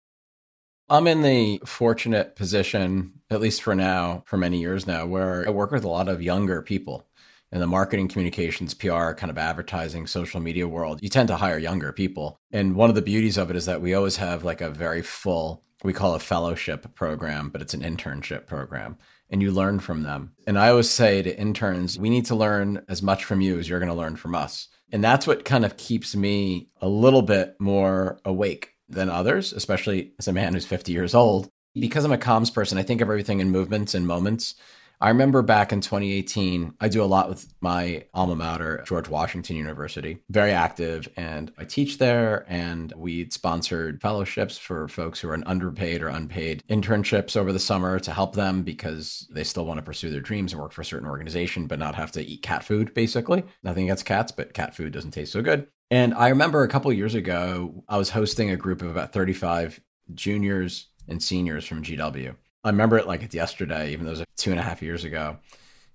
I'm 0.87 1.07
in 1.07 1.23
the 1.23 1.59
fortunate 1.65 2.37
position, 2.37 3.19
at 3.29 3.41
least 3.41 3.63
for 3.63 3.75
now, 3.75 4.23
for 4.25 4.37
many 4.37 4.61
years 4.61 4.87
now, 4.87 5.05
where 5.05 5.45
I 5.45 5.49
work 5.49 5.71
with 5.71 5.83
a 5.83 5.89
lot 5.89 6.07
of 6.07 6.21
younger 6.21 6.61
people 6.61 7.05
in 7.51 7.59
the 7.59 7.67
marketing, 7.67 8.07
communications, 8.07 8.73
PR, 8.73 9.11
kind 9.11 9.29
of 9.29 9.37
advertising, 9.37 10.07
social 10.07 10.39
media 10.39 10.69
world. 10.69 10.99
You 11.01 11.09
tend 11.09 11.27
to 11.27 11.35
hire 11.35 11.57
younger 11.57 11.91
people. 11.91 12.39
And 12.53 12.77
one 12.77 12.87
of 12.87 12.95
the 12.95 13.01
beauties 13.01 13.37
of 13.37 13.49
it 13.49 13.57
is 13.57 13.65
that 13.65 13.81
we 13.81 13.93
always 13.93 14.15
have 14.15 14.45
like 14.45 14.61
a 14.61 14.69
very 14.69 15.01
full 15.01 15.65
we 15.83 15.93
call 15.93 16.15
a 16.15 16.19
fellowship 16.19 16.93
program, 16.95 17.49
but 17.49 17.61
it's 17.61 17.73
an 17.73 17.81
internship 17.81 18.47
program. 18.47 18.97
And 19.29 19.41
you 19.41 19.51
learn 19.51 19.79
from 19.79 20.03
them. 20.03 20.33
And 20.47 20.57
I 20.57 20.69
always 20.69 20.89
say 20.89 21.21
to 21.21 21.37
interns, 21.37 21.99
we 21.99 22.09
need 22.09 22.25
to 22.27 22.35
learn 22.35 22.83
as 22.87 23.03
much 23.03 23.25
from 23.25 23.41
you 23.41 23.59
as 23.59 23.67
you're 23.67 23.79
going 23.79 23.91
to 23.91 23.95
learn 23.95 24.15
from 24.15 24.35
us. 24.35 24.69
And 24.91 25.03
that's 25.03 25.27
what 25.27 25.43
kind 25.43 25.65
of 25.65 25.75
keeps 25.75 26.15
me 26.15 26.69
a 26.81 26.87
little 26.87 27.21
bit 27.21 27.55
more 27.59 28.19
awake 28.23 28.73
than 28.87 29.09
others, 29.09 29.51
especially 29.51 30.13
as 30.17 30.29
a 30.29 30.33
man 30.33 30.53
who's 30.53 30.65
50 30.65 30.93
years 30.93 31.13
old. 31.13 31.49
Because 31.73 32.05
I'm 32.05 32.13
a 32.13 32.17
comms 32.17 32.53
person, 32.53 32.77
I 32.77 32.83
think 32.83 33.01
of 33.01 33.09
everything 33.09 33.39
in 33.39 33.51
movements 33.51 33.93
and 33.93 34.07
moments. 34.07 34.55
I 34.99 35.09
remember 35.09 35.43
back 35.43 35.71
in 35.71 35.79
2018, 35.79 36.73
I 36.81 36.89
do 36.89 37.03
a 37.03 37.05
lot 37.05 37.29
with 37.29 37.53
my 37.61 38.05
alma 38.15 38.35
mater, 38.35 38.83
George 38.87 39.07
Washington 39.07 39.55
University, 39.55 40.17
very 40.29 40.51
active, 40.51 41.07
and 41.15 41.51
I 41.55 41.65
teach 41.65 41.99
there. 41.99 42.45
And 42.47 42.91
we 42.97 43.29
sponsored 43.29 44.01
fellowships 44.01 44.57
for 44.57 44.87
folks 44.87 45.19
who 45.19 45.29
are 45.29 45.35
in 45.35 45.43
underpaid 45.43 46.01
or 46.01 46.07
unpaid 46.07 46.63
internships 46.67 47.37
over 47.37 47.53
the 47.53 47.59
summer 47.59 47.99
to 47.99 48.11
help 48.11 48.33
them 48.33 48.63
because 48.63 49.27
they 49.29 49.43
still 49.43 49.67
want 49.67 49.77
to 49.77 49.83
pursue 49.83 50.09
their 50.09 50.19
dreams 50.19 50.51
and 50.51 50.61
work 50.61 50.71
for 50.71 50.81
a 50.81 50.85
certain 50.85 51.07
organization, 51.07 51.67
but 51.67 51.77
not 51.77 51.93
have 51.93 52.11
to 52.13 52.25
eat 52.25 52.41
cat 52.41 52.63
food, 52.63 52.95
basically. 52.95 53.43
Nothing 53.61 53.83
against 53.83 54.05
cats, 54.05 54.31
but 54.31 54.55
cat 54.55 54.75
food 54.75 54.93
doesn't 54.93 55.11
taste 55.11 55.31
so 55.31 55.43
good. 55.43 55.67
And 55.91 56.15
I 56.15 56.29
remember 56.29 56.63
a 56.63 56.67
couple 56.67 56.91
years 56.91 57.13
ago, 57.13 57.83
I 57.87 57.99
was 57.99 58.09
hosting 58.09 58.49
a 58.49 58.57
group 58.57 58.81
of 58.81 58.89
about 58.89 59.13
35 59.13 59.79
juniors 60.15 60.87
and 61.07 61.21
seniors 61.21 61.65
from 61.65 61.83
GW. 61.83 62.35
I 62.63 62.69
remember 62.69 62.97
it 62.97 63.07
like 63.07 63.23
it's 63.23 63.35
yesterday, 63.35 63.91
even 63.91 64.05
though 64.05 64.11
it 64.11 64.19
was 64.19 64.25
two 64.35 64.51
and 64.51 64.59
a 64.59 64.63
half 64.63 64.81
years 64.81 65.03
ago. 65.03 65.37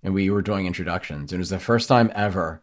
And 0.02 0.14
we 0.14 0.30
were 0.30 0.42
doing 0.42 0.66
introductions. 0.66 1.32
And 1.32 1.38
it 1.38 1.42
was 1.42 1.50
the 1.50 1.58
first 1.58 1.88
time 1.88 2.10
ever 2.14 2.62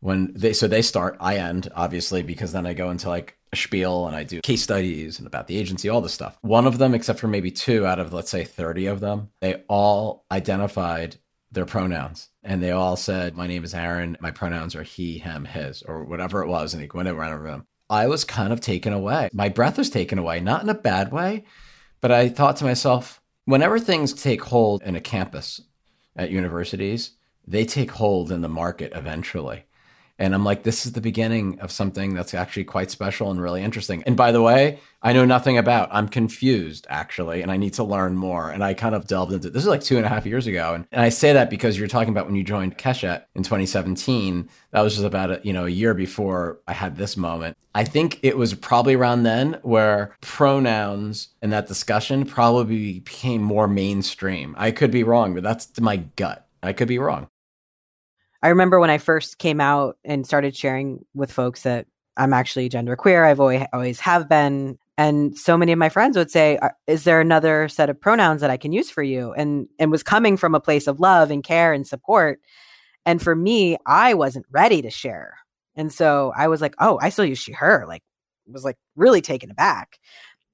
when 0.00 0.32
they 0.34 0.52
so 0.52 0.68
they 0.68 0.82
start, 0.82 1.16
I 1.20 1.36
end, 1.36 1.68
obviously, 1.74 2.22
because 2.22 2.52
then 2.52 2.66
I 2.66 2.74
go 2.74 2.90
into 2.90 3.08
like 3.08 3.38
a 3.52 3.56
spiel 3.56 4.06
and 4.06 4.16
I 4.16 4.24
do 4.24 4.40
case 4.40 4.62
studies 4.62 5.18
and 5.18 5.26
about 5.26 5.46
the 5.46 5.56
agency, 5.56 5.88
all 5.88 6.00
this 6.00 6.12
stuff. 6.12 6.36
One 6.42 6.66
of 6.66 6.78
them, 6.78 6.94
except 6.94 7.18
for 7.18 7.28
maybe 7.28 7.50
two 7.50 7.86
out 7.86 7.98
of 7.98 8.12
let's 8.12 8.30
say 8.30 8.44
30 8.44 8.86
of 8.86 9.00
them, 9.00 9.30
they 9.40 9.62
all 9.68 10.24
identified 10.30 11.16
their 11.50 11.66
pronouns. 11.66 12.28
And 12.42 12.62
they 12.62 12.70
all 12.70 12.96
said, 12.96 13.36
My 13.36 13.46
name 13.46 13.64
is 13.64 13.74
Aaron, 13.74 14.16
my 14.20 14.30
pronouns 14.30 14.74
are 14.76 14.82
he, 14.82 15.18
him, 15.18 15.44
his, 15.44 15.82
or 15.82 16.04
whatever 16.04 16.42
it 16.42 16.48
was, 16.48 16.74
and 16.74 16.82
they 16.82 16.88
went 16.92 17.08
around 17.08 17.44
them. 17.44 17.66
I 17.88 18.08
was 18.08 18.24
kind 18.24 18.52
of 18.52 18.60
taken 18.60 18.92
away. 18.92 19.28
My 19.32 19.48
breath 19.48 19.78
was 19.78 19.90
taken 19.90 20.18
away, 20.18 20.40
not 20.40 20.62
in 20.62 20.68
a 20.68 20.74
bad 20.74 21.12
way, 21.12 21.44
but 22.00 22.10
I 22.10 22.28
thought 22.28 22.56
to 22.56 22.64
myself, 22.64 23.20
whenever 23.46 23.78
things 23.78 24.12
take 24.12 24.42
hold 24.44 24.82
in 24.82 24.94
a 24.94 25.00
campus 25.00 25.62
at 26.14 26.30
universities, 26.30 27.12
they 27.46 27.64
take 27.64 27.92
hold 27.92 28.30
in 28.30 28.42
the 28.42 28.48
market 28.48 28.92
eventually. 28.94 29.64
And 30.18 30.34
I'm 30.34 30.44
like, 30.44 30.62
this 30.62 30.86
is 30.86 30.92
the 30.92 31.00
beginning 31.00 31.60
of 31.60 31.70
something 31.70 32.14
that's 32.14 32.32
actually 32.32 32.64
quite 32.64 32.90
special 32.90 33.30
and 33.30 33.40
really 33.40 33.62
interesting. 33.62 34.02
And 34.04 34.16
by 34.16 34.32
the 34.32 34.40
way, 34.40 34.78
I 35.02 35.12
know 35.12 35.24
nothing 35.24 35.58
about. 35.58 35.90
I'm 35.92 36.08
confused 36.08 36.86
actually, 36.88 37.42
and 37.42 37.52
I 37.52 37.58
need 37.58 37.74
to 37.74 37.84
learn 37.84 38.16
more. 38.16 38.50
And 38.50 38.64
I 38.64 38.74
kind 38.74 38.94
of 38.94 39.06
delved 39.06 39.32
into 39.32 39.50
this 39.50 39.62
is 39.62 39.68
like 39.68 39.82
two 39.82 39.98
and 39.98 40.06
a 40.06 40.08
half 40.08 40.24
years 40.24 40.46
ago. 40.46 40.74
And, 40.74 40.86
and 40.90 41.02
I 41.02 41.10
say 41.10 41.32
that 41.34 41.50
because 41.50 41.78
you're 41.78 41.86
talking 41.86 42.12
about 42.12 42.26
when 42.26 42.34
you 42.34 42.42
joined 42.42 42.78
Keshet 42.78 43.24
in 43.34 43.42
2017. 43.42 44.48
That 44.70 44.80
was 44.80 44.94
just 44.94 45.06
about 45.06 45.30
a, 45.30 45.40
you 45.42 45.52
know 45.52 45.66
a 45.66 45.70
year 45.70 45.94
before 45.94 46.60
I 46.66 46.72
had 46.72 46.96
this 46.96 47.16
moment. 47.16 47.56
I 47.74 47.84
think 47.84 48.18
it 48.22 48.38
was 48.38 48.54
probably 48.54 48.94
around 48.94 49.24
then 49.24 49.58
where 49.62 50.16
pronouns 50.22 51.28
and 51.42 51.52
that 51.52 51.68
discussion 51.68 52.24
probably 52.24 53.00
became 53.00 53.42
more 53.42 53.68
mainstream. 53.68 54.54
I 54.58 54.70
could 54.70 54.90
be 54.90 55.04
wrong, 55.04 55.34
but 55.34 55.42
that's 55.42 55.78
my 55.78 55.98
gut. 55.98 56.46
I 56.62 56.72
could 56.72 56.88
be 56.88 56.98
wrong. 56.98 57.28
I 58.42 58.48
remember 58.48 58.80
when 58.80 58.90
I 58.90 58.98
first 58.98 59.38
came 59.38 59.60
out 59.60 59.96
and 60.04 60.26
started 60.26 60.56
sharing 60.56 61.04
with 61.14 61.32
folks 61.32 61.62
that 61.62 61.86
I'm 62.16 62.32
actually 62.32 62.68
genderqueer. 62.68 63.26
I've 63.26 63.40
always 63.40 63.64
always 63.72 64.00
have 64.00 64.28
been, 64.28 64.78
and 64.96 65.36
so 65.36 65.56
many 65.56 65.72
of 65.72 65.78
my 65.78 65.88
friends 65.88 66.16
would 66.16 66.30
say, 66.30 66.58
uh, 66.58 66.70
"Is 66.86 67.04
there 67.04 67.20
another 67.20 67.68
set 67.68 67.90
of 67.90 68.00
pronouns 68.00 68.40
that 68.40 68.50
I 68.50 68.56
can 68.56 68.72
use 68.72 68.90
for 68.90 69.02
you?" 69.02 69.32
And 69.32 69.68
and 69.78 69.90
was 69.90 70.02
coming 70.02 70.36
from 70.36 70.54
a 70.54 70.60
place 70.60 70.86
of 70.86 71.00
love 71.00 71.30
and 71.30 71.44
care 71.44 71.72
and 71.72 71.86
support. 71.86 72.40
And 73.06 73.22
for 73.22 73.34
me, 73.36 73.76
I 73.86 74.14
wasn't 74.14 74.46
ready 74.50 74.82
to 74.82 74.90
share, 74.90 75.38
and 75.76 75.92
so 75.92 76.32
I 76.36 76.48
was 76.48 76.60
like, 76.60 76.74
"Oh, 76.80 76.98
I 77.02 77.10
still 77.10 77.24
use 77.26 77.38
she/her." 77.38 77.84
Like, 77.86 78.02
was 78.50 78.64
like 78.64 78.78
really 78.96 79.20
taken 79.22 79.50
aback 79.50 79.98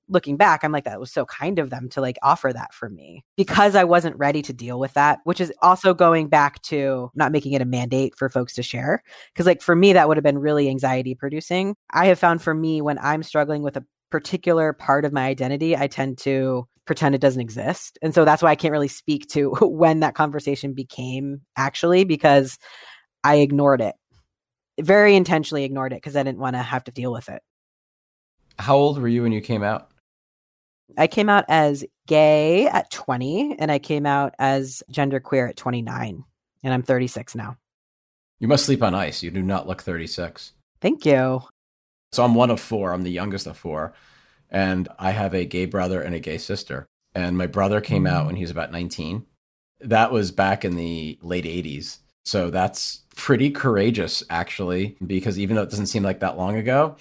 looking 0.09 0.37
back, 0.37 0.63
I'm 0.63 0.73
like, 0.73 0.85
that 0.85 1.01
was 1.01 1.13
so 1.13 1.25
kind 1.25 1.59
of 1.59 1.71
them 1.71 1.89
to 1.91 2.01
like 2.01 2.19
offer 2.23 2.53
that 2.53 2.75
for 2.75 2.89
me 2.89 3.25
because 3.37 3.75
I 3.75 3.85
wasn't 3.85 4.17
ready 4.17 4.43
to 4.43 4.53
deal 4.53 4.79
with 4.79 4.95
that, 4.95 5.21
which 5.25 5.41
is 5.41 5.53
also 5.63 5.95
going 5.95 6.29
back 6.29 6.61
to 6.63 7.11
not 7.15 7.33
making 7.33 7.53
it 7.53 7.63
a 7.63 7.67
mandate 7.67 8.17
for 8.17 8.29
folks 8.29 8.55
to 8.55 8.63
share. 8.63 9.03
Cause 9.35 9.47
like 9.47 9.63
for 9.63 9.75
me, 9.75 9.93
that 9.93 10.09
would 10.09 10.17
have 10.17 10.25
been 10.25 10.39
really 10.39 10.69
anxiety 10.69 11.15
producing. 11.15 11.75
I 11.91 12.07
have 12.07 12.19
found 12.19 12.43
for 12.43 12.55
me 12.55 12.83
when 12.83 12.99
I'm 12.99 13.23
struggling 13.23 13.63
with 13.63 13.77
a 13.77 13.85
particular 14.11 14.73
part 14.73 15.05
of 15.05 15.13
my 15.13 15.27
identity, 15.27 15.77
I 15.77 15.87
tend 15.87 16.19
to 16.19 16.69
pretend 16.85 17.15
it 17.15 17.21
doesn't 17.21 17.41
exist. 17.41 17.99
And 18.03 18.15
so 18.15 18.25
that's 18.25 18.43
why 18.43 18.51
I 18.51 18.57
can't 18.57 18.73
really 18.73 18.89
speak 18.89 19.29
to 19.31 19.51
when 19.61 20.01
that 20.01 20.15
conversation 20.15 20.75
became 20.75 21.43
actually 21.57 22.05
because 22.05 22.59
I 23.25 23.37
ignored 23.37 23.81
it. 23.81 23.95
Very 24.81 25.15
intentionally 25.15 25.65
ignored 25.65 25.93
it 25.93 25.97
because 25.97 26.17
I 26.17 26.23
didn't 26.23 26.41
want 26.41 26.57
to 26.57 26.63
have 26.63 26.85
to 26.85 26.93
deal 26.93 27.13
with 27.13 27.29
it. 27.29 27.43
How 28.59 28.77
old 28.77 29.01
were 29.01 29.09
you 29.09 29.23
when 29.23 29.33
you 29.33 29.41
came 29.41 29.63
out? 29.63 29.92
I 30.97 31.07
came 31.07 31.29
out 31.29 31.45
as 31.49 31.85
gay 32.07 32.67
at 32.67 32.91
20 32.91 33.57
and 33.59 33.71
I 33.71 33.79
came 33.79 34.07
out 34.07 34.35
as 34.39 34.83
genderqueer 34.91 35.49
at 35.49 35.57
29 35.57 36.25
and 36.63 36.75
I'm 36.75 36.83
36 36.83 37.35
now. 37.35 37.57
You 38.39 38.49
must 38.49 38.65
sleep 38.65 38.83
on 38.83 38.95
ice. 38.95 39.23
You 39.23 39.31
do 39.31 39.43
not 39.43 39.69
look 39.69 39.83
36. 39.83 40.53
Thank 40.81 41.07
you. 41.07 41.43
So 42.13 42.25
I'm 42.25 42.35
one 42.35 42.51
of 42.51 42.61
four. 42.61 42.93
I'm 42.93 43.03
the 43.03 43.11
youngest 43.11 43.47
of 43.47 43.57
four. 43.57 43.95
And 44.51 44.89
I 44.99 45.13
have 45.13 45.35
a 45.35 45.47
gay 45.47 45.65
brother 45.65 46.03
and 46.03 46.15
a 46.15 46.21
gay 46.21 46.39
sister. 46.39 46.87
And 47.15 47.39
my 47.39 47.47
brother 47.47 47.81
came 47.81 48.07
out 48.07 48.25
mm. 48.25 48.27
when 48.27 48.37
he 48.37 48.43
was 48.43 48.51
about 48.51 48.73
19. 48.73 49.25
That 49.81 50.13
was 50.13 50.31
back 50.31 50.65
in 50.65 50.77
the 50.77 51.19
late 51.23 51.45
80s. 51.45 51.99
So 52.25 52.51
that's 52.51 53.03
pretty 53.17 53.51
courageous, 53.51 54.23
actually, 54.31 54.97
because 55.05 55.39
even 55.39 55.57
though 55.57 55.63
it 55.63 55.71
doesn't 55.71 55.87
seem 55.87 56.03
like 56.03 56.21
that 56.21 56.37
long 56.37 56.57
ago, 56.57 56.97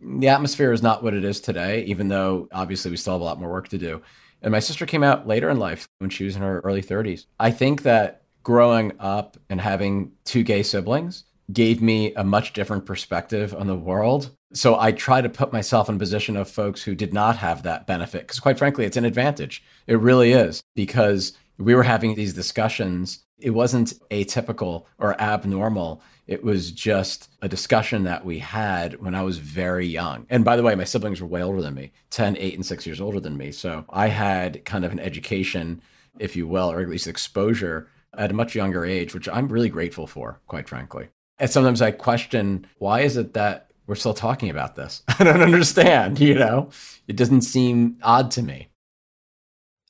the 0.00 0.28
atmosphere 0.28 0.72
is 0.72 0.82
not 0.82 1.02
what 1.02 1.14
it 1.14 1.24
is 1.24 1.40
today, 1.40 1.84
even 1.84 2.08
though 2.08 2.48
obviously 2.52 2.90
we 2.90 2.96
still 2.96 3.14
have 3.14 3.20
a 3.20 3.24
lot 3.24 3.40
more 3.40 3.50
work 3.50 3.68
to 3.68 3.78
do. 3.78 4.02
And 4.42 4.52
my 4.52 4.60
sister 4.60 4.86
came 4.86 5.04
out 5.04 5.26
later 5.26 5.50
in 5.50 5.58
life 5.58 5.86
when 5.98 6.10
she 6.10 6.24
was 6.24 6.36
in 6.36 6.42
her 6.42 6.60
early 6.60 6.82
30s. 6.82 7.26
I 7.38 7.50
think 7.50 7.82
that 7.82 8.22
growing 8.42 8.92
up 8.98 9.36
and 9.48 9.60
having 9.60 10.12
two 10.24 10.42
gay 10.42 10.62
siblings 10.62 11.24
gave 11.52 11.80
me 11.82 12.14
a 12.14 12.24
much 12.24 12.52
different 12.52 12.86
perspective 12.86 13.54
on 13.54 13.66
the 13.66 13.76
world. 13.76 14.30
So 14.52 14.78
I 14.78 14.92
try 14.92 15.20
to 15.20 15.28
put 15.28 15.52
myself 15.52 15.88
in 15.88 15.96
a 15.96 15.98
position 15.98 16.36
of 16.36 16.50
folks 16.50 16.82
who 16.82 16.94
did 16.94 17.12
not 17.12 17.36
have 17.36 17.62
that 17.62 17.86
benefit 17.86 18.22
because 18.22 18.40
quite 18.40 18.58
frankly 18.58 18.84
it's 18.84 18.96
an 18.96 19.04
advantage. 19.04 19.62
It 19.86 19.98
really 20.00 20.32
is 20.32 20.62
because 20.74 21.32
we 21.58 21.74
were 21.74 21.82
having 21.82 22.14
these 22.14 22.34
discussions. 22.34 23.24
It 23.38 23.50
wasn't 23.50 23.94
atypical 24.10 24.86
or 24.98 25.20
abnormal 25.20 26.02
it 26.32 26.42
was 26.42 26.72
just 26.72 27.28
a 27.42 27.48
discussion 27.48 28.04
that 28.04 28.24
we 28.24 28.38
had 28.38 29.00
when 29.02 29.14
I 29.14 29.22
was 29.22 29.36
very 29.36 29.86
young. 29.86 30.26
And 30.30 30.46
by 30.46 30.56
the 30.56 30.62
way, 30.62 30.74
my 30.74 30.84
siblings 30.84 31.20
were 31.20 31.26
way 31.26 31.42
older 31.42 31.60
than 31.60 31.74
me 31.74 31.92
10, 32.08 32.38
8, 32.38 32.54
and 32.54 32.64
6 32.64 32.86
years 32.86 33.00
older 33.02 33.20
than 33.20 33.36
me. 33.36 33.52
So 33.52 33.84
I 33.90 34.08
had 34.08 34.64
kind 34.64 34.86
of 34.86 34.92
an 34.92 34.98
education, 34.98 35.82
if 36.18 36.34
you 36.34 36.48
will, 36.48 36.72
or 36.72 36.80
at 36.80 36.88
least 36.88 37.06
exposure 37.06 37.88
at 38.16 38.30
a 38.30 38.34
much 38.34 38.54
younger 38.54 38.86
age, 38.86 39.12
which 39.12 39.28
I'm 39.28 39.48
really 39.48 39.68
grateful 39.68 40.06
for, 40.06 40.40
quite 40.46 40.68
frankly. 40.68 41.08
And 41.38 41.50
sometimes 41.50 41.82
I 41.82 41.90
question 41.90 42.66
why 42.78 43.00
is 43.00 43.18
it 43.18 43.34
that 43.34 43.70
we're 43.86 43.94
still 43.94 44.14
talking 44.14 44.48
about 44.48 44.74
this? 44.74 45.02
I 45.18 45.24
don't 45.24 45.42
understand, 45.42 46.18
you 46.18 46.34
know? 46.34 46.70
It 47.08 47.16
doesn't 47.16 47.42
seem 47.42 47.98
odd 48.02 48.30
to 48.32 48.42
me. 48.42 48.68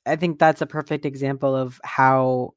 I 0.05 0.17
think 0.17 0.39
that's 0.39 0.61
a 0.61 0.65
perfect 0.65 1.05
example 1.05 1.55
of 1.55 1.79
how 1.85 2.55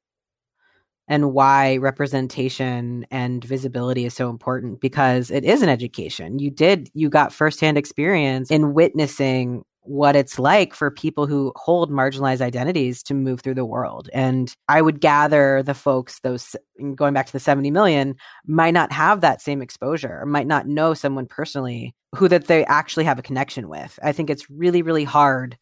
and 1.09 1.33
why 1.33 1.77
representation 1.77 3.07
and 3.11 3.45
visibility 3.45 4.05
is 4.05 4.15
so 4.15 4.29
important 4.29 4.81
because 4.81 5.31
it 5.31 5.45
is 5.45 5.63
an 5.63 5.69
education. 5.69 6.39
You 6.39 6.51
did, 6.51 6.91
you 6.95 7.09
got 7.09 7.33
firsthand 7.33 7.79
experience 7.79 8.51
in 8.51 8.75
witnessing 8.75 9.65
what 9.87 10.17
it's 10.17 10.39
like 10.39 10.75
for 10.75 10.91
people 10.91 11.27
who 11.27 11.53
hold 11.57 11.91
marginalized 11.91 12.41
identities 12.41 13.03
to 13.05 13.15
move 13.15 13.41
through 13.41 13.55
the 13.55 13.65
world. 13.65 14.11
And 14.13 14.53
I 14.69 14.83
would 14.83 15.01
gather 15.01 15.63
the 15.63 15.75
folks, 15.75 16.21
those 16.21 16.57
going 16.95 17.15
back 17.15 17.27
to 17.27 17.33
the 17.33 17.41
70 17.41 17.71
million, 17.71 18.17
might 18.47 18.75
not 18.75 18.93
have 18.93 19.21
that 19.21 19.41
same 19.41 19.63
exposure, 19.63 20.27
might 20.27 20.47
not 20.47 20.67
know 20.67 20.95
someone 20.95 21.27
personally 21.27 21.95
who 22.15 22.29
that 22.29 22.47
they 22.47 22.65
actually 22.67 23.05
have 23.05 23.19
a 23.19 23.23
connection 23.23 23.69
with. 23.69 23.99
I 24.03 24.13
think 24.13 24.29
it's 24.29 24.51
really, 24.51 24.83
really 24.83 25.05
hard 25.05 25.57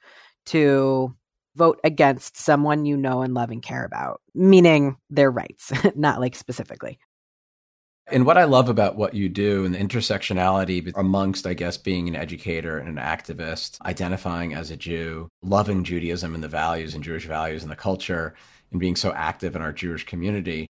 to 0.47 1.15
vote 1.57 1.81
against 1.85 2.37
someone 2.37 2.85
you 2.85 2.97
know 2.97 3.23
and 3.23 3.35
love 3.35 3.51
and 3.51 3.63
care 3.63 3.85
about, 3.85 4.21
meaning 4.35 4.97
their 5.11 5.31
rights, 5.31 5.73
not 5.95 6.21
like 6.21 6.35
specifically. 6.35 6.99
And 8.07 8.27
what 8.27 8.37
I 8.37 8.45
love 8.45 8.69
about 8.69 8.97
what 8.97 9.15
you 9.15 9.31
do 9.31 9.65
and 9.65 9.75
the 9.75 9.79
intersectionality 9.79 10.93
amongst, 10.95 11.47
I 11.47 11.55
guess, 11.55 11.79
being 11.79 12.07
an 12.07 12.17
educator 12.17 12.77
and 12.77 12.89
an 12.89 13.03
activist, 13.03 13.81
identifying 13.81 14.53
as 14.53 14.71
a 14.71 14.77
Jew, 14.77 15.29
loving 15.43 15.85
Judaism 15.85 16.35
and 16.35 16.45
the 16.45 16.49
values 16.49 16.95
and 16.95 17.03
Jewish 17.03 17.25
values 17.25 17.63
and 17.63 17.73
the 17.73 17.77
culture, 17.77 18.35
and 18.71 18.81
being 18.81 18.97
so 18.97 19.13
active 19.15 19.57
in 19.57 19.63
our 19.63 19.73
Jewish 19.73 20.05
community, 20.05 20.67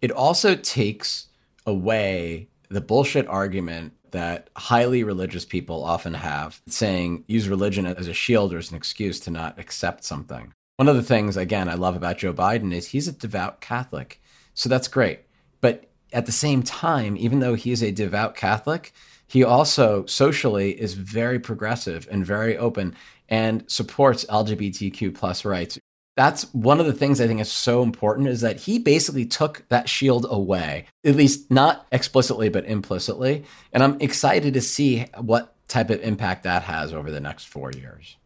it 0.00 0.12
also 0.12 0.54
takes 0.54 1.26
away 1.66 2.48
the 2.68 2.80
bullshit 2.80 3.26
argument 3.26 3.94
that 4.12 4.50
highly 4.56 5.04
religious 5.04 5.44
people 5.44 5.84
often 5.84 6.14
have, 6.14 6.60
saying 6.66 7.24
use 7.26 7.48
religion 7.48 7.86
as 7.86 8.08
a 8.08 8.14
shield 8.14 8.52
or 8.52 8.58
as 8.58 8.70
an 8.70 8.76
excuse 8.76 9.20
to 9.20 9.30
not 9.30 9.58
accept 9.58 10.04
something. 10.04 10.52
One 10.76 10.88
of 10.88 10.96
the 10.96 11.02
things, 11.02 11.36
again, 11.36 11.68
I 11.68 11.74
love 11.74 11.96
about 11.96 12.18
Joe 12.18 12.32
Biden 12.32 12.72
is 12.72 12.88
he's 12.88 13.08
a 13.08 13.12
devout 13.12 13.60
Catholic. 13.60 14.20
So 14.54 14.68
that's 14.68 14.88
great. 14.88 15.20
But 15.60 15.90
at 16.12 16.26
the 16.26 16.32
same 16.32 16.62
time, 16.62 17.16
even 17.16 17.40
though 17.40 17.54
he 17.54 17.72
is 17.72 17.82
a 17.82 17.90
devout 17.90 18.36
Catholic, 18.36 18.92
he 19.26 19.44
also 19.44 20.06
socially 20.06 20.80
is 20.80 20.94
very 20.94 21.38
progressive 21.38 22.08
and 22.10 22.24
very 22.24 22.56
open 22.56 22.94
and 23.28 23.64
supports 23.66 24.24
LGBTQ 24.24 25.14
plus 25.14 25.44
rights. 25.44 25.78
That's 26.18 26.52
one 26.52 26.80
of 26.80 26.86
the 26.86 26.92
things 26.92 27.20
I 27.20 27.28
think 27.28 27.40
is 27.40 27.48
so 27.48 27.80
important 27.80 28.26
is 28.26 28.40
that 28.40 28.56
he 28.56 28.80
basically 28.80 29.24
took 29.24 29.64
that 29.68 29.88
shield 29.88 30.26
away, 30.28 30.86
at 31.04 31.14
least 31.14 31.48
not 31.48 31.86
explicitly, 31.92 32.48
but 32.48 32.64
implicitly. 32.64 33.44
And 33.72 33.84
I'm 33.84 34.00
excited 34.00 34.52
to 34.54 34.60
see 34.60 35.06
what 35.16 35.54
type 35.68 35.90
of 35.90 36.00
impact 36.02 36.42
that 36.42 36.64
has 36.64 36.92
over 36.92 37.12
the 37.12 37.20
next 37.20 37.44
four 37.44 37.70
years. 37.70 38.16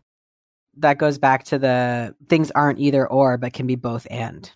That 0.78 0.96
goes 0.96 1.18
back 1.18 1.44
to 1.44 1.58
the 1.58 2.14
things 2.30 2.50
aren't 2.52 2.78
either 2.78 3.06
or, 3.06 3.36
but 3.36 3.52
can 3.52 3.66
be 3.66 3.76
both 3.76 4.06
and. 4.10 4.50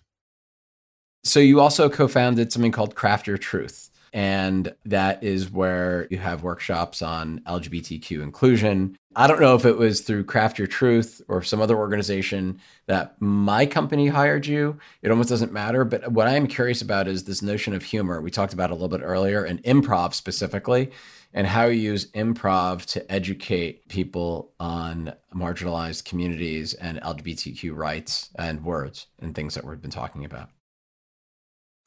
So 1.23 1.39
you 1.39 1.59
also 1.59 1.91
co-founded 1.91 2.51
something 2.51 2.71
called 2.71 2.95
Craft 2.95 3.27
Your 3.27 3.37
Truth. 3.37 3.91
And 4.17 4.73
that 4.83 5.23
is 5.23 5.51
where 5.51 6.07
you 6.09 6.17
have 6.17 6.41
workshops 6.41 7.03
on 7.03 7.39
LGBTQ 7.41 8.23
inclusion. 8.23 8.97
I 9.15 9.27
don't 9.27 9.39
know 9.39 9.53
if 9.53 9.63
it 9.63 9.77
was 9.77 10.01
through 10.01 10.23
Craft 10.23 10.57
Your 10.57 10.65
Truth 10.65 11.21
or 11.27 11.43
some 11.43 11.61
other 11.61 11.77
organization 11.77 12.59
that 12.87 13.15
my 13.21 13.67
company 13.67 14.07
hired 14.07 14.47
you. 14.47 14.79
It 15.03 15.11
almost 15.11 15.29
doesn't 15.29 15.53
matter. 15.53 15.85
But 15.85 16.11
what 16.11 16.27
I 16.27 16.33
am 16.33 16.47
curious 16.47 16.81
about 16.81 17.07
is 17.07 17.25
this 17.25 17.43
notion 17.43 17.75
of 17.75 17.83
humor. 17.83 18.19
We 18.19 18.31
talked 18.31 18.53
about 18.53 18.71
a 18.71 18.73
little 18.73 18.87
bit 18.87 19.03
earlier, 19.03 19.43
and 19.43 19.61
improv 19.61 20.15
specifically, 20.15 20.89
and 21.31 21.45
how 21.45 21.65
you 21.65 21.79
use 21.79 22.09
improv 22.13 22.87
to 22.93 23.11
educate 23.11 23.87
people 23.87 24.51
on 24.59 25.13
marginalized 25.31 26.05
communities 26.05 26.73
and 26.73 26.99
LGBTQ 27.01 27.75
rights 27.75 28.31
and 28.33 28.63
words 28.63 29.05
and 29.19 29.35
things 29.35 29.53
that 29.53 29.63
we've 29.63 29.79
been 29.79 29.91
talking 29.91 30.25
about. 30.25 30.49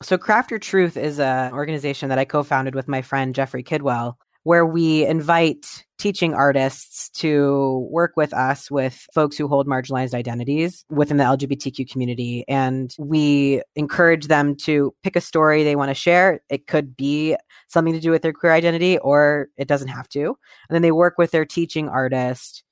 So, 0.02 0.16
Craft 0.16 0.50
Your 0.50 0.58
Truth 0.58 0.96
is 0.96 1.20
an 1.20 1.52
organization 1.52 2.08
that 2.08 2.18
I 2.18 2.24
co 2.24 2.42
founded 2.42 2.74
with 2.74 2.88
my 2.88 3.02
friend 3.02 3.34
Jeffrey 3.34 3.62
Kidwell, 3.62 4.14
where 4.44 4.64
we 4.64 5.04
invite 5.04 5.84
teaching 5.98 6.32
artists 6.32 7.10
to 7.10 7.86
work 7.90 8.12
with 8.16 8.32
us 8.32 8.70
with 8.70 9.06
folks 9.14 9.36
who 9.36 9.46
hold 9.46 9.66
marginalized 9.66 10.14
identities 10.14 10.86
within 10.88 11.18
the 11.18 11.24
LGBTQ 11.24 11.90
community. 11.90 12.46
And 12.48 12.94
we 12.98 13.60
encourage 13.76 14.28
them 14.28 14.56
to 14.62 14.94
pick 15.02 15.16
a 15.16 15.20
story 15.20 15.64
they 15.64 15.76
want 15.76 15.90
to 15.90 15.94
share. 15.94 16.40
It 16.48 16.66
could 16.66 16.96
be 16.96 17.36
something 17.68 17.92
to 17.92 18.00
do 18.00 18.10
with 18.10 18.22
their 18.22 18.32
queer 18.32 18.52
identity, 18.52 18.96
or 18.96 19.48
it 19.58 19.68
doesn't 19.68 19.88
have 19.88 20.08
to. 20.10 20.28
And 20.28 20.74
then 20.74 20.80
they 20.80 20.92
work 20.92 21.18
with 21.18 21.30
their 21.30 21.44
teaching 21.44 21.90
artist 21.90 22.64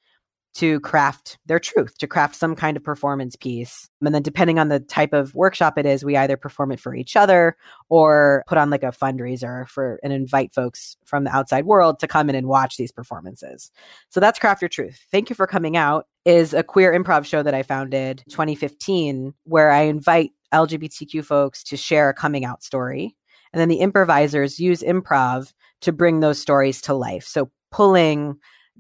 to 0.58 0.80
craft 0.80 1.38
their 1.46 1.60
truth, 1.60 1.96
to 1.98 2.08
craft 2.08 2.34
some 2.34 2.56
kind 2.56 2.76
of 2.76 2.82
performance 2.82 3.36
piece. 3.36 3.88
And 4.04 4.12
then, 4.12 4.22
depending 4.22 4.58
on 4.58 4.68
the 4.68 4.80
type 4.80 5.12
of 5.12 5.32
workshop 5.34 5.78
it 5.78 5.86
is, 5.86 6.04
we 6.04 6.16
either 6.16 6.36
perform 6.36 6.72
it 6.72 6.80
for 6.80 6.96
each 6.96 7.14
other 7.14 7.56
or 7.88 8.42
put 8.48 8.58
on 8.58 8.68
like 8.68 8.82
a 8.82 8.86
fundraiser 8.86 9.68
for 9.68 10.00
and 10.02 10.12
invite 10.12 10.52
folks 10.52 10.96
from 11.04 11.22
the 11.22 11.34
outside 11.34 11.64
world 11.64 12.00
to 12.00 12.08
come 12.08 12.28
in 12.28 12.34
and 12.34 12.48
watch 12.48 12.76
these 12.76 12.90
performances. 12.90 13.70
So 14.08 14.18
that's 14.18 14.40
Craft 14.40 14.62
Your 14.62 14.68
Truth. 14.68 15.06
Thank 15.12 15.30
you 15.30 15.36
for 15.36 15.46
coming 15.46 15.76
out 15.76 16.06
is 16.24 16.52
a 16.52 16.64
queer 16.64 16.92
improv 16.92 17.24
show 17.24 17.42
that 17.42 17.54
I 17.54 17.62
founded 17.62 18.24
2015 18.28 19.34
where 19.44 19.70
I 19.70 19.82
invite 19.82 20.32
LGBTQ 20.52 21.24
folks 21.24 21.62
to 21.64 21.76
share 21.76 22.08
a 22.08 22.14
coming 22.14 22.44
out 22.44 22.64
story. 22.64 23.14
And 23.52 23.60
then 23.60 23.68
the 23.68 23.76
improvisers 23.76 24.58
use 24.58 24.82
improv 24.82 25.52
to 25.82 25.92
bring 25.92 26.18
those 26.18 26.40
stories 26.40 26.82
to 26.82 26.94
life. 26.94 27.24
So 27.24 27.50
pulling 27.70 28.38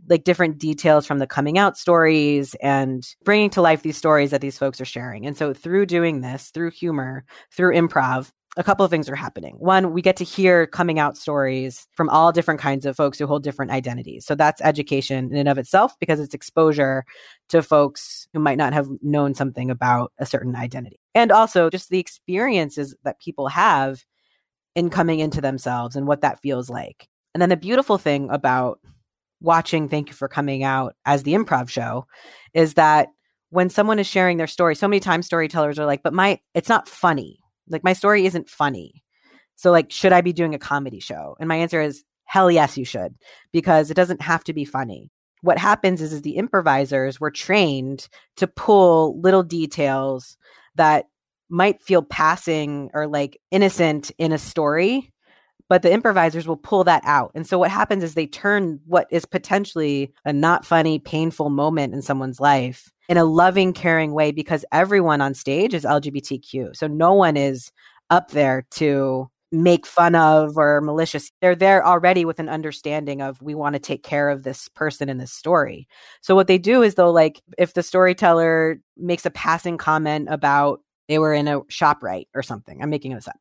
like 0.08 0.24
different 0.24 0.58
details 0.58 1.06
from 1.06 1.18
the 1.18 1.26
coming 1.26 1.58
out 1.58 1.76
stories 1.76 2.54
and 2.62 3.04
bringing 3.24 3.50
to 3.50 3.62
life 3.62 3.82
these 3.82 3.96
stories 3.96 4.30
that 4.30 4.40
these 4.40 4.58
folks 4.58 4.80
are 4.80 4.86
sharing. 4.86 5.26
And 5.26 5.36
so 5.36 5.52
through 5.52 5.86
doing 5.86 6.20
this, 6.20 6.50
through 6.50 6.70
humor, 6.70 7.24
through 7.52 7.74
improv, 7.74 8.30
a 8.56 8.64
couple 8.64 8.84
of 8.84 8.90
things 8.90 9.08
are 9.08 9.14
happening. 9.14 9.54
One, 9.58 9.92
we 9.92 10.02
get 10.02 10.16
to 10.16 10.24
hear 10.24 10.66
coming 10.66 10.98
out 10.98 11.16
stories 11.16 11.86
from 11.92 12.08
all 12.08 12.32
different 12.32 12.58
kinds 12.58 12.86
of 12.86 12.96
folks 12.96 13.18
who 13.18 13.26
hold 13.26 13.44
different 13.44 13.70
identities. 13.70 14.26
So 14.26 14.34
that's 14.34 14.60
education 14.62 15.30
in 15.30 15.36
and 15.36 15.48
of 15.48 15.58
itself 15.58 15.94
because 16.00 16.18
it's 16.18 16.34
exposure 16.34 17.04
to 17.50 17.62
folks 17.62 18.26
who 18.32 18.40
might 18.40 18.58
not 18.58 18.72
have 18.72 18.88
known 19.00 19.34
something 19.34 19.70
about 19.70 20.12
a 20.18 20.26
certain 20.26 20.56
identity. 20.56 20.98
And 21.14 21.30
also 21.30 21.70
just 21.70 21.90
the 21.90 22.00
experiences 22.00 22.96
that 23.04 23.20
people 23.20 23.48
have 23.48 24.04
in 24.74 24.90
coming 24.90 25.20
into 25.20 25.40
themselves 25.40 25.94
and 25.94 26.06
what 26.06 26.22
that 26.22 26.40
feels 26.40 26.68
like. 26.68 27.08
And 27.34 27.42
then 27.42 27.50
the 27.50 27.56
beautiful 27.56 27.98
thing 27.98 28.28
about 28.30 28.80
watching 29.40 29.88
Thank 29.88 30.08
You 30.08 30.14
for 30.14 30.28
Coming 30.28 30.62
Out 30.62 30.94
as 31.04 31.22
the 31.22 31.34
improv 31.34 31.68
show 31.68 32.06
is 32.54 32.74
that 32.74 33.08
when 33.50 33.70
someone 33.70 33.98
is 33.98 34.06
sharing 34.06 34.36
their 34.36 34.46
story, 34.46 34.74
so 34.74 34.88
many 34.88 35.00
times 35.00 35.26
storytellers 35.26 35.78
are 35.78 35.86
like, 35.86 36.02
but 36.02 36.12
my, 36.12 36.40
it's 36.54 36.68
not 36.68 36.88
funny. 36.88 37.38
Like 37.68 37.84
my 37.84 37.92
story 37.92 38.26
isn't 38.26 38.48
funny. 38.48 39.02
So 39.56 39.70
like, 39.70 39.90
should 39.90 40.12
I 40.12 40.20
be 40.20 40.32
doing 40.32 40.54
a 40.54 40.58
comedy 40.58 41.00
show? 41.00 41.36
And 41.40 41.48
my 41.48 41.56
answer 41.56 41.80
is 41.80 42.04
hell 42.24 42.50
yes, 42.50 42.76
you 42.76 42.84
should, 42.84 43.14
because 43.52 43.90
it 43.90 43.94
doesn't 43.94 44.22
have 44.22 44.44
to 44.44 44.52
be 44.52 44.64
funny. 44.64 45.10
What 45.42 45.58
happens 45.58 46.02
is, 46.02 46.12
is 46.12 46.22
the 46.22 46.36
improvisers 46.36 47.20
were 47.20 47.30
trained 47.30 48.08
to 48.36 48.46
pull 48.46 49.20
little 49.20 49.42
details 49.42 50.36
that 50.74 51.06
might 51.48 51.82
feel 51.82 52.02
passing 52.02 52.90
or 52.92 53.06
like 53.06 53.40
innocent 53.50 54.10
in 54.18 54.32
a 54.32 54.38
story 54.38 55.12
but 55.68 55.82
the 55.82 55.92
improvisers 55.92 56.46
will 56.46 56.56
pull 56.56 56.84
that 56.84 57.02
out. 57.04 57.30
And 57.34 57.46
so 57.46 57.58
what 57.58 57.70
happens 57.70 58.02
is 58.02 58.14
they 58.14 58.26
turn 58.26 58.80
what 58.86 59.06
is 59.10 59.24
potentially 59.24 60.12
a 60.24 60.32
not 60.32 60.64
funny, 60.64 60.98
painful 60.98 61.50
moment 61.50 61.94
in 61.94 62.02
someone's 62.02 62.40
life 62.40 62.90
in 63.08 63.16
a 63.16 63.24
loving, 63.24 63.72
caring 63.72 64.12
way 64.12 64.32
because 64.32 64.64
everyone 64.72 65.20
on 65.20 65.34
stage 65.34 65.74
is 65.74 65.84
LGBTQ. 65.84 66.76
So 66.76 66.86
no 66.86 67.14
one 67.14 67.36
is 67.36 67.72
up 68.10 68.30
there 68.30 68.66
to 68.72 69.30
make 69.50 69.86
fun 69.86 70.14
of 70.14 70.58
or 70.58 70.80
malicious. 70.82 71.32
They're 71.40 71.54
there 71.54 71.86
already 71.86 72.24
with 72.26 72.38
an 72.38 72.50
understanding 72.50 73.22
of 73.22 73.40
we 73.40 73.54
want 73.54 73.74
to 73.74 73.78
take 73.78 74.02
care 74.02 74.28
of 74.28 74.42
this 74.42 74.68
person 74.68 75.08
in 75.08 75.16
this 75.16 75.32
story. 75.32 75.88
So 76.20 76.34
what 76.34 76.48
they 76.48 76.58
do 76.58 76.82
is 76.82 76.94
they'll 76.94 77.12
like 77.12 77.42
if 77.56 77.72
the 77.72 77.82
storyteller 77.82 78.78
makes 78.96 79.24
a 79.24 79.30
passing 79.30 79.78
comment 79.78 80.28
about 80.30 80.80
they 81.08 81.18
were 81.18 81.32
in 81.32 81.48
a 81.48 81.62
shop 81.68 82.02
right 82.02 82.28
or 82.34 82.42
something. 82.42 82.82
I'm 82.82 82.90
making 82.90 83.14
this 83.14 83.26
up 83.26 83.38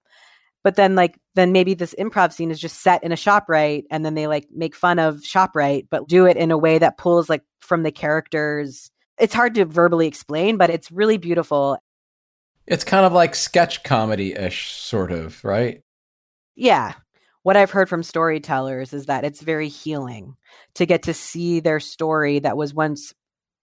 but 0.68 0.76
then 0.76 0.95
like 0.95 1.18
then 1.34 1.53
maybe 1.53 1.74
this 1.74 1.95
improv 1.97 2.34
scene 2.34 2.51
is 2.51 2.59
just 2.59 2.82
set 2.82 3.01
in 3.01 3.13
a 3.13 3.15
ShopRite 3.15 3.86
and 3.89 4.03
then 4.03 4.15
they 4.15 4.28
like 4.28 4.49
make 4.51 4.76
fun 4.76 4.99
of 4.99 5.22
ShopRite 5.22 5.88
but 5.89 6.09
do 6.09 6.26
it 6.26 6.36
in 6.36 6.51
a 6.51 6.57
way 6.57 6.78
that 6.78 6.97
pulls 6.97 7.30
like 7.30 7.41
from 7.61 7.84
the 7.84 7.91
characters. 7.91 8.91
It's 9.18 9.34
hard 9.34 9.55
to 9.55 9.63
verbally 9.63 10.07
explain 10.07 10.57
but 10.57 10.70
it's 10.70 10.91
really 10.91 11.18
beautiful. 11.18 11.78
It's 12.65 12.84
kind 12.84 13.05
of 13.05 13.13
like 13.13 13.34
sketch 13.34 13.84
comedy-ish 13.84 14.74
sort 14.74 15.13
of 15.13 15.41
right? 15.45 15.82
Yeah. 16.57 16.95
What 17.43 17.55
i've 17.55 17.72
heard 17.72 17.88
from 17.88 18.03
storytellers 18.03 18.91
is 18.91 19.05
that 19.05 19.24
it's 19.24 19.39
very 19.39 19.70
healing 19.70 20.36
to 20.76 20.86
get 20.86 21.03
to 21.03 21.13
see 21.13 21.61
their 21.61 21.80
story 21.80 22.39
that 22.39 22.57
was 22.57 22.74
once 22.74 23.13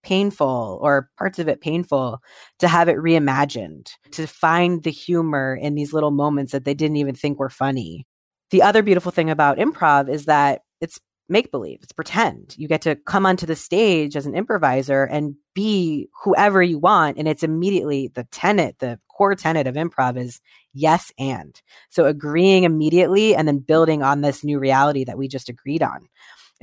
painful 0.05 0.79
or 0.83 1.11
parts 1.19 1.39
of 1.39 1.49
it 1.49 1.61
painful 1.61 2.21
to 2.61 2.69
have 2.69 2.89
it 2.89 2.97
reimagined, 2.97 3.91
to 4.13 4.27
find 4.27 4.83
the 4.83 4.91
humor 4.91 5.59
in 5.61 5.75
these 5.75 5.93
little 5.93 6.11
moments 6.11 6.53
that 6.53 6.65
they 6.65 6.75
didn't 6.75 6.99
even 6.99 7.15
think 7.15 7.39
were 7.39 7.51
funny. 7.51 8.07
The 8.51 8.63
other 8.63 8.83
beautiful 8.83 9.11
thing 9.11 9.31
about 9.31 9.59
improv 9.59 10.09
is 10.09 10.27
that 10.27 10.63
it's 10.81 11.01
make 11.29 11.51
believe, 11.51 11.79
it's 11.83 11.93
pretend. 11.93 12.55
You 12.59 12.69
get 12.69 12.83
to 12.83 12.97
come 12.97 13.27
onto 13.27 13.47
the 13.47 13.57
stage 13.57 14.15
as 14.15 14.27
an 14.27 14.35
improviser 14.35 15.05
and 15.05 15.35
be 15.55 16.09
whoever 16.23 16.63
you 16.63 16.79
want. 16.79 17.17
And 17.17 17.27
it's 17.27 17.43
immediately 17.43 18.09
the 18.09 18.25
tenet, 18.25 18.79
the 18.79 19.01
core 19.09 19.35
tenet 19.35 19.67
of 19.67 19.75
improv 19.75 20.19
is 20.19 20.41
yes 20.75 21.13
and. 21.19 21.61
So 21.89 22.05
agreeing 22.05 22.65
immediately 22.65 23.35
and 23.35 23.49
then 23.49 23.59
building 23.59 24.03
on 24.03 24.21
this 24.21 24.45
new 24.45 24.59
reality 24.59 25.05
that 25.05 25.19
we 25.19 25.29
just 25.29 25.49
agreed 25.49 25.83
on. 25.83 26.09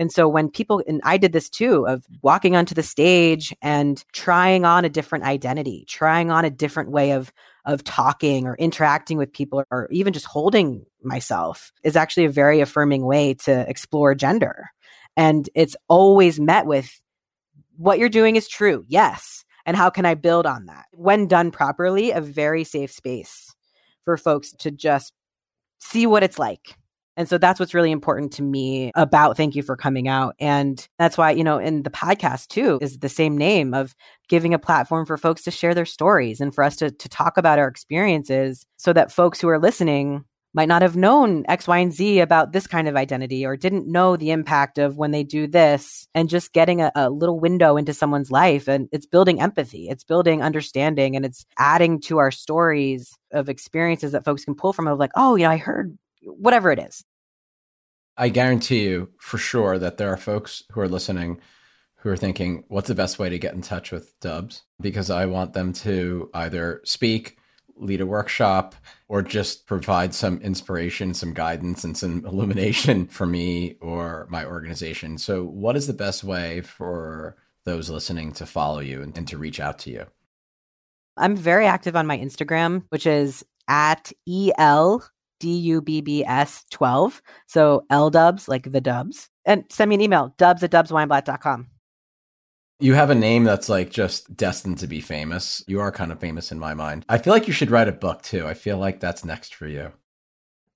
And 0.02 0.12
so 0.12 0.28
when 0.28 0.50
people, 0.50 0.82
and 0.88 1.00
I 1.04 1.18
did 1.18 1.32
this 1.32 1.48
too, 1.48 1.86
of 1.86 2.04
walking 2.24 2.56
onto 2.56 2.74
the 2.74 2.82
stage 2.82 3.54
and 3.62 4.04
trying 4.14 4.66
on 4.66 4.84
a 4.84 4.90
different 4.90 5.26
identity, 5.26 5.86
trying 5.88 6.32
on 6.32 6.44
a 6.44 6.50
different 6.50 6.90
way 6.90 7.12
of 7.12 7.32
of 7.68 7.84
talking 7.84 8.48
or 8.48 8.56
interacting 8.56 9.20
with 9.20 9.32
people 9.32 9.64
or 9.70 9.88
even 9.92 10.12
just 10.12 10.26
holding 10.26 10.84
myself 11.04 11.72
is 11.84 11.96
actually 11.96 12.26
a 12.26 12.32
very 12.32 12.62
affirming 12.62 13.06
way 13.06 13.36
to 13.36 13.70
explore 13.70 14.16
gender. 14.16 14.72
And 15.16 15.48
it's 15.54 15.76
always 15.88 16.40
met 16.40 16.66
with 16.66 17.00
what 17.78 18.00
you're 18.00 18.10
doing 18.10 18.38
is 18.38 18.48
true. 18.48 18.84
Yes. 18.88 19.46
And 19.68 19.78
how 19.78 19.92
can 19.92 20.08
I 20.08 20.16
build 20.16 20.48
on 20.48 20.66
that? 20.66 20.86
When 20.94 21.28
done 21.28 21.52
properly, 21.52 22.10
a 22.10 22.22
very 22.22 22.64
safe 22.64 22.92
space 22.92 23.54
for 24.04 24.18
folks 24.18 24.52
to 24.62 24.72
just 24.72 25.14
see 25.78 26.08
what 26.08 26.24
it's 26.24 26.40
like 26.40 26.76
and 27.22 27.30
so 27.30 27.38
that's 27.38 27.60
what's 27.60 27.76
really 27.76 27.92
important 27.92 28.34
to 28.34 28.42
me 28.42 28.92
about 28.96 29.38
thank 29.38 29.56
you 29.56 29.62
for 29.62 29.78
coming 29.78 30.08
out. 30.08 30.34
And 30.40 30.84
that's 30.98 31.20
why, 31.20 31.30
you 31.30 31.44
know, 31.44 31.60
in 31.60 31.84
the 31.84 31.92
podcast 31.92 32.48
too 32.48 32.80
is 32.82 32.98
the 32.98 33.10
same 33.10 33.38
name 33.38 33.76
of 33.76 33.96
giving 34.28 34.56
a 34.56 34.60
platform 34.60 35.06
for 35.06 35.18
folks 35.18 35.44
to 35.44 35.52
share 35.52 35.76
their 35.76 35.86
stories 35.86 36.42
and 36.42 36.54
for 36.54 36.64
us 36.64 36.76
to, 36.78 36.90
to 36.90 37.10
talk 37.10 37.38
about 37.38 37.60
our 37.60 37.68
experiences 37.68 38.66
so 38.78 38.92
that 38.94 39.12
folks 39.12 39.40
who 39.40 39.50
are 39.50 39.60
listening 39.60 40.26
might 40.56 40.68
not 40.68 40.82
have 40.82 40.96
known 40.96 41.46
X, 41.48 41.68
Y, 41.68 41.78
and 41.78 41.94
Z 41.94 42.22
about 42.22 42.54
this 42.54 42.66
kind 42.66 42.88
of 42.88 42.96
identity 42.96 43.46
or 43.46 43.56
didn't 43.56 43.88
know 43.88 44.18
the 44.18 44.32
impact 44.32 44.80
of 44.80 44.98
when 44.98 45.12
they 45.12 45.24
do 45.24 45.46
this 45.46 46.08
and 46.16 46.28
just 46.28 46.54
getting 46.54 46.82
a, 46.82 46.92
a, 46.96 47.12
little 47.12 47.40
window 47.40 47.78
into 47.78 47.94
someone's 47.94 48.32
life. 48.32 48.68
And 48.68 48.90
it's 48.92 49.06
building 49.06 49.40
empathy, 49.40 49.90
it's 49.90 50.04
building 50.04 50.42
understanding, 50.42 51.16
and 51.16 51.24
it's 51.24 51.46
adding 51.60 52.02
to 52.02 52.18
our 52.18 52.32
stories 52.32 53.16
of 53.32 53.48
experiences 53.48 54.12
that 54.14 54.26
folks 54.26 54.44
can 54.44 54.56
pull 54.56 54.74
from 54.74 54.88
of 54.88 54.98
like, 54.98 55.12
oh, 55.16 55.36
you 55.36 55.44
know, 55.44 55.52
I 55.52 55.58
heard 55.58 55.96
whatever 56.24 56.72
it 56.72 56.80
is. 56.80 57.04
I 58.22 58.30
guarantee 58.30 58.84
you 58.84 59.10
for 59.18 59.40
sure 59.40 59.80
that 59.80 59.98
there 59.98 60.14
are 60.14 60.16
folks 60.16 60.62
who 60.72 60.80
are 60.80 60.88
listening 60.88 61.42
who 61.96 62.10
are 62.10 62.18
thinking, 62.18 62.66
what's 62.68 62.88
the 62.88 62.94
best 62.94 63.18
way 63.18 63.30
to 63.30 63.40
get 63.40 63.56
in 63.56 63.64
touch 63.64 63.92
with 63.92 64.20
Dubs? 64.20 64.62
Because 64.80 65.10
I 65.10 65.26
want 65.26 65.54
them 65.54 65.74
to 65.74 66.30
either 66.36 66.82
speak, 66.86 67.40
lead 67.78 68.00
a 68.00 68.06
workshop, 68.06 68.76
or 69.08 69.24
just 69.24 69.66
provide 69.66 70.14
some 70.14 70.40
inspiration, 70.42 71.16
some 71.16 71.34
guidance, 71.34 71.84
and 71.84 71.98
some 71.98 72.24
illumination 72.28 73.08
for 73.08 73.26
me 73.26 73.78
or 73.82 74.28
my 74.30 74.46
organization. 74.46 75.18
So, 75.18 75.44
what 75.44 75.76
is 75.76 75.88
the 75.88 75.94
best 75.94 76.24
way 76.24 76.62
for 76.62 77.38
those 77.64 77.90
listening 77.90 78.34
to 78.34 78.46
follow 78.46 78.82
you 78.82 79.02
and, 79.02 79.18
and 79.18 79.28
to 79.30 79.38
reach 79.40 79.60
out 79.60 79.80
to 79.80 79.90
you? 79.90 80.06
I'm 81.18 81.36
very 81.36 81.66
active 81.66 81.96
on 81.96 82.06
my 82.06 82.20
Instagram, 82.20 82.84
which 82.90 83.08
is 83.08 83.44
at 83.68 84.12
EL 84.30 85.04
D 85.42 85.58
U 85.58 85.82
B 85.82 86.00
B 86.00 86.24
S 86.24 86.64
12. 86.72 87.22
So 87.48 87.86
L 87.90 88.10
dubs, 88.10 88.48
like 88.48 88.72
the 88.72 88.80
dubs. 88.80 89.30
And 89.44 89.66
send 89.70 89.90
me 89.90 89.96
an 89.96 90.02
email, 90.02 90.34
dubs 90.38 90.64
at 90.64 90.72
dubsweinblatt.com. 90.72 91.68
You 92.80 92.94
have 92.94 93.10
a 93.10 93.16
name 93.16 93.44
that's 93.44 93.70
like 93.70 93.92
just 93.92 94.36
destined 94.36 94.78
to 94.80 94.88
be 94.88 95.02
famous. 95.02 95.64
You 95.68 95.82
are 95.82 95.92
kind 95.92 96.12
of 96.12 96.20
famous 96.20 96.52
in 96.52 96.60
my 96.60 96.74
mind. 96.74 97.06
I 97.10 97.18
feel 97.18 97.34
like 97.34 97.48
you 97.48 97.54
should 97.54 97.70
write 97.70 97.88
a 97.88 97.92
book 97.92 98.22
too. 98.22 98.48
I 98.48 98.54
feel 98.54 98.78
like 98.78 99.00
that's 99.00 99.26
next 99.26 99.54
for 99.54 99.68
you. 99.68 99.92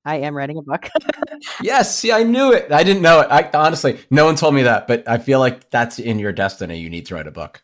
I 0.03 0.17
am 0.17 0.35
writing 0.35 0.57
a 0.57 0.61
book. 0.61 0.87
yes, 1.63 1.97
see, 1.97 2.11
I 2.11 2.21
knew 2.21 2.53
it. 2.53 2.71
I 2.71 2.83
didn't 2.83 3.01
know 3.01 3.21
it. 3.21 3.27
I 3.31 3.49
honestly, 3.55 3.99
no 4.11 4.25
one 4.25 4.35
told 4.35 4.53
me 4.53 4.63
that, 4.63 4.87
but 4.87 5.07
I 5.09 5.17
feel 5.17 5.39
like 5.39 5.71
that's 5.71 5.97
in 5.97 6.19
your 6.19 6.31
destiny. 6.31 6.77
You 6.77 6.91
need 6.91 7.07
to 7.07 7.15
write 7.15 7.25
a 7.25 7.31
book. 7.31 7.63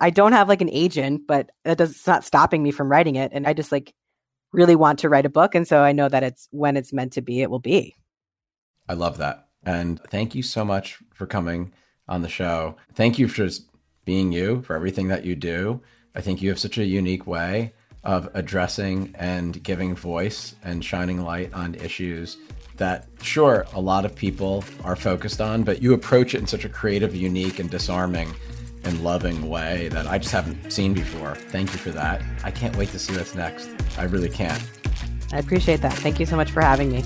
I 0.00 0.10
don't 0.10 0.32
have 0.32 0.48
like 0.48 0.62
an 0.62 0.70
agent, 0.70 1.22
but 1.28 1.50
that 1.64 1.78
does, 1.78 1.90
it's 1.90 2.06
not 2.06 2.24
stopping 2.24 2.62
me 2.62 2.72
from 2.72 2.90
writing 2.90 3.16
it. 3.16 3.30
And 3.32 3.46
I 3.46 3.52
just 3.52 3.70
like 3.70 3.94
really 4.52 4.76
want 4.76 4.98
to 5.00 5.08
write 5.08 5.26
a 5.26 5.30
book. 5.30 5.54
And 5.54 5.66
so 5.66 5.80
I 5.80 5.92
know 5.92 6.08
that 6.08 6.22
it's 6.22 6.48
when 6.50 6.76
it's 6.76 6.92
meant 6.92 7.12
to 7.14 7.22
be, 7.22 7.42
it 7.42 7.50
will 7.50 7.58
be. 7.58 7.94
I 8.88 8.94
love 8.94 9.18
that. 9.18 9.48
And 9.64 10.00
thank 10.04 10.34
you 10.34 10.42
so 10.42 10.64
much 10.64 10.98
for 11.12 11.26
coming 11.26 11.72
on 12.08 12.22
the 12.22 12.28
show. 12.28 12.76
Thank 12.94 13.18
you 13.18 13.28
for 13.28 13.36
just 13.36 13.68
being 14.04 14.32
you, 14.32 14.62
for 14.62 14.74
everything 14.74 15.08
that 15.08 15.24
you 15.24 15.34
do. 15.34 15.82
I 16.14 16.20
think 16.20 16.40
you 16.40 16.48
have 16.48 16.58
such 16.58 16.78
a 16.78 16.84
unique 16.84 17.26
way 17.26 17.74
of 18.04 18.30
addressing 18.32 19.14
and 19.18 19.62
giving 19.62 19.94
voice 19.94 20.54
and 20.64 20.84
shining 20.84 21.22
light 21.22 21.52
on 21.52 21.74
issues 21.74 22.38
that, 22.76 23.06
sure, 23.20 23.66
a 23.74 23.80
lot 23.80 24.04
of 24.04 24.14
people 24.14 24.64
are 24.84 24.96
focused 24.96 25.40
on, 25.40 25.64
but 25.64 25.82
you 25.82 25.92
approach 25.92 26.34
it 26.34 26.38
in 26.38 26.46
such 26.46 26.64
a 26.64 26.68
creative, 26.68 27.14
unique, 27.14 27.58
and 27.58 27.68
disarming 27.68 28.32
and 28.88 29.04
loving 29.04 29.48
way 29.48 29.88
that 29.88 30.06
I 30.06 30.18
just 30.18 30.32
haven't 30.32 30.72
seen 30.72 30.94
before. 30.94 31.34
Thank 31.34 31.72
you 31.72 31.78
for 31.78 31.90
that. 31.90 32.22
I 32.42 32.50
can't 32.50 32.74
wait 32.76 32.88
to 32.90 32.98
see 32.98 33.14
what's 33.14 33.34
next. 33.34 33.68
I 33.98 34.04
really 34.04 34.30
can't. 34.30 34.62
I 35.32 35.38
appreciate 35.38 35.82
that. 35.82 35.92
Thank 35.92 36.18
you 36.18 36.26
so 36.26 36.36
much 36.36 36.50
for 36.50 36.62
having 36.62 36.90
me. 36.90 37.04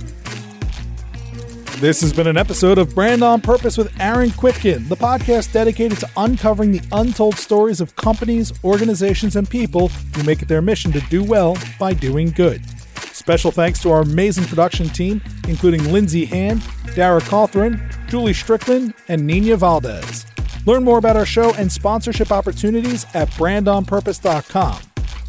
This 1.81 2.01
has 2.01 2.13
been 2.13 2.29
an 2.29 2.37
episode 2.37 2.79
of 2.79 2.95
Brand 2.95 3.25
on 3.25 3.41
Purpose 3.41 3.77
with 3.77 3.93
Aaron 4.01 4.31
Kwittken, 4.31 4.89
the 4.89 4.97
podcast 4.97 5.53
dedicated 5.53 5.99
to 5.99 6.09
uncovering 6.17 6.71
the 6.71 6.81
untold 6.93 7.35
stories 7.35 7.81
of 7.81 7.97
companies, 7.97 8.53
organizations, 8.63 9.35
and 9.35 9.51
people 9.51 9.89
who 9.89 10.23
make 10.23 10.43
it 10.43 10.49
their 10.49 10.63
mission 10.63 10.93
to 10.93 11.01
do 11.11 11.25
well 11.25 11.57
by 11.81 11.93
doing 11.93 12.31
good. 12.31 12.65
Special 13.13 13.51
thanks 13.51 13.83
to 13.83 13.91
our 13.91 14.03
amazing 14.03 14.45
production 14.45 14.89
team, 14.91 15.21
including 15.49 15.93
Lindsay 15.93 16.25
Hand, 16.25 16.63
Dara 16.95 17.21
Cawthron, 17.21 17.81
Julie 18.07 18.33
Strickland, 18.33 18.95
and 19.09 19.27
Nina 19.27 19.57
Valdez. 19.57 20.32
Learn 20.67 20.85
more 20.85 20.99
about 20.99 21.17
our 21.17 21.27
show 21.27 21.55
and 21.55 21.71
sponsorship 21.71 22.31
opportunities 22.31 23.07
at 23.15 23.29
brandonpurpose.com. 23.31 24.81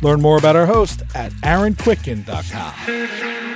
Learn 0.02 0.22
more 0.22 0.38
about 0.38 0.56
our 0.56 0.66
host 0.66 1.04
at 1.16 1.32
aaronkwittken.com. 1.34 3.53